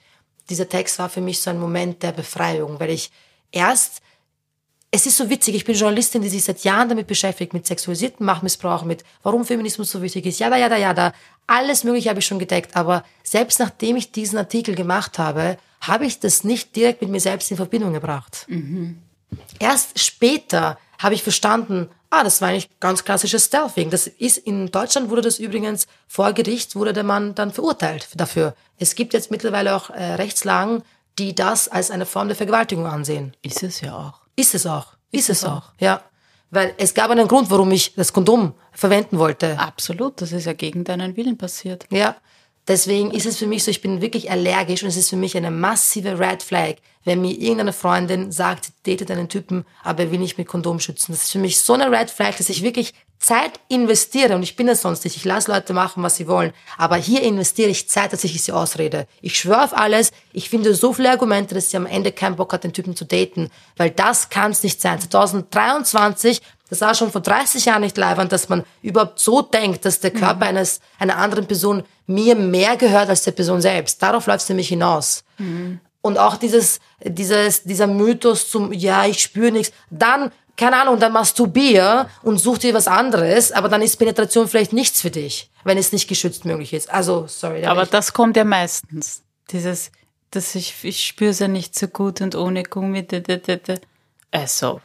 dieser 0.49 0.69
Text 0.69 0.97
war 0.97 1.09
für 1.09 1.19
mich 1.19 1.41
so 1.41 1.49
ein 1.49 1.59
Moment 1.59 2.03
der 2.03 2.13
Befreiung, 2.13 2.79
weil 2.79 2.91
ich 2.91 3.11
erst 3.51 4.01
es 4.95 5.05
ist 5.05 5.17
so 5.17 5.29
witzig, 5.29 5.55
ich 5.55 5.65
bin 5.65 5.75
Journalistin, 5.75 6.21
die 6.21 6.29
sich 6.29 6.45
seit 6.45 6.63
Jahren 6.63 6.87
damit 6.87 7.07
beschäftigt, 7.07 7.53
mit 7.53 7.67
sexualisierten 7.67 8.25
Machtmissbrauch, 8.25 8.83
mit 8.83 9.03
warum 9.23 9.43
Feminismus 9.43 9.91
so 9.91 10.01
wichtig 10.01 10.25
ist. 10.25 10.39
Ja, 10.39 10.49
da, 10.49 10.55
ja, 10.55 10.69
da, 10.69 10.77
ja, 10.77 10.93
da. 10.93 11.11
Alles 11.47 11.83
Mögliche 11.83 12.09
habe 12.09 12.19
ich 12.19 12.25
schon 12.25 12.39
gedeckt. 12.39 12.77
Aber 12.77 13.03
selbst 13.21 13.59
nachdem 13.59 13.97
ich 13.97 14.13
diesen 14.13 14.37
Artikel 14.37 14.73
gemacht 14.73 15.19
habe, 15.19 15.57
habe 15.81 16.05
ich 16.05 16.21
das 16.21 16.45
nicht 16.45 16.77
direkt 16.77 17.01
mit 17.01 17.11
mir 17.11 17.19
selbst 17.19 17.51
in 17.51 17.57
Verbindung 17.57 17.91
gebracht. 17.91 18.45
Mhm. 18.47 18.99
Erst 19.59 19.99
später 19.99 20.77
habe 20.97 21.13
ich 21.13 21.23
verstanden, 21.23 21.89
ah, 22.09 22.23
das 22.23 22.39
war 22.39 22.47
eigentlich 22.47 22.69
ganz 22.79 23.03
klassisches 23.03 23.45
Stealthing. 23.45 23.89
Das 23.89 24.07
ist, 24.07 24.37
in 24.37 24.71
Deutschland 24.71 25.09
wurde 25.09 25.23
das 25.23 25.39
übrigens 25.39 25.87
vor 26.07 26.31
Gericht, 26.31 26.73
wurde 26.77 26.93
der 26.93 27.03
Mann 27.03 27.35
dann 27.35 27.51
verurteilt 27.51 28.07
dafür. 28.15 28.55
Es 28.79 28.95
gibt 28.95 29.13
jetzt 29.13 29.29
mittlerweile 29.29 29.75
auch 29.75 29.89
äh, 29.89 30.13
Rechtslagen, 30.13 30.83
die 31.19 31.35
das 31.35 31.67
als 31.67 31.91
eine 31.91 32.05
Form 32.05 32.29
der 32.29 32.37
Vergewaltigung 32.37 32.87
ansehen. 32.87 33.35
Ist 33.41 33.61
es 33.61 33.81
ja 33.81 33.97
auch. 33.97 34.24
Ist 34.35 34.55
es 34.55 34.65
auch. 34.65 34.93
Ist, 35.11 35.29
ist 35.29 35.37
es 35.37 35.43
auch. 35.45 35.57
auch. 35.57 35.71
Ja. 35.79 36.01
Weil 36.51 36.73
es 36.77 36.93
gab 36.93 37.09
einen 37.11 37.27
Grund, 37.27 37.49
warum 37.49 37.71
ich 37.71 37.95
das 37.95 38.13
Kondom 38.13 38.53
verwenden 38.71 39.17
wollte. 39.17 39.59
Absolut. 39.59 40.21
Das 40.21 40.31
ist 40.31 40.45
ja 40.45 40.53
gegen 40.53 40.83
deinen 40.83 41.17
Willen 41.17 41.37
passiert. 41.37 41.85
Ja. 41.89 42.15
Deswegen 42.67 43.11
ist 43.11 43.27
es 43.27 43.37
für 43.37 43.45
mich 43.45 43.63
so, 43.63 43.69
ich 43.69 43.81
bin 43.81 44.01
wirklich 44.01 44.31
allergisch 44.31 44.81
und 44.81 44.89
es 44.89 44.97
ist 44.97 45.11
für 45.11 45.15
mich 45.15 45.37
eine 45.37 45.51
massive 45.51 46.17
Red 46.17 46.41
Flag, 46.41 46.75
wenn 47.03 47.21
mir 47.21 47.31
irgendeine 47.31 47.73
Freundin 47.73 48.31
sagt, 48.31 48.71
datet 48.87 49.11
einen 49.11 49.29
Typen, 49.29 49.65
aber 49.83 50.03
er 50.03 50.11
will 50.11 50.19
nicht 50.19 50.39
mit 50.39 50.47
Kondom 50.47 50.79
schützen. 50.79 51.11
Das 51.11 51.23
ist 51.23 51.31
für 51.31 51.37
mich 51.39 51.59
so 51.59 51.73
eine 51.73 51.91
Red 51.91 52.09
Flag, 52.09 52.35
dass 52.37 52.49
ich 52.49 52.63
wirklich 52.63 52.95
Zeit 53.25 53.59
investiere 53.69 54.35
und 54.35 54.43
ich 54.43 54.55
bin 54.55 54.67
es 54.67 54.81
sonst 54.81 55.03
nicht. 55.03 55.17
Ich 55.17 55.25
lasse 55.25 55.51
Leute 55.51 55.73
machen, 55.73 56.03
was 56.03 56.15
sie 56.15 56.27
wollen. 56.27 56.53
Aber 56.77 56.95
hier 56.95 57.23
investiere 57.23 57.69
ich 57.69 57.89
Zeit, 57.89 58.13
dass 58.13 58.23
ich 58.23 58.41
sie 58.41 58.51
ausrede. 58.51 59.07
Ich 59.21 59.37
schwöre 59.37 59.63
auf 59.63 59.75
alles. 59.75 60.11
Ich 60.31 60.49
finde 60.49 60.75
so 60.75 60.93
viele 60.93 61.09
Argumente, 61.09 61.55
dass 61.55 61.71
sie 61.71 61.77
am 61.77 61.87
Ende 61.87 62.11
keinen 62.11 62.35
Bock 62.35 62.53
hat, 62.53 62.63
den 62.63 62.73
Typen 62.73 62.95
zu 62.95 63.03
daten. 63.03 63.49
Weil 63.77 63.89
das 63.89 64.29
kann 64.29 64.51
es 64.51 64.61
nicht 64.61 64.79
sein. 64.79 64.99
2023 64.99 66.41
das 66.69 66.81
war 66.81 66.95
schon 66.95 67.11
vor 67.11 67.21
30 67.21 67.65
Jahren 67.65 67.81
nicht 67.81 67.97
leibend, 67.97 68.31
dass 68.31 68.49
man 68.49 68.63
überhaupt 68.81 69.19
so 69.19 69.41
denkt, 69.43 69.85
dass 69.85 69.99
der 69.99 70.11
Körper 70.11 70.37
mhm. 70.37 70.57
eines, 70.57 70.79
einer 70.97 71.17
anderen 71.17 71.45
Person 71.45 71.83
mir 72.07 72.35
mehr 72.35 72.75
gehört 72.75 73.09
als 73.09 73.23
der 73.23 73.33
Person 73.33 73.61
selbst. 73.61 74.01
Darauf 74.01 74.25
läuft 74.25 74.41
es 74.41 74.49
nämlich 74.49 74.69
hinaus. 74.69 75.23
Mhm. 75.37 75.79
Und 76.01 76.17
auch 76.19 76.37
dieses, 76.37 76.79
dieses, 77.03 77.63
dieser 77.63 77.87
Mythos 77.87 78.49
zum, 78.49 78.71
ja, 78.73 79.05
ich 79.05 79.21
spüre 79.21 79.51
nichts. 79.51 79.73
Dann, 79.89 80.31
keine 80.57 80.77
Ahnung, 80.77 80.99
dann 80.99 81.11
machst 81.11 81.37
du 81.39 81.47
Bier 81.47 82.09
und 82.21 82.37
such 82.37 82.59
dir 82.59 82.73
was 82.73 82.87
anderes, 82.87 83.51
aber 83.51 83.69
dann 83.69 83.81
ist 83.81 83.97
Penetration 83.97 84.47
vielleicht 84.47 84.73
nichts 84.73 85.01
für 85.01 85.11
dich, 85.11 85.49
wenn 85.63 85.77
es 85.77 85.91
nicht 85.91 86.07
geschützt 86.07 86.45
möglich 86.45 86.73
ist. 86.73 86.89
Also, 86.89 87.27
sorry. 87.27 87.65
Aber 87.65 87.85
das 87.85 88.13
kommt 88.13 88.37
ja 88.37 88.45
meistens. 88.45 89.23
Dieses, 89.51 89.91
dass 90.31 90.55
ich, 90.55 90.83
ich 90.83 91.05
spüre 91.05 91.31
es 91.31 91.39
ja 91.39 91.47
nicht 91.47 91.77
so 91.77 91.87
gut 91.87 92.21
und 92.21 92.35
ohne 92.35 92.63
Gummi. 92.63 93.05
Also, 94.31 94.81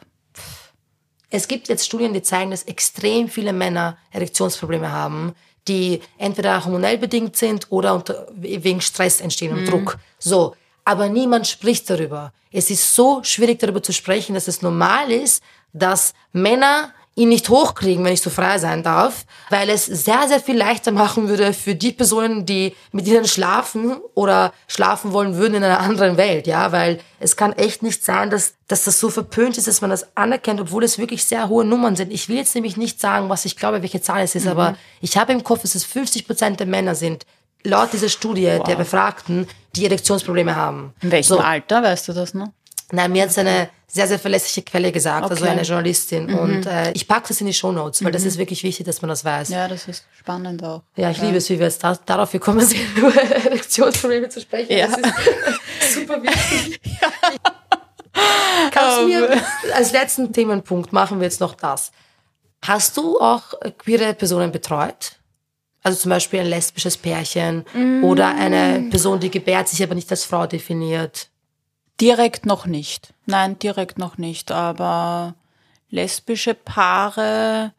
es 1.29 1.47
gibt 1.47 1.69
jetzt 1.69 1.85
Studien, 1.85 2.13
die 2.13 2.21
zeigen, 2.21 2.51
dass 2.51 2.63
extrem 2.63 3.29
viele 3.29 3.53
Männer 3.53 3.97
Erektionsprobleme 4.11 4.91
haben, 4.91 5.33
die 5.67 6.01
entweder 6.17 6.63
hormonell 6.65 6.97
bedingt 6.97 7.37
sind 7.37 7.67
oder 7.71 7.95
unter, 7.95 8.27
wegen 8.35 8.81
Stress 8.81 9.21
entstehen 9.21 9.53
und 9.53 9.61
mhm. 9.61 9.67
Druck. 9.67 9.97
So. 10.19 10.55
Aber 10.83 11.09
niemand 11.09 11.47
spricht 11.47 11.89
darüber. 11.89 12.33
Es 12.51 12.69
ist 12.69 12.95
so 12.95 13.23
schwierig 13.23 13.59
darüber 13.59 13.81
zu 13.81 13.93
sprechen, 13.93 14.33
dass 14.33 14.47
es 14.47 14.61
normal 14.61 15.11
ist, 15.11 15.43
dass 15.73 16.13
Männer 16.33 16.93
ihn 17.15 17.29
nicht 17.29 17.49
hochkriegen, 17.49 18.05
wenn 18.05 18.13
ich 18.13 18.21
so 18.21 18.29
frei 18.29 18.57
sein 18.57 18.83
darf, 18.83 19.25
weil 19.49 19.69
es 19.69 19.85
sehr, 19.85 20.29
sehr 20.29 20.39
viel 20.39 20.57
leichter 20.57 20.93
machen 20.93 21.27
würde 21.27 21.51
für 21.51 21.75
die 21.75 21.91
Personen, 21.91 22.45
die 22.45 22.73
mit 22.93 23.05
ihnen 23.05 23.27
schlafen 23.27 23.97
oder 24.15 24.53
schlafen 24.67 25.11
wollen 25.11 25.35
würden 25.35 25.55
in 25.55 25.63
einer 25.63 25.81
anderen 25.81 26.15
Welt, 26.15 26.47
ja, 26.47 26.71
weil 26.71 26.99
es 27.19 27.35
kann 27.35 27.51
echt 27.53 27.83
nicht 27.83 28.05
sein, 28.05 28.29
dass, 28.29 28.53
dass 28.67 28.85
das 28.85 28.99
so 28.99 29.09
verpönt 29.09 29.57
ist, 29.57 29.67
dass 29.67 29.81
man 29.81 29.89
das 29.89 30.15
anerkennt, 30.15 30.61
obwohl 30.61 30.85
es 30.85 30.97
wirklich 30.97 31.25
sehr 31.25 31.49
hohe 31.49 31.65
Nummern 31.65 31.97
sind. 31.97 32.13
Ich 32.13 32.29
will 32.29 32.37
jetzt 32.37 32.55
nämlich 32.55 32.77
nicht 32.77 33.01
sagen, 33.01 33.27
was 33.27 33.43
ich 33.43 33.57
glaube, 33.57 33.81
welche 33.81 34.01
Zahl 34.01 34.23
es 34.23 34.35
ist, 34.35 34.45
mhm. 34.45 34.51
aber 34.51 34.77
ich 35.01 35.17
habe 35.17 35.33
im 35.33 35.43
Kopf, 35.43 35.63
dass 35.63 35.75
es 35.75 35.83
50 35.83 36.25
Prozent 36.25 36.59
der 36.61 36.67
Männer 36.67 36.95
sind, 36.95 37.25
laut 37.63 37.91
dieser 37.91 38.09
Studie 38.09 38.53
wow. 38.57 38.63
der 38.63 38.75
Befragten, 38.75 39.47
die 39.75 39.85
Erektionsprobleme 39.85 40.55
haben. 40.55 40.93
In 41.01 41.11
welchem 41.11 41.35
so. 41.35 41.39
Alter, 41.39 41.83
weißt 41.83 42.07
du 42.07 42.13
das 42.13 42.33
noch? 42.33 42.47
Nein, 42.91 43.11
mir 43.11 43.23
hat 43.23 43.37
eine 43.37 43.69
sehr, 43.87 44.07
sehr 44.07 44.19
verlässliche 44.19 44.61
Quelle 44.61 44.91
gesagt, 44.91 45.23
also 45.23 45.33
okay. 45.33 45.43
also 45.43 45.51
eine 45.51 45.61
Journalistin. 45.63 46.27
Mhm. 46.27 46.37
Und 46.37 46.65
äh, 46.65 46.91
ich 46.93 47.07
packe 47.07 47.27
das 47.27 47.41
in 47.41 47.47
die 47.47 47.53
Show 47.53 47.71
Notes, 47.71 48.01
weil 48.03 48.11
mhm. 48.11 48.13
das 48.13 48.23
ist 48.23 48.37
wirklich 48.37 48.63
wichtig, 48.63 48.85
dass 48.85 49.01
man 49.01 49.09
das 49.09 49.25
weiß. 49.25 49.49
Ja, 49.49 49.67
das 49.67 49.87
ist 49.87 50.05
spannend 50.17 50.63
auch. 50.63 50.83
Ja, 50.95 51.11
ich 51.11 51.17
ja. 51.17 51.25
liebe 51.25 51.37
es, 51.37 51.49
wie 51.49 51.59
wir 51.59 51.65
jetzt 51.65 51.83
da, 51.83 51.97
darauf 52.05 52.31
gekommen 52.31 52.61
sind, 52.61 52.79
über 52.95 53.13
Erektionsprobleme 53.13 54.29
zu 54.29 54.41
sprechen. 54.41 54.71
Ja. 54.71 54.87
Das 54.87 54.97
ist 54.97 55.93
super 55.95 56.21
wichtig. 56.23 56.79
ja. 56.85 57.09
Kannst 58.71 58.99
du 58.99 59.07
mir 59.07 59.41
als 59.73 59.91
letzten 59.91 60.31
Themenpunkt 60.31 60.93
machen 60.93 61.19
wir 61.19 61.25
jetzt 61.25 61.39
noch 61.39 61.55
das. 61.55 61.91
Hast 62.63 62.95
du 62.97 63.19
auch 63.19 63.53
queere 63.77 64.13
Personen 64.13 64.51
betreut? 64.51 65.13
Also 65.83 65.97
zum 65.97 66.09
Beispiel 66.09 66.41
ein 66.41 66.47
lesbisches 66.47 66.95
Pärchen 66.95 67.65
mm. 67.73 68.03
oder 68.03 68.27
eine 68.27 68.87
Person, 68.91 69.19
die 69.19 69.31
gebärt 69.31 69.67
sich 69.67 69.81
aber 69.81 69.95
nicht 69.95 70.11
als 70.11 70.25
Frau 70.25 70.45
definiert. 70.45 71.30
Direkt 72.01 72.47
noch 72.47 72.65
nicht. 72.65 73.13
Nein, 73.27 73.59
direkt 73.59 73.99
noch 73.99 74.17
nicht. 74.17 74.51
Aber 74.51 75.35
lesbische 75.91 76.55
Paare. 76.55 77.73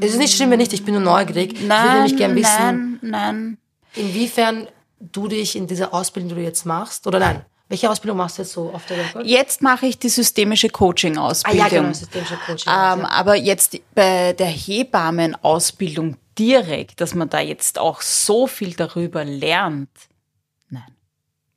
Es 0.00 0.12
ist 0.12 0.18
nicht 0.18 0.36
schlimm, 0.36 0.50
wenn 0.50 0.58
nicht. 0.58 0.72
Ich 0.72 0.84
bin 0.84 0.94
nur 0.94 1.02
neugierig. 1.02 1.60
Nein, 1.60 1.60
ich 1.60 1.82
würde 1.82 1.96
nämlich 1.96 2.16
gerne 2.16 2.34
wissen. 2.36 2.98
Nein, 3.02 3.10
nein. 3.10 3.58
Inwiefern 3.96 4.68
du 5.00 5.26
dich 5.26 5.56
in 5.56 5.66
dieser 5.66 5.92
Ausbildung, 5.92 6.28
die 6.28 6.34
du 6.36 6.42
jetzt 6.42 6.64
machst, 6.64 7.08
oder 7.08 7.18
nein? 7.18 7.44
Welche 7.68 7.90
Ausbildung 7.90 8.16
machst 8.18 8.38
du 8.38 8.42
jetzt 8.42 8.52
so 8.52 8.70
auf 8.70 8.86
der 8.86 8.98
Welt? 8.98 9.26
Jetzt 9.26 9.62
mache 9.62 9.86
ich 9.86 9.98
die 9.98 10.08
systemische 10.08 10.68
Coaching-Ausbildung. 10.68 11.60
Ah, 11.60 11.68
ja, 11.68 11.80
genau, 11.80 11.92
systemische 11.92 12.36
Coaching. 12.46 12.72
Ähm, 12.72 13.00
ja. 13.00 13.10
Aber 13.10 13.36
jetzt 13.36 13.78
bei 13.94 14.32
der 14.32 14.48
Hebammen-Ausbildung 14.48 16.16
direkt, 16.36 17.00
dass 17.00 17.14
man 17.14 17.28
da 17.28 17.40
jetzt 17.40 17.78
auch 17.78 18.00
so 18.00 18.46
viel 18.48 18.74
darüber 18.74 19.24
lernt. 19.24 19.90
Nein. 20.68 20.94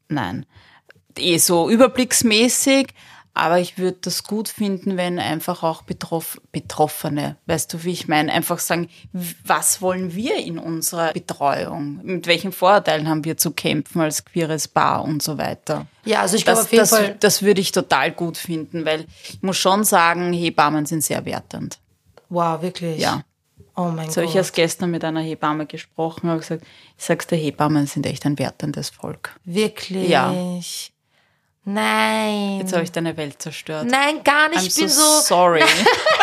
Nein 0.07 0.45
eh 1.19 1.37
so 1.37 1.69
überblicksmäßig, 1.69 2.93
aber 3.35 3.59
ich 3.59 3.79
würde 3.79 3.97
das 4.01 4.23
gut 4.23 4.47
finden, 4.47 4.95
wenn 4.95 5.17
einfach 5.17 5.63
auch 5.63 5.81
Betroff 5.81 6.39
Betroffene, 6.51 7.37
weißt 7.47 7.73
du, 7.73 7.83
wie 7.83 7.91
ich 7.91 8.07
meine, 8.07 8.31
einfach 8.31 8.59
sagen, 8.59 8.89
was 9.43 9.81
wollen 9.81 10.13
wir 10.13 10.35
in 10.37 10.59
unserer 10.59 11.13
Betreuung? 11.13 11.99
Mit 12.03 12.27
welchen 12.27 12.51
Vorurteilen 12.51 13.07
haben 13.07 13.25
wir 13.25 13.35
zu 13.37 13.51
kämpfen 13.51 14.01
als 14.01 14.23
queeres 14.23 14.67
Paar 14.67 15.03
und 15.03 15.23
so 15.23 15.39
weiter? 15.39 15.87
Ja, 16.05 16.21
also 16.21 16.35
ich 16.35 16.43
glaube 16.45 16.61
auf 16.61 16.71
jeden 16.71 16.81
das, 16.83 16.89
Fall. 16.91 17.15
Das 17.19 17.41
würde 17.41 17.61
ich 17.61 17.71
total 17.71 18.11
gut 18.11 18.37
finden, 18.37 18.85
weil 18.85 19.05
ich 19.23 19.41
muss 19.41 19.57
schon 19.57 19.83
sagen, 19.83 20.31
Hebammen 20.31 20.85
sind 20.85 21.03
sehr 21.03 21.25
wertend. 21.25 21.79
Wow, 22.29 22.61
wirklich? 22.61 22.99
Ja. 22.99 23.23
Oh 23.75 23.85
mein 23.85 24.11
so 24.11 24.21
Gott. 24.21 24.29
ich 24.29 24.35
erst 24.35 24.53
gestern 24.53 24.91
mit 24.91 25.03
einer 25.03 25.21
Hebamme 25.21 25.65
gesprochen, 25.65 26.29
habe 26.29 26.41
gesagt, 26.41 26.63
ich 26.97 27.03
sag's 27.03 27.25
dir, 27.25 27.37
Hebammen 27.37 27.87
sind 27.87 28.05
echt 28.05 28.25
ein 28.27 28.37
wertendes 28.37 28.89
Volk. 28.89 29.35
Wirklich? 29.43 30.07
Ja. 30.07 30.31
Nein. 31.65 32.59
Jetzt 32.59 32.73
habe 32.73 32.83
ich 32.83 32.91
deine 32.91 33.15
Welt 33.15 33.41
zerstört. 33.41 33.87
Nein, 33.89 34.23
gar 34.23 34.49
nicht. 34.49 34.59
I'm 34.59 34.67
ich 34.67 34.75
bin 34.75 34.89
so, 34.89 35.01
so. 35.01 35.19
Sorry. 35.21 35.61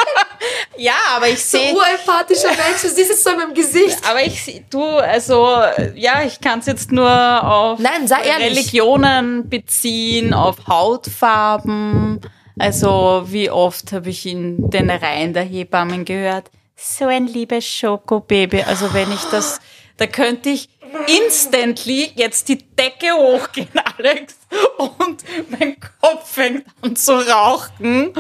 ja, 0.77 0.97
aber 1.17 1.29
ich 1.29 1.43
sehe. 1.43 1.71
So 1.71 1.77
urempathischer 1.79 2.49
Mensch, 2.49 2.83
du 2.83 2.89
siehst 2.89 3.11
es 3.11 3.25
so 3.25 3.31
in 3.31 3.37
meinem 3.37 3.55
Gesicht. 3.55 3.99
Aber 4.09 4.23
ich 4.23 4.63
du, 4.69 4.85
also, 4.85 5.57
ja, 5.95 6.23
ich 6.23 6.41
kann 6.41 6.59
es 6.59 6.67
jetzt 6.67 6.93
nur 6.93 7.11
auf 7.11 7.79
Nein, 7.79 8.07
Religionen 8.39 9.49
beziehen, 9.49 10.35
auf 10.35 10.67
Hautfarben. 10.67 12.21
Also, 12.59 13.25
wie 13.27 13.51
oft 13.51 13.93
habe 13.93 14.11
ich 14.11 14.27
in 14.27 14.69
den 14.69 14.91
Reihen 14.91 15.33
der 15.33 15.45
Hebammen 15.45 16.05
gehört? 16.05 16.51
so 16.81 17.07
ein 17.07 17.27
liebes 17.27 17.67
Schokobaby. 17.67 18.63
Also 18.63 18.93
wenn 18.95 19.13
ich 19.13 19.23
das, 19.25 19.61
da 19.97 20.07
könnte 20.07 20.51
ich 20.51 20.69
instantly 21.07 22.11
jetzt 22.17 22.49
die 22.49 22.59
Decke 22.59 23.13
hochgehen, 23.15 23.69
Alex, 23.99 24.37
und 24.79 25.25
mein 25.51 25.77
Kopf 26.01 26.31
fängt 26.31 26.65
an 26.83 26.97
zu 26.97 27.13
rauchen. 27.13 28.13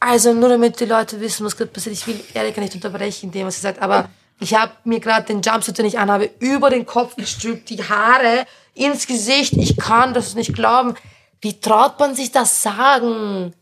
Also 0.00 0.32
nur 0.32 0.48
damit 0.48 0.78
die 0.80 0.84
Leute 0.84 1.20
wissen, 1.20 1.44
was 1.44 1.56
gerade 1.56 1.70
passiert. 1.70 1.94
Ich 1.94 2.06
will 2.06 2.20
Erika 2.34 2.60
nicht 2.60 2.74
unterbrechen 2.74 3.26
in 3.26 3.32
dem, 3.32 3.46
was 3.46 3.56
sie 3.56 3.62
sagt, 3.62 3.80
aber 3.80 4.08
ich 4.38 4.54
habe 4.54 4.72
mir 4.84 5.00
gerade 5.00 5.26
den 5.26 5.40
Jumpsuit, 5.40 5.78
den 5.78 5.86
ich 5.86 5.98
anhabe, 5.98 6.30
über 6.40 6.70
den 6.70 6.86
Kopf 6.86 7.16
gestülpt, 7.16 7.70
die 7.70 7.82
Haare 7.82 8.46
ins 8.74 9.06
Gesicht. 9.06 9.54
Ich 9.54 9.76
kann 9.76 10.14
das 10.14 10.34
nicht 10.34 10.54
glauben. 10.54 10.94
Wie 11.40 11.58
traut 11.58 11.98
man 11.98 12.14
sich 12.14 12.32
das 12.32 12.62
sagen? 12.62 13.54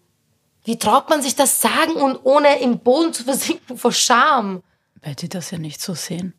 Wie 0.64 0.78
traut 0.78 1.08
man 1.10 1.22
sich 1.22 1.36
das 1.36 1.60
sagen 1.60 1.92
und 1.92 2.18
ohne 2.24 2.60
im 2.60 2.78
Boden 2.78 3.12
zu 3.12 3.22
versinken 3.24 3.76
vor 3.76 3.92
Scham? 3.92 4.62
Weil 5.02 5.14
die 5.14 5.28
das 5.28 5.50
ja 5.50 5.58
nicht 5.58 5.80
so 5.80 5.94
sehen. 5.94 6.34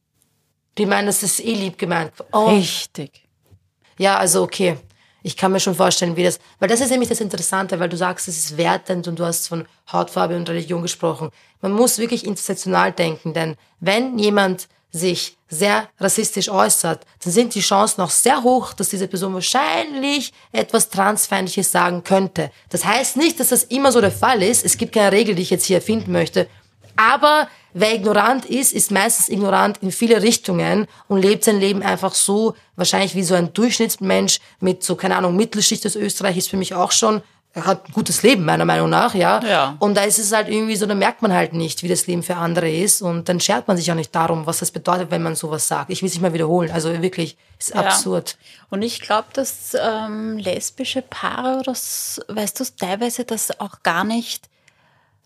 Die 0.78 0.86
meinen, 0.86 1.06
das 1.06 1.24
ist 1.24 1.40
eh 1.40 1.54
lieb 1.54 1.78
gemeint. 1.78 2.12
Oh. 2.32 2.48
Richtig. 2.48 3.26
Ja, 3.98 4.18
also 4.18 4.44
okay. 4.44 4.78
Ich 5.26 5.36
kann 5.36 5.52
mir 5.52 5.60
schon 5.60 5.74
vorstellen, 5.74 6.16
wie 6.18 6.24
das, 6.24 6.38
weil 6.60 6.70
das 6.70 6.82
ist 6.82 6.92
nämlich 6.92 7.10
das 7.10 7.20
Interessante, 7.20 7.80
weil 7.80 7.90
du 7.90 7.98
sagst, 7.98 8.28
es 8.28 8.38
ist 8.38 8.58
wertend 8.58 9.08
und 9.08 9.18
du 9.18 9.26
hast 9.26 9.48
von 9.48 9.66
Hautfarbe 9.92 10.36
und 10.36 10.48
Religion 10.48 10.84
gesprochen. 10.84 11.32
Man 11.62 11.72
muss 11.72 11.98
wirklich 11.98 12.28
intersektional 12.28 12.92
denken, 12.92 13.34
denn 13.34 13.56
wenn 13.80 14.20
jemand 14.20 14.68
sich 14.92 15.36
sehr 15.50 15.90
rassistisch 16.00 16.48
äußert, 16.48 17.08
dann 17.24 17.34
sind 17.34 17.56
die 17.56 17.62
Chancen 17.62 18.02
auch 18.02 18.12
sehr 18.12 18.44
hoch, 18.44 18.74
dass 18.74 18.90
diese 18.90 19.08
Person 19.08 19.34
wahrscheinlich 19.34 20.32
etwas 20.52 20.92
Transfeindliches 20.92 21.72
sagen 21.72 22.04
könnte. 22.04 22.52
Das 22.70 22.86
heißt 22.86 23.18
nicht, 23.18 23.40
dass 23.40 23.50
das 23.50 23.64
immer 23.64 23.92
so 23.92 24.02
der 24.02 24.12
Fall 24.12 24.44
ist. 24.44 24.64
Es 24.64 24.78
gibt 24.78 24.94
keine 24.94 25.12
Regel, 25.12 25.34
die 25.34 25.42
ich 25.42 25.50
jetzt 25.50 25.66
hier 25.66 25.78
erfinden 25.78 26.12
möchte. 26.12 26.48
Aber 26.96 27.48
wer 27.74 27.94
ignorant 27.96 28.46
ist, 28.46 28.74
ist 28.74 28.92
meistens 28.92 29.30
ignorant 29.30 29.78
in 29.82 29.92
viele 29.92 30.22
Richtungen 30.22 30.88
und 31.08 31.22
lebt 31.22 31.44
sein 31.44 31.60
Leben 31.60 31.84
einfach 31.84 32.14
so, 32.14 32.56
wahrscheinlich 32.76 33.16
wie 33.16 33.24
so 33.24 33.36
ein 33.36 33.54
Durchschnittsmensch 33.54 34.40
mit 34.60 34.84
so, 34.84 34.96
keine 34.96 35.16
Ahnung, 35.18 35.36
Mittelschicht 35.36 35.86
aus 35.86 35.96
Österreich 35.96 36.38
ist 36.38 36.50
für 36.50 36.58
mich 36.58 36.74
auch 36.74 36.92
schon, 36.92 37.22
er 37.54 37.66
hat 37.66 37.88
ein 37.88 37.94
gutes 37.94 38.22
Leben, 38.22 38.44
meiner 38.44 38.66
Meinung 38.66 38.90
nach, 38.90 39.16
ja. 39.16 39.42
Ja. 39.42 39.78
Und 39.80 39.96
da 39.96 40.04
ist 40.04 40.20
es 40.20 40.34
halt 40.34 40.50
irgendwie 40.50 40.76
so, 40.76 40.86
da 40.88 40.94
merkt 40.94 41.22
man 41.22 41.32
halt 41.32 41.54
nicht, 41.54 41.84
wie 41.84 41.88
das 41.88 42.06
Leben 42.06 42.22
für 42.22 42.36
andere 42.36 42.70
ist 42.70 43.02
und 43.02 43.30
dann 43.30 43.40
schert 43.40 43.70
man 43.70 43.78
sich 43.78 43.90
auch 43.90 43.96
nicht 43.96 44.14
darum, 44.14 44.46
was 44.46 44.60
das 44.60 44.72
bedeutet, 44.72 45.10
wenn 45.10 45.24
man 45.24 45.36
sowas 45.36 45.66
sagt. 45.70 45.90
Ich 45.90 46.02
will 46.02 46.08
es 46.08 46.16
nicht 46.16 46.22
mal 46.22 46.34
wiederholen. 46.34 46.70
Also 46.72 47.02
wirklich, 47.02 47.38
ist 47.58 47.70
Ja. 47.74 47.76
absurd. 47.82 48.38
Und 48.70 48.82
ich 48.82 49.00
glaube, 49.00 49.30
dass 49.32 49.74
ähm, 49.82 50.38
lesbische 50.38 51.02
Paare 51.02 51.60
oder, 51.60 51.72
weißt 51.72 52.60
du, 52.60 52.66
teilweise 52.78 53.24
das 53.24 53.58
auch 53.62 53.84
gar 53.84 54.04
nicht 54.04 54.50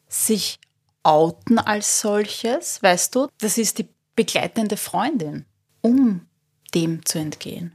sich 0.08 0.60
outen 1.04 1.60
als 1.60 2.02
solches, 2.02 2.82
weißt 2.84 3.16
du, 3.16 3.28
das 3.40 3.58
ist 3.58 3.78
die 3.78 3.88
begleitende 4.16 4.78
Freundin, 4.78 5.46
um 5.82 6.26
dem 6.74 7.06
zu 7.06 7.20
entgehen. 7.20 7.74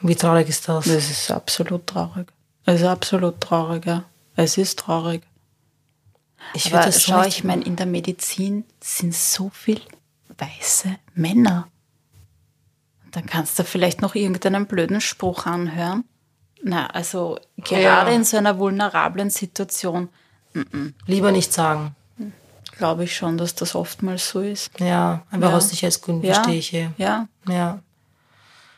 Wie 0.00 0.14
traurig 0.16 0.48
ist 0.48 0.68
das? 0.68 0.86
Das 0.86 1.10
ist 1.10 1.30
absolut 1.30 1.86
traurig. 1.86 2.32
Es 2.64 2.80
ist 2.80 2.86
absolut 2.86 3.40
traurig, 3.40 3.86
ja. 3.86 4.04
Es 4.36 4.56
ist 4.58 4.78
traurig. 4.78 5.22
Ich 6.54 6.66
Aber 6.66 6.76
würde 6.76 6.86
das 6.86 7.02
schau, 7.02 7.22
ich 7.22 7.44
meine, 7.44 7.62
in 7.64 7.76
der 7.76 7.86
Medizin 7.86 8.64
sind 8.80 9.14
so 9.14 9.50
viel 9.50 9.80
weiße 10.38 10.96
Männer. 11.14 11.68
Dann 13.12 13.26
kannst 13.26 13.58
du 13.58 13.64
vielleicht 13.64 14.00
noch 14.00 14.14
irgendeinen 14.14 14.66
blöden 14.66 15.00
Spruch 15.00 15.46
anhören. 15.46 16.04
Na, 16.62 16.86
also 16.88 17.38
gerade 17.58 17.82
Ja. 17.82 18.16
in 18.16 18.24
so 18.24 18.36
einer 18.38 18.58
vulnerablen 18.58 19.30
Situation 19.30 20.08
lieber 21.06 21.32
nicht 21.32 21.52
sagen. 21.52 21.94
Glaube 22.82 23.04
ich 23.04 23.16
schon, 23.16 23.38
dass 23.38 23.54
das 23.54 23.76
oftmals 23.76 24.28
so 24.28 24.40
ist. 24.40 24.70
Ja, 24.80 25.22
einfach 25.30 25.50
Ja. 25.50 25.56
aus 25.56 25.68
Sicherheitsgründen 25.70 26.24
Ja, 26.28 26.34
verstehe 26.34 26.58
ich 26.58 26.68
hier. 26.68 26.92
ja. 26.98 27.28
Ja. 27.48 27.78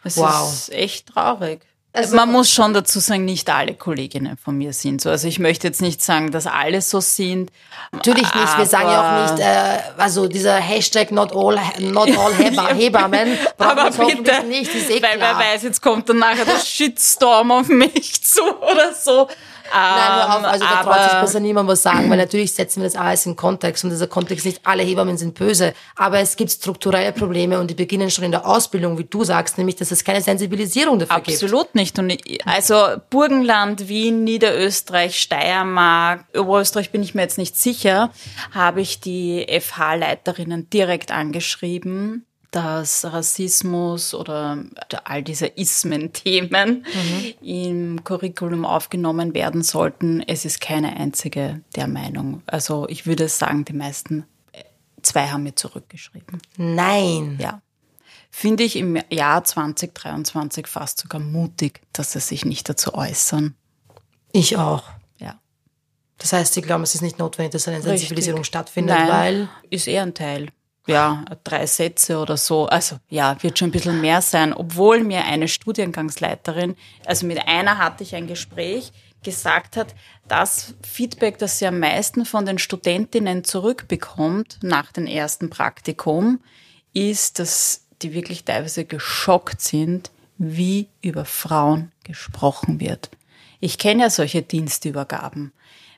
Es 0.04 0.18
Wow. 0.18 0.52
ist 0.52 0.70
echt 0.74 1.06
traurig. 1.06 1.62
Also- 1.94 2.16
Man 2.16 2.30
muss 2.30 2.50
schon 2.50 2.74
dazu 2.74 2.98
sagen, 2.98 3.24
nicht 3.24 3.48
alle 3.48 3.72
Kolleginnen 3.74 4.36
von 4.36 4.58
mir 4.58 4.72
sind 4.74 5.00
so. 5.00 5.08
Also 5.10 5.26
ich 5.28 5.38
möchte 5.38 5.66
jetzt 5.68 5.80
nicht 5.80 6.02
sagen, 6.02 6.32
dass 6.32 6.46
alle 6.46 6.82
so 6.82 7.00
sind. 7.00 7.50
Natürlich 7.92 8.34
nicht. 8.34 8.58
Wir 8.58 8.66
sagen 8.66 8.88
ja 8.90 9.00
auch 9.00 9.30
nicht, 9.32 9.42
äh, 9.42 9.78
also 9.96 10.26
dieser 10.28 10.56
Hashtag 10.56 11.12
not 11.12 11.32
all, 11.34 11.58
not 11.78 12.10
all 12.18 12.34
Heba, 12.36 12.74
Hebammen, 12.74 13.38
brauchen 13.56 13.76
wir 13.76 13.82
Aber 13.84 14.06
bitte, 14.06 14.42
nicht, 14.44 14.74
ist 14.74 14.90
eh 14.90 15.00
weil 15.02 15.18
wer 15.20 15.38
weiß, 15.38 15.62
jetzt 15.62 15.80
kommt 15.80 16.08
dann 16.10 16.18
nachher 16.18 16.44
der 16.44 16.58
Shitstorm 16.58 17.50
auf 17.52 17.68
mich 17.68 18.22
zu 18.24 18.42
oder 18.42 18.92
so. 18.92 19.28
Nein, 19.74 20.28
hör 20.28 20.38
auf, 20.38 20.44
also 20.44 20.64
da 20.64 20.82
traut 20.82 21.10
sich 21.10 21.20
besser 21.20 21.40
niemand 21.40 21.68
was 21.68 21.82
sagen, 21.82 22.08
weil 22.08 22.18
natürlich 22.18 22.52
setzen 22.52 22.80
wir 22.80 22.88
das 22.88 22.96
alles 22.96 23.26
in 23.26 23.34
Kontext 23.34 23.82
und 23.84 23.90
dieser 23.90 24.06
Kontext 24.06 24.46
nicht 24.46 24.60
alle 24.64 24.82
Hebammen 24.82 25.18
sind 25.18 25.34
böse, 25.34 25.74
aber 25.96 26.20
es 26.20 26.36
gibt 26.36 26.52
strukturelle 26.52 27.12
Probleme 27.12 27.58
und 27.58 27.70
die 27.70 27.74
beginnen 27.74 28.10
schon 28.10 28.24
in 28.24 28.30
der 28.30 28.46
Ausbildung, 28.46 28.98
wie 28.98 29.04
du 29.04 29.24
sagst, 29.24 29.58
nämlich, 29.58 29.76
dass 29.76 29.90
es 29.90 30.04
keine 30.04 30.20
Sensibilisierung 30.20 30.98
dafür 30.98 31.20
gibt. 31.20 31.42
Absolut 31.42 31.74
nicht. 31.74 31.98
Und 31.98 32.16
also 32.44 32.76
Burgenland, 33.10 33.88
Wien, 33.88 34.24
Niederösterreich, 34.24 35.18
Steiermark, 35.18 36.24
Oberösterreich 36.36 36.92
bin 36.92 37.02
ich 37.02 37.14
mir 37.14 37.22
jetzt 37.22 37.38
nicht 37.38 37.56
sicher, 37.56 38.10
habe 38.52 38.80
ich 38.80 39.00
die 39.00 39.46
FH-Leiterinnen 39.48 40.70
direkt 40.70 41.10
angeschrieben, 41.10 42.26
dass 42.54 43.04
Rassismus 43.04 44.14
oder 44.14 44.62
all 45.02 45.24
diese 45.24 45.46
Ismen-Themen 45.46 46.86
im 47.42 48.04
Curriculum 48.04 48.64
aufgenommen 48.64 49.34
werden 49.34 49.64
sollten. 49.64 50.20
Es 50.20 50.44
ist 50.44 50.60
keine 50.60 50.94
einzige 50.94 51.62
der 51.74 51.88
Meinung. 51.88 52.42
Also 52.46 52.86
ich 52.88 53.06
würde 53.06 53.28
sagen, 53.28 53.64
die 53.64 53.72
meisten, 53.72 54.24
zwei 55.02 55.26
haben 55.26 55.42
mir 55.42 55.56
zurückgeschrieben. 55.56 56.40
Nein. 56.56 57.38
Ja. 57.40 57.60
Finde 58.30 58.62
ich 58.62 58.76
im 58.76 59.00
Jahr 59.10 59.42
2023 59.42 60.68
fast 60.68 61.00
sogar 61.00 61.20
mutig, 61.20 61.80
dass 61.92 62.12
sie 62.12 62.20
sich 62.20 62.44
nicht 62.44 62.68
dazu 62.68 62.94
äußern. 62.94 63.56
Ich 64.30 64.56
auch. 64.56 64.84
Ja. 65.18 65.40
Das 66.18 66.32
heißt, 66.32 66.54
sie 66.54 66.62
glauben, 66.62 66.84
es 66.84 66.94
ist 66.94 67.02
nicht 67.02 67.18
notwendig, 67.18 67.50
dass 67.50 67.66
eine 67.66 67.78
Richtig. 67.78 67.98
Sensibilisierung 67.98 68.44
stattfindet, 68.44 68.96
Nein, 68.96 69.08
weil 69.08 69.48
ist 69.70 69.88
eher 69.88 70.02
ein 70.02 70.14
Teil. 70.14 70.50
Ja, 70.86 71.24
drei 71.44 71.66
Sätze 71.66 72.18
oder 72.18 72.36
so. 72.36 72.66
Also 72.66 72.96
ja, 73.08 73.42
wird 73.42 73.58
schon 73.58 73.68
ein 73.68 73.72
bisschen 73.72 74.00
mehr 74.00 74.20
sein. 74.20 74.52
Obwohl 74.52 75.02
mir 75.02 75.24
eine 75.24 75.48
Studiengangsleiterin, 75.48 76.76
also 77.06 77.26
mit 77.26 77.46
einer 77.46 77.78
hatte 77.78 78.02
ich 78.02 78.14
ein 78.14 78.26
Gespräch, 78.26 78.92
gesagt 79.22 79.76
hat, 79.76 79.94
das 80.28 80.74
Feedback, 80.82 81.38
das 81.38 81.58
sie 81.58 81.66
am 81.66 81.80
meisten 81.80 82.26
von 82.26 82.46
den 82.46 82.58
Studentinnen 82.58 83.42
zurückbekommt 83.42 84.58
nach 84.62 84.92
dem 84.92 85.06
ersten 85.06 85.50
Praktikum, 85.50 86.40
ist, 86.92 87.38
dass 87.38 87.86
die 88.02 88.12
wirklich 88.12 88.44
teilweise 88.44 88.84
geschockt 88.84 89.60
sind, 89.60 90.10
wie 90.36 90.88
über 91.00 91.24
Frauen 91.24 91.90
gesprochen 92.04 92.80
wird. 92.80 93.10
Ich 93.60 93.78
kenne 93.78 94.02
ja 94.02 94.10
solche 94.10 94.42
Dienstübergaben. 94.42 95.52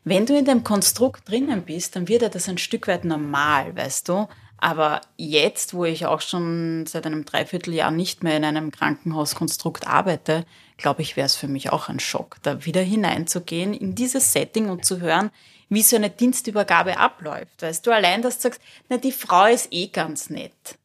Wenn 0.05 0.25
du 0.25 0.39
in 0.39 0.45
dem 0.45 0.63
Konstrukt 0.63 1.29
drinnen 1.29 1.63
bist, 1.63 1.97
dann 1.97 2.07
wird 2.07 2.23
ja 2.23 2.29
das 2.29 2.49
ein 2.49 2.59
Stück 2.59 2.87
weit 2.87 3.05
normal, 3.05 3.75
weißt 3.75 4.09
du. 4.09 4.29
Aber 4.59 5.03
jetzt, 5.17 5.75
wo 5.75 5.85
ich 5.85 6.07
auch 6.07 6.21
schon 6.21 6.87
seit 6.87 7.07
einem 7.07 7.25
Dreivierteljahr 7.25 7.91
nicht 7.91 8.23
mehr 8.23 8.37
in 8.37 8.45
einem 8.45 8.71
Krankenhauskonstrukt 8.71 9.87
arbeite, 9.87 10.47
glaube 10.79 11.03
ich, 11.03 11.17
wäre 11.17 11.27
es 11.27 11.37
für 11.37 11.49
mich 11.49 11.71
auch 11.71 11.89
ein 11.89 12.01
Schock, 12.01 12.37
da 12.43 12.65
wieder 12.65 12.81
hineinzugehen 12.81 13.75
in 13.75 13.95
dieses 13.95 14.33
Setting 14.33 14.71
und 14.71 14.85
zu 14.85 15.01
hören, 15.01 15.31
wie 15.69 15.83
so 15.83 15.97
eine 15.97 16.11
Dienstübergabe 16.11 16.99
abläuft. 16.99 17.63
Weißt 17.63 17.87
du, 17.87 17.91
allein, 17.91 18.23
dass 18.23 18.37
du 18.37 18.43
sagst, 18.45 18.61
na, 18.89 18.97
die 18.97 19.13
Frau 19.13 19.47
ist 19.47 19.69
eh 19.73 19.89
ganz 19.89 20.31
nett. 20.31 20.79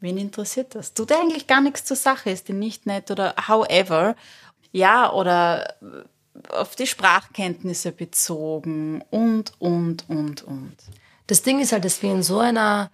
Wen 0.00 0.16
interessiert 0.16 0.74
das? 0.74 0.94
Tut 0.94 1.12
eigentlich 1.12 1.46
gar 1.46 1.60
nichts 1.60 1.84
zur 1.84 1.96
Sache, 1.96 2.30
ist 2.30 2.48
die 2.48 2.54
nicht 2.54 2.86
nett 2.86 3.10
oder 3.10 3.34
however. 3.48 4.16
Ja, 4.72 5.12
oder 5.12 5.74
auf 6.48 6.74
die 6.74 6.86
Sprachkenntnisse 6.86 7.92
bezogen 7.92 9.02
und, 9.10 9.52
und, 9.58 10.08
und, 10.08 10.42
und. 10.42 10.76
Das 11.30 11.42
Ding 11.42 11.60
ist 11.60 11.70
halt, 11.70 11.84
dass 11.84 12.02
wir 12.02 12.10
in 12.10 12.24
so 12.24 12.40
einer 12.40 12.90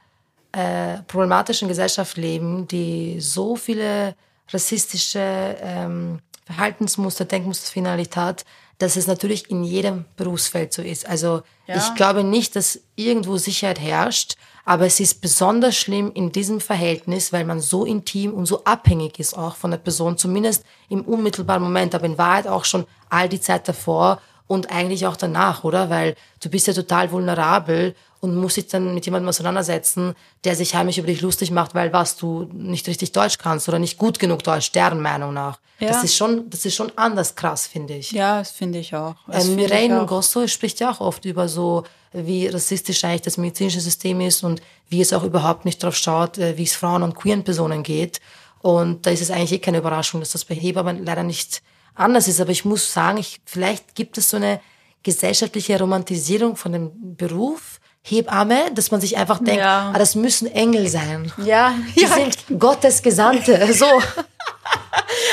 äh, 0.53 0.99
problematischen 1.07 1.69
Gesellschaft 1.69 2.19
leben, 2.19 2.69
die 2.69 3.19
so 3.19 3.57
viele 3.57 4.15
rassistische 4.53 5.57
ähm, 5.63 6.19
Verhaltensmuster, 6.45 7.25
Denkmuster 7.25 7.73
verinnerlicht 7.73 8.15
hat, 8.15 8.45
dass 8.77 8.97
es 8.97 9.07
natürlich 9.07 9.51
in 9.51 9.65
jedem 9.65 10.05
Berufsfeld 10.19 10.75
so 10.75 10.83
ist. 10.83 11.09
Also 11.09 11.41
Ja. 11.67 11.79
ich 11.79 11.95
glaube 11.95 12.25
nicht, 12.25 12.57
dass 12.57 12.79
irgendwo 12.95 13.39
Sicherheit 13.39 13.81
herrscht, 13.81 14.37
aber 14.67 14.85
es 14.85 15.01
ist 15.01 15.23
besonders 15.23 15.75
schlimm 15.75 16.13
in 16.13 16.31
diesem 16.31 16.61
Verhältnis, 16.61 17.33
weil 17.33 17.47
man 17.47 17.61
so 17.61 17.87
intim 17.87 18.35
und 18.35 18.45
so 18.45 18.65
abhängig 18.65 19.19
ist 19.19 19.33
auch 19.33 19.57
von 19.57 19.71
der 19.71 19.79
Person, 19.79 20.19
zumindest 20.19 20.63
im 20.91 21.01
unmittelbaren 21.07 21.63
Moment, 21.63 21.95
aber 21.95 22.05
in 22.05 22.19
Wahrheit 22.19 22.49
auch 22.49 22.67
schon 22.67 22.85
all 23.09 23.31
die 23.31 23.41
Zeit 23.41 23.67
davor 23.67 24.21
und 24.47 24.71
eigentlich 24.71 25.07
auch 25.07 25.17
danach, 25.17 25.65
oder? 25.65 25.91
Weil 25.91 26.15
du 26.41 26.49
bist 26.49 26.67
ja 26.67 26.73
total 26.73 27.11
vulnerabel 27.11 27.95
und 28.21 28.37
musst 28.37 28.57
dich 28.57 28.69
dann 28.69 28.95
mit 28.95 29.05
jemandem 29.05 29.29
auseinandersetzen, 29.29 30.15
der 30.45 30.57
sich 30.57 30.75
heimlich 30.75 30.99
über 30.99 31.09
dich 31.09 31.21
lustig 31.21 31.51
macht, 31.51 31.75
weil 31.75 31.93
was 31.93 32.17
du 32.17 32.49
nicht 32.53 32.87
richtig 32.89 33.13
Deutsch 33.13 33.39
kannst 33.39 33.69
oder 33.69 33.79
nicht 33.79 33.99
gut 33.99 34.19
genug 34.19 34.43
Deutsch, 34.43 34.73
deren 34.73 35.01
Meinung 35.01 35.35
nach. 35.35 35.59
Ja. 35.79 35.89
Das 35.89 36.05
ist 36.05 36.17
schon, 36.17 36.49
das 36.49 36.65
ist 36.65 36.75
schon 36.75 36.91
anders 36.97 37.35
krass, 37.35 37.67
finde 37.67 37.95
ich. 37.95 38.13
Ja, 38.13 38.39
das 38.39 38.51
finde 38.51 38.79
ich 38.79 38.95
auch. 38.95 39.17
Das 39.27 39.47
Ähm, 39.49 39.57
Mireille 39.57 40.03
auch. 40.03 40.07
Grosso 40.07 40.47
spricht 40.47 40.81
ja 40.81 40.91
auch 40.91 41.01
oft 41.01 41.25
über 41.25 41.49
so 41.49 41.85
wie 42.13 42.47
rassistisch 42.47 43.05
eigentlich 43.05 43.23
das 43.23 43.37
medizinische 43.37 43.81
System 43.81 44.21
ist 44.23 44.43
und 44.43 44.63
wie 44.89 45.03
es 45.03 45.13
auch 45.13 45.23
überhaupt 45.23 45.67
nicht 45.67 45.83
darauf 45.83 45.97
schaut, 45.97 46.39
äh, 46.39 46.57
wie 46.57 46.63
es 46.63 46.75
Frauen 46.75 47.03
und 47.03 47.15
queeren 47.15 47.45
Personen 47.45 47.83
geht. 47.83 48.21
Und 48.63 49.05
da 49.05 49.11
ist 49.11 49.21
es 49.21 49.31
eigentlich 49.31 49.53
eh 49.53 49.59
keine 49.59 49.79
Überraschung, 49.79 50.21
dass 50.21 50.33
das 50.33 50.45
bei 50.45 50.55
Hebammen 50.55 51.05
leider 51.05 51.23
nicht 51.23 51.63
anders 51.97 52.29
ist. 52.29 52.41
Aber 52.41 52.51
ich 52.51 52.65
muss 52.65 52.93
sagen, 52.93 53.19
ich, 53.19 53.41
vielleicht 53.45 53.95
gibt 53.95 54.19
es 54.19 54.31
so 54.31 54.37
eine 54.37 54.61
gesellschaftliche 55.03 55.79
Romantisierung 55.79 56.57
von 56.57 56.73
dem 56.73 57.17
Beruf 57.17 57.81
Hebamme, 58.03 58.71
dass 58.73 58.93
man 58.93 59.01
sich 59.01 59.17
einfach 59.17 59.39
denkt, 59.39 59.57
Ja. 59.61 59.91
ah, 59.93 59.99
das 59.99 60.15
müssen 60.15 60.47
Engel 60.47 60.89
sein. 60.89 61.33
Ja, 61.45 61.75
Die 61.97 62.03
ja. 62.03 62.09
sind 62.09 62.37
Gottes 62.59 63.03
Gesandte. 63.03 63.73
So. 63.73 63.87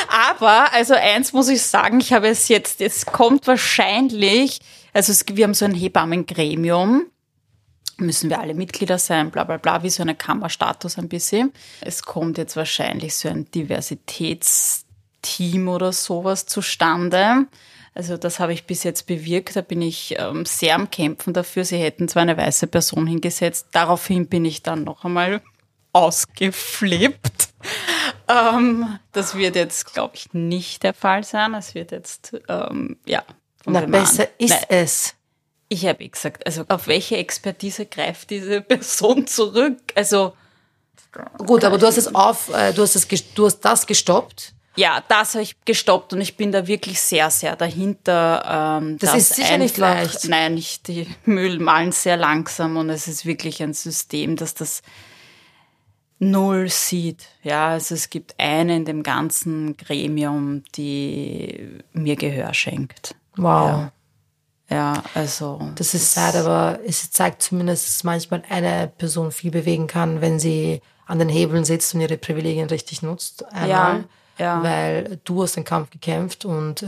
Aber, 0.10 0.74
also 0.74 0.94
eins 0.96 1.34
muss 1.34 1.50
ich 1.50 1.62
sagen, 1.62 2.00
ich 2.00 2.14
habe 2.14 2.28
es 2.28 2.48
jetzt, 2.48 2.82
es 2.82 3.06
kommt 3.06 3.46
wahrscheinlich, 3.48 4.60
also 4.92 5.12
es, 5.12 5.26
wir 5.32 5.44
haben 5.44 5.54
so 5.54 5.66
ein 5.66 5.74
Hebammengremium, 5.76 7.06
müssen 7.98 8.30
wir 8.30 8.40
alle 8.40 8.54
Mitglieder 8.56 8.98
sein, 8.98 9.30
bla 9.32 9.44
bla 9.44 9.58
bla, 9.58 9.84
wie 9.84 9.90
so 9.90 10.02
eine 10.02 10.16
Kammerstatus 10.16 10.98
ein 10.98 11.10
bisschen. 11.10 11.54
Es 11.82 12.04
kommt 12.04 12.38
jetzt 12.40 12.56
wahrscheinlich 12.56 13.16
so 13.16 13.30
ein 13.30 13.46
Diversitätsteam 15.24 15.68
oder 15.68 15.92
sowas 15.92 16.46
zustande. 16.46 17.48
Also 17.96 18.18
das 18.18 18.40
habe 18.40 18.54
ich 18.54 18.66
bis 18.66 18.84
jetzt 18.84 19.06
bewirkt, 19.06 19.56
da 19.56 19.62
bin 19.62 19.82
ich 19.82 20.16
ähm, 20.18 20.46
sehr 20.46 20.76
am 20.76 20.90
Kämpfen 20.90 21.34
dafür. 21.34 21.64
Sie 21.64 21.78
hätten 21.78 22.08
zwar 22.08 22.24
eine 22.24 22.38
weiße 22.38 22.68
Person 22.68 23.06
hingesetzt, 23.06 23.68
daraufhin 23.72 24.28
bin 24.28 24.46
ich 24.46 24.64
dann 24.64 24.84
noch 24.84 25.06
einmal 25.06 25.42
ausgeflippt. 25.94 27.50
Ähm, 28.28 29.00
das 29.12 29.36
wird 29.36 29.56
jetzt, 29.56 29.94
glaube 29.94 30.16
ich, 30.16 30.34
nicht 30.34 30.84
der 30.84 30.94
Fall 30.94 31.24
sein. 31.26 31.54
Es 31.54 31.76
wird 31.76 31.92
jetzt, 31.92 32.34
ähm, 32.48 32.98
ja. 33.06 33.24
Na, 33.66 33.80
an- 33.80 33.92
besser 33.92 34.28
ist 34.38 34.50
Nein, 34.50 34.64
es. 34.70 35.16
Ich 35.68 35.86
habe 35.86 36.08
gesagt, 36.08 36.46
also 36.46 36.64
auf 36.70 36.88
welche 36.88 37.18
Expertise 37.18 37.86
greift 37.86 38.30
diese 38.30 38.62
Person 38.62 39.28
zurück? 39.28 39.78
Also 39.96 40.34
Gut, 41.38 41.64
aber 41.66 41.78
du 41.78 41.86
hast 41.86 41.98
es 41.98 42.14
auf, 42.16 42.50
äh, 42.54 42.74
du 42.74 42.82
hast 42.82 42.96
es, 42.96 43.08
du 43.34 43.46
hast 43.46 43.60
das 43.60 43.86
gestoppt. 43.88 44.54
Ja, 44.76 45.04
das 45.08 45.34
habe 45.34 45.44
ich 45.44 45.56
gestoppt 45.66 46.14
und 46.14 46.22
ich 46.22 46.36
bin 46.38 46.52
da 46.52 46.66
wirklich 46.68 47.00
sehr, 47.00 47.30
sehr 47.30 47.56
dahinter. 47.56 48.80
Ähm, 48.82 48.98
Das 48.98 49.12
dass 49.12 49.20
ist 49.22 49.36
sicher 49.36 49.58
nicht 49.58 49.78
leicht. 49.78 50.28
Nein, 50.28 50.56
nicht 50.56 50.88
die 50.88 51.08
Müll 51.26 51.60
malen 51.60 51.92
sehr 51.92 52.18
langsam 52.18 52.78
und 52.78 52.90
es 52.90 53.08
ist 53.08 53.26
wirklich 53.26 53.62
ein 53.62 53.74
System, 53.74 54.36
das 54.36 54.54
das 54.54 54.82
null 56.20 56.70
sieht. 56.70 57.26
Ja, 57.44 57.70
also 57.70 57.96
es 57.96 58.10
gibt 58.10 58.36
eine 58.40 58.76
in 58.78 58.86
dem 58.86 59.04
ganzen 59.04 59.76
Gremium, 59.78 60.64
die 60.76 61.70
mir 61.92 62.16
Gehör 62.16 62.54
schenkt. 62.54 63.16
Wow. 63.36 63.68
Ja. 63.68 63.92
Ja, 64.70 65.04
also. 65.14 65.70
Das 65.76 65.94
ist 65.94 66.14
sad, 66.14 66.36
aber 66.36 66.80
es 66.86 67.12
zeigt 67.12 67.44
zumindest, 67.44 67.86
dass 67.88 68.04
manchmal 68.04 68.44
eine 68.50 68.88
Person 68.88 69.32
viel 69.32 69.52
bewegen 69.52 69.86
kann, 69.88 70.22
wenn 70.22 70.40
sie 70.40 70.82
an 71.06 71.20
den 71.20 71.30
Hebeln 71.30 71.66
sitzt 71.66 71.94
und 71.94 72.02
ihre 72.02 72.18
Privilegien 72.18 72.70
richtig 72.70 73.02
nutzt. 73.04 73.46
Einmal, 73.54 73.70
Ja, 73.70 74.04
ja. 74.38 74.62
Weil 74.64 75.20
du 75.24 75.44
hast 75.44 75.56
den 75.56 75.64
Kampf 75.64 75.90
gekämpft 75.92 76.46
und 76.46 76.82
äh, 76.84 76.88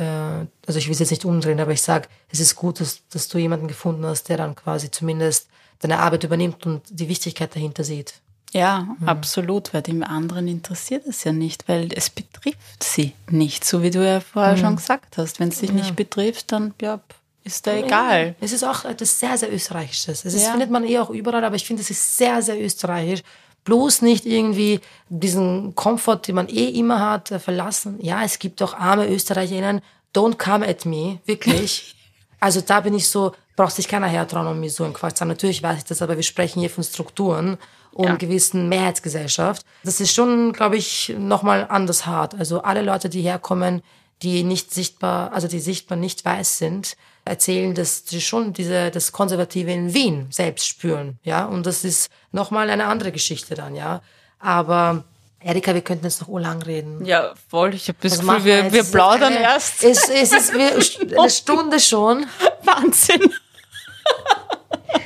also 0.68 0.80
ich 0.80 0.86
will 0.88 0.93
es 0.93 1.00
jetzt 1.00 1.12
nicht 1.12 1.26
umdrehen, 1.26 1.60
aber 1.60 1.72
ich 1.72 1.82
sag, 1.82 2.10
es 2.30 2.39
ist 2.39 2.56
gut, 2.56 2.80
dass, 2.80 3.02
dass 3.10 3.28
du 3.28 3.38
jemanden 3.38 3.68
gefunden 3.68 4.06
hast, 4.06 4.30
der 4.30 4.38
dann 4.38 4.56
quasi 4.56 4.89
zumindest 4.91 5.48
deine 5.80 6.00
Arbeit 6.00 6.24
übernimmt 6.24 6.66
und 6.66 6.82
die 6.89 7.08
Wichtigkeit 7.10 7.54
dahinter 7.56 7.84
sieht. 7.84 8.16
Ja, 8.54 8.88
Mhm. 9.00 9.10
absolut, 9.10 9.74
weil 9.74 9.82
dem 9.82 10.02
anderen 10.04 10.48
interessiert 10.48 11.06
es 11.06 11.24
ja 11.26 11.34
nicht, 11.34 11.68
weil 11.68 11.89
es 11.93 12.10
betrifft 12.10 12.82
sie 12.82 13.14
nicht, 13.30 13.66
so 13.66 13.84
wie 13.84 13.91
du 13.91 14.06
ja 14.06 14.22
vorher 14.22 14.54
Mhm. 14.54 14.58
schon 14.62 14.76
gesagt 14.78 15.18
hast. 15.18 15.39
Wenn 15.39 15.50
es 15.50 15.60
dich 15.60 15.74
nicht 15.74 15.96
betrifft, 15.98 16.52
dann 16.54 16.74
ja, 16.82 17.02
ist 17.43 17.68
da 17.68 17.74
egal. 17.74 18.36
Es 18.39 18.54
ist 18.54 18.64
auch 18.64 18.86
etwas 18.86 19.20
sehr, 19.20 19.38
sehr 19.38 19.54
Österreichisches. 19.54 20.24
Es 20.24 20.34
ist, 20.34 20.43
Ja. 20.43 20.52
findet 20.52 20.72
man 20.72 20.86
eh 20.86 21.00
auch 21.00 21.10
überall, 21.10 21.43
aber 21.43 21.58
ich 21.58 21.66
finde, 21.66 21.82
es 21.82 21.89
ist 21.89 22.16
sehr, 22.18 22.41
sehr 22.41 22.60
österreichisch. 22.60 23.22
Bloß 23.66 24.01
nicht 24.03 24.26
irgendwie 24.26 24.80
diesen 25.09 25.76
Komfort, 25.76 26.22
den 26.28 26.36
man 26.36 26.47
eh 26.47 26.70
immer 26.70 26.99
hat, 26.99 27.32
äh, 27.32 27.39
verlassen. 27.39 27.97
Ja, 28.01 28.24
es 28.24 28.39
gibt 28.39 28.61
auch 28.61 28.74
arme 28.74 29.07
ÖsterreicherInnen. 29.07 29.82
Don't 30.16 30.38
come 30.38 30.66
at 30.68 30.86
me. 30.86 31.20
Wirklich. 31.26 31.95
also 32.39 32.61
da 32.61 32.80
bin 32.80 32.93
ich 32.93 33.07
so, 33.09 33.34
braucht 33.55 33.76
sich 33.76 33.88
keiner 33.88 34.07
hertrauen 34.07 34.47
und 34.47 34.59
mir 34.59 34.70
so 34.70 34.84
einen 34.84 34.93
Quatsch 34.93 35.16
zu 35.16 35.20
sagen. 35.20 35.30
Natürlich 35.30 35.61
weiß 35.61 35.80
ich 35.80 35.84
das, 35.86 36.01
aber 36.01 36.16
wir 36.16 36.24
sprechen 36.24 36.59
hier 36.61 36.70
von 36.70 36.84
Strukturen 36.84 37.57
und 37.91 38.05
Ja. 38.07 38.16
gewissen 38.16 38.70
Mehrheitsgesellschaft. 38.70 39.66
Das 39.84 39.99
ist 39.99 40.13
schon, 40.13 40.53
glaube 40.53 40.78
ich, 40.78 41.13
nochmal 41.18 41.66
anders 41.70 42.05
hart. 42.05 42.36
Also 42.36 42.61
alle 42.61 42.82
Leute, 42.82 43.09
die 43.09 43.22
herkommen, 43.22 43.82
die 44.22 44.43
nicht 44.43 44.74
sichtbar, 44.74 45.34
also 45.34 45.47
die 45.47 45.59
sichtbar 45.59 45.97
nicht 45.97 46.24
weiß 46.26 46.57
sind, 46.57 46.95
erzählen, 47.26 47.74
dass 47.74 48.03
sie 48.05 48.22
schon 48.22 48.53
diese, 48.53 48.91
das 48.91 49.11
Konservative 49.11 49.72
in 49.72 49.93
Wien 49.93 50.28
selbst 50.30 50.68
spüren, 50.68 51.20
ja. 51.24 51.45
Und 51.45 51.66
das 51.66 51.84
ist 51.84 52.09
nochmal 52.32 52.70
eine 52.70 52.86
andere 52.86 53.11
Geschichte 53.11 53.55
dann, 53.55 53.76
ja. 53.76 54.01
Aber 54.39 55.03
Erika, 55.39 55.74
wir 55.74 55.82
könnten 55.82 56.05
jetzt 56.05 56.22
noch 56.22 56.28
urlang 56.28 56.61
reden. 56.63 57.05
Ja, 57.05 57.34
voll. 57.49 57.74
Ich 57.76 57.88
habe 57.88 57.97
das 58.01 58.18
Was 58.18 58.36
Gefühl, 58.38 58.45
wir, 58.45 58.74
wir 58.74 58.84
plaudern 58.84 59.34
eine, 59.34 59.43
erst. 59.43 59.84
Es, 59.84 60.09
es 60.09 60.32
ist 60.32 60.51
eine 60.53 61.30
Stunde 61.30 61.80
schon. 61.80 62.26
Wahnsinn. 62.63 63.32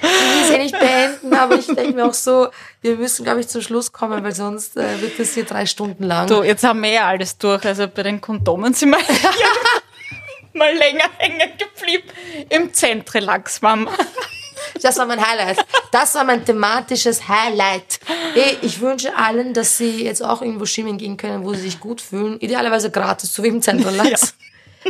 Ich 0.01 0.09
will 0.09 0.41
es 0.41 0.49
eh 0.49 0.57
nicht 0.57 0.79
beenden, 0.79 1.33
aber 1.33 1.55
ich 1.55 1.67
denke 1.67 1.93
mir 1.93 2.05
auch 2.05 2.13
so, 2.13 2.49
wir 2.81 2.95
müssen, 2.95 3.23
glaube 3.23 3.41
ich, 3.41 3.47
zum 3.47 3.61
Schluss 3.61 3.91
kommen, 3.91 4.23
weil 4.23 4.33
sonst 4.33 4.77
äh, 4.77 5.01
wird 5.01 5.19
das 5.19 5.33
hier 5.33 5.45
drei 5.45 5.65
Stunden 5.65 6.03
lang. 6.03 6.27
Du, 6.27 6.43
jetzt 6.43 6.63
haben 6.63 6.81
wir 6.81 6.91
ja 6.91 7.07
alles 7.07 7.37
durch. 7.37 7.65
Also 7.65 7.87
bei 7.87 8.03
den 8.03 8.21
Kondomen 8.21 8.73
sind 8.73 8.91
wir 8.91 8.97
mal 10.53 10.73
länger 10.73 11.09
hängen 11.17 11.51
geblieben. 11.57 12.07
Im 12.49 12.73
Zentrelax 12.73 13.61
wir. 13.61 13.87
Das 14.81 14.97
war 14.97 15.05
mein 15.05 15.25
Highlight. 15.25 15.65
Das 15.91 16.15
war 16.15 16.23
mein 16.23 16.45
thematisches 16.45 17.27
Highlight. 17.27 17.99
Ich 18.61 18.79
wünsche 18.79 19.15
allen, 19.15 19.53
dass 19.53 19.77
sie 19.77 20.03
jetzt 20.03 20.23
auch 20.23 20.41
irgendwo 20.41 20.65
schwimmen 20.65 20.97
gehen 20.97 21.17
können, 21.17 21.43
wo 21.43 21.53
sie 21.53 21.61
sich 21.61 21.79
gut 21.79 22.01
fühlen. 22.01 22.39
Idealerweise 22.39 22.91
gratis, 22.91 23.33
so 23.33 23.43
wie 23.43 23.47
im 23.47 23.61
Zentrum 23.61 23.95
Lachs. 23.95 24.35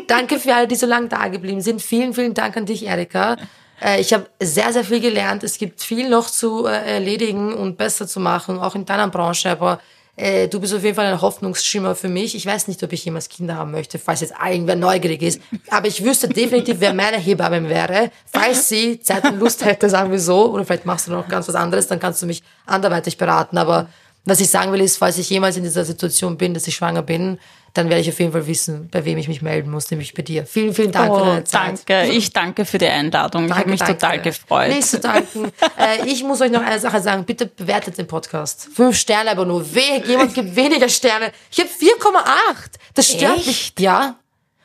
Danke 0.07 0.39
für 0.39 0.53
alle, 0.53 0.68
die 0.68 0.76
so 0.76 0.86
lange 0.86 1.07
da 1.07 1.28
geblieben 1.28 1.62
sind. 1.62 1.82
Vielen, 1.82 2.14
vielen 2.14 2.34
Dank 2.34 2.55
an 2.57 2.66
dich, 2.66 2.86
Erika. 2.86 3.38
Äh, 3.82 4.02
Ich 4.02 4.14
habe 4.14 4.28
sehr, 4.42 4.72
sehr 4.74 4.84
viel 4.84 5.00
gelernt. 5.00 5.44
Es 5.44 5.58
gibt 5.58 5.82
viel 5.82 6.10
noch 6.10 6.30
zu 6.30 6.66
äh, 6.66 6.96
erledigen 6.96 7.54
und 7.54 7.78
besser 7.78 8.08
zu 8.08 8.20
machen, 8.20 8.60
auch 8.60 8.76
in 8.76 8.86
deiner 8.86 9.08
Branche. 9.08 9.50
Aber 9.50 9.80
äh, 10.16 10.48
du 10.48 10.60
bist 10.60 10.74
auf 10.74 10.84
jeden 10.84 10.96
Fall 10.96 11.06
ein 11.06 11.22
Hoffnungsschimmer 11.22 11.96
für 11.96 12.10
mich. 12.10 12.36
Ich 12.36 12.46
weiß 12.46 12.68
nicht, 12.68 12.84
ob 12.84 12.92
ich 12.92 13.06
jemals 13.06 13.30
Kinder 13.30 13.56
haben 13.56 13.72
möchte, 13.72 13.98
falls 14.00 14.20
jetzt 14.22 14.34
irgendwer 14.46 14.76
neugierig 14.76 15.22
ist. 15.22 15.42
Aber 15.70 15.88
ich 15.88 16.04
wüsste 16.04 16.28
definitiv, 16.28 16.78
wer 16.80 16.94
meine 16.94 17.18
Hebamme 17.18 17.70
wäre. 17.70 18.12
Falls 18.32 18.68
sie 18.68 19.00
Zeit 19.00 19.24
und 19.26 19.40
Lust 19.40 19.64
hätte, 19.64 19.90
sagen 19.90 20.12
wir 20.12 20.20
so. 20.20 20.52
Oder 20.52 20.66
vielleicht 20.66 20.86
machst 20.86 21.08
du 21.08 21.12
noch 21.12 21.28
ganz 21.28 21.48
was 21.48 21.56
anderes, 21.56 21.88
dann 21.88 22.00
kannst 22.00 22.22
du 22.22 22.26
mich 22.26 22.44
anderweitig 22.66 23.18
beraten. 23.18 23.58
Aber 23.58 23.88
was 24.26 24.42
ich 24.42 24.50
sagen 24.50 24.72
will, 24.74 24.82
ist, 24.82 24.98
falls 24.98 25.18
ich 25.18 25.30
jemals 25.30 25.56
in 25.56 25.64
dieser 25.64 25.86
Situation 25.86 26.38
bin, 26.38 26.54
dass 26.54 26.68
ich 26.68 26.76
schwanger 26.76 27.02
bin, 27.02 27.40
dann 27.74 27.89
werde 27.89 28.01
ich 28.01 28.09
auf 28.09 28.20
jeden 28.20 28.32
Fall 28.32 28.47
wissen, 28.47 28.89
bei 28.89 29.05
wem 29.05 29.17
ich 29.17 29.28
mich 29.28 29.41
melden 29.41 29.70
muss, 29.72 29.89
nämlich 29.91 30.13
bei 30.13 30.22
dir. 30.24 30.45
Vielen, 30.45 30.74
vielen 30.74 30.91
Dank 30.91 31.13
für 31.13 31.22
Oh, 31.22 31.26
deine 31.26 31.43
Zeit. 31.43 31.84
danke. 31.88 32.11
Ich 32.11 32.32
danke 32.34 32.65
für 32.65 32.78
die 32.78 32.88
Einladung. 32.88 33.45
ich 33.45 33.53
habe 33.53 33.70
mich 33.70 33.80
Danke, 33.80 33.93
total 33.95 34.15
danke. 34.17 34.30
gefreut. 34.32 34.70
Nicht 34.70 34.88
zu 34.88 34.99
danken. 34.99 35.51
äh, 35.78 36.05
ich 36.07 36.24
muss 36.24 36.41
euch 36.41 36.51
noch 36.51 36.61
eine 36.63 36.80
Sache 36.80 36.99
sagen. 37.01 37.26
Bitte 37.26 37.45
bewertet 37.45 37.97
den 37.97 38.07
Podcast. 38.07 38.70
Fünf 38.74 38.97
Sterne 38.97 39.32
aber 39.32 39.45
nur. 39.45 39.74
Wehe, 39.76 40.03
jemand 40.05 40.34
gibt 40.34 40.55
weniger 40.55 40.89
Sterne. 40.89 41.32
Ich 41.51 41.59
habe 41.59 41.70
4,8. 41.70 42.24
Das 42.95 43.07
stört 43.11 43.38
mich. 43.38 43.47
Echt? 43.47 43.80
Ja. 43.80 44.15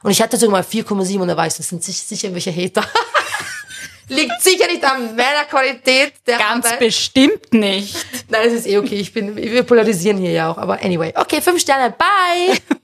Und 0.02 0.10
ich 0.10 0.20
hatte 0.22 0.36
sogar 0.36 0.60
mal 0.60 0.62
4,7 0.64 1.18
und 1.20 1.28
da 1.28 1.36
weiß, 1.36 1.56
das 1.58 1.68
sind 1.68 1.82
sich- 1.84 2.00
sicher 2.00 2.32
welche 2.32 2.54
Hater. 2.54 2.84
Liegt 4.08 4.42
sicher 4.42 4.66
nicht 4.66 4.84
an 4.84 5.16
meiner 5.16 5.44
Qualität 5.48 6.12
der 6.26 6.36
Ganz 6.36 6.66
Arbeit. 6.66 6.78
bestimmt 6.78 7.54
nicht. 7.54 7.96
Nein, 8.28 8.42
es 8.48 8.52
ist 8.52 8.66
eh 8.66 8.76
okay. 8.76 8.96
Ich 8.96 9.14
bin, 9.14 9.34
wir 9.34 9.62
polarisieren 9.62 10.18
hier 10.18 10.30
ja 10.32 10.50
auch. 10.50 10.58
Aber 10.58 10.74
anyway. 10.82 11.10
Okay, 11.16 11.40
fünf 11.40 11.58
Sterne. 11.60 11.94
Bye. 11.96 12.58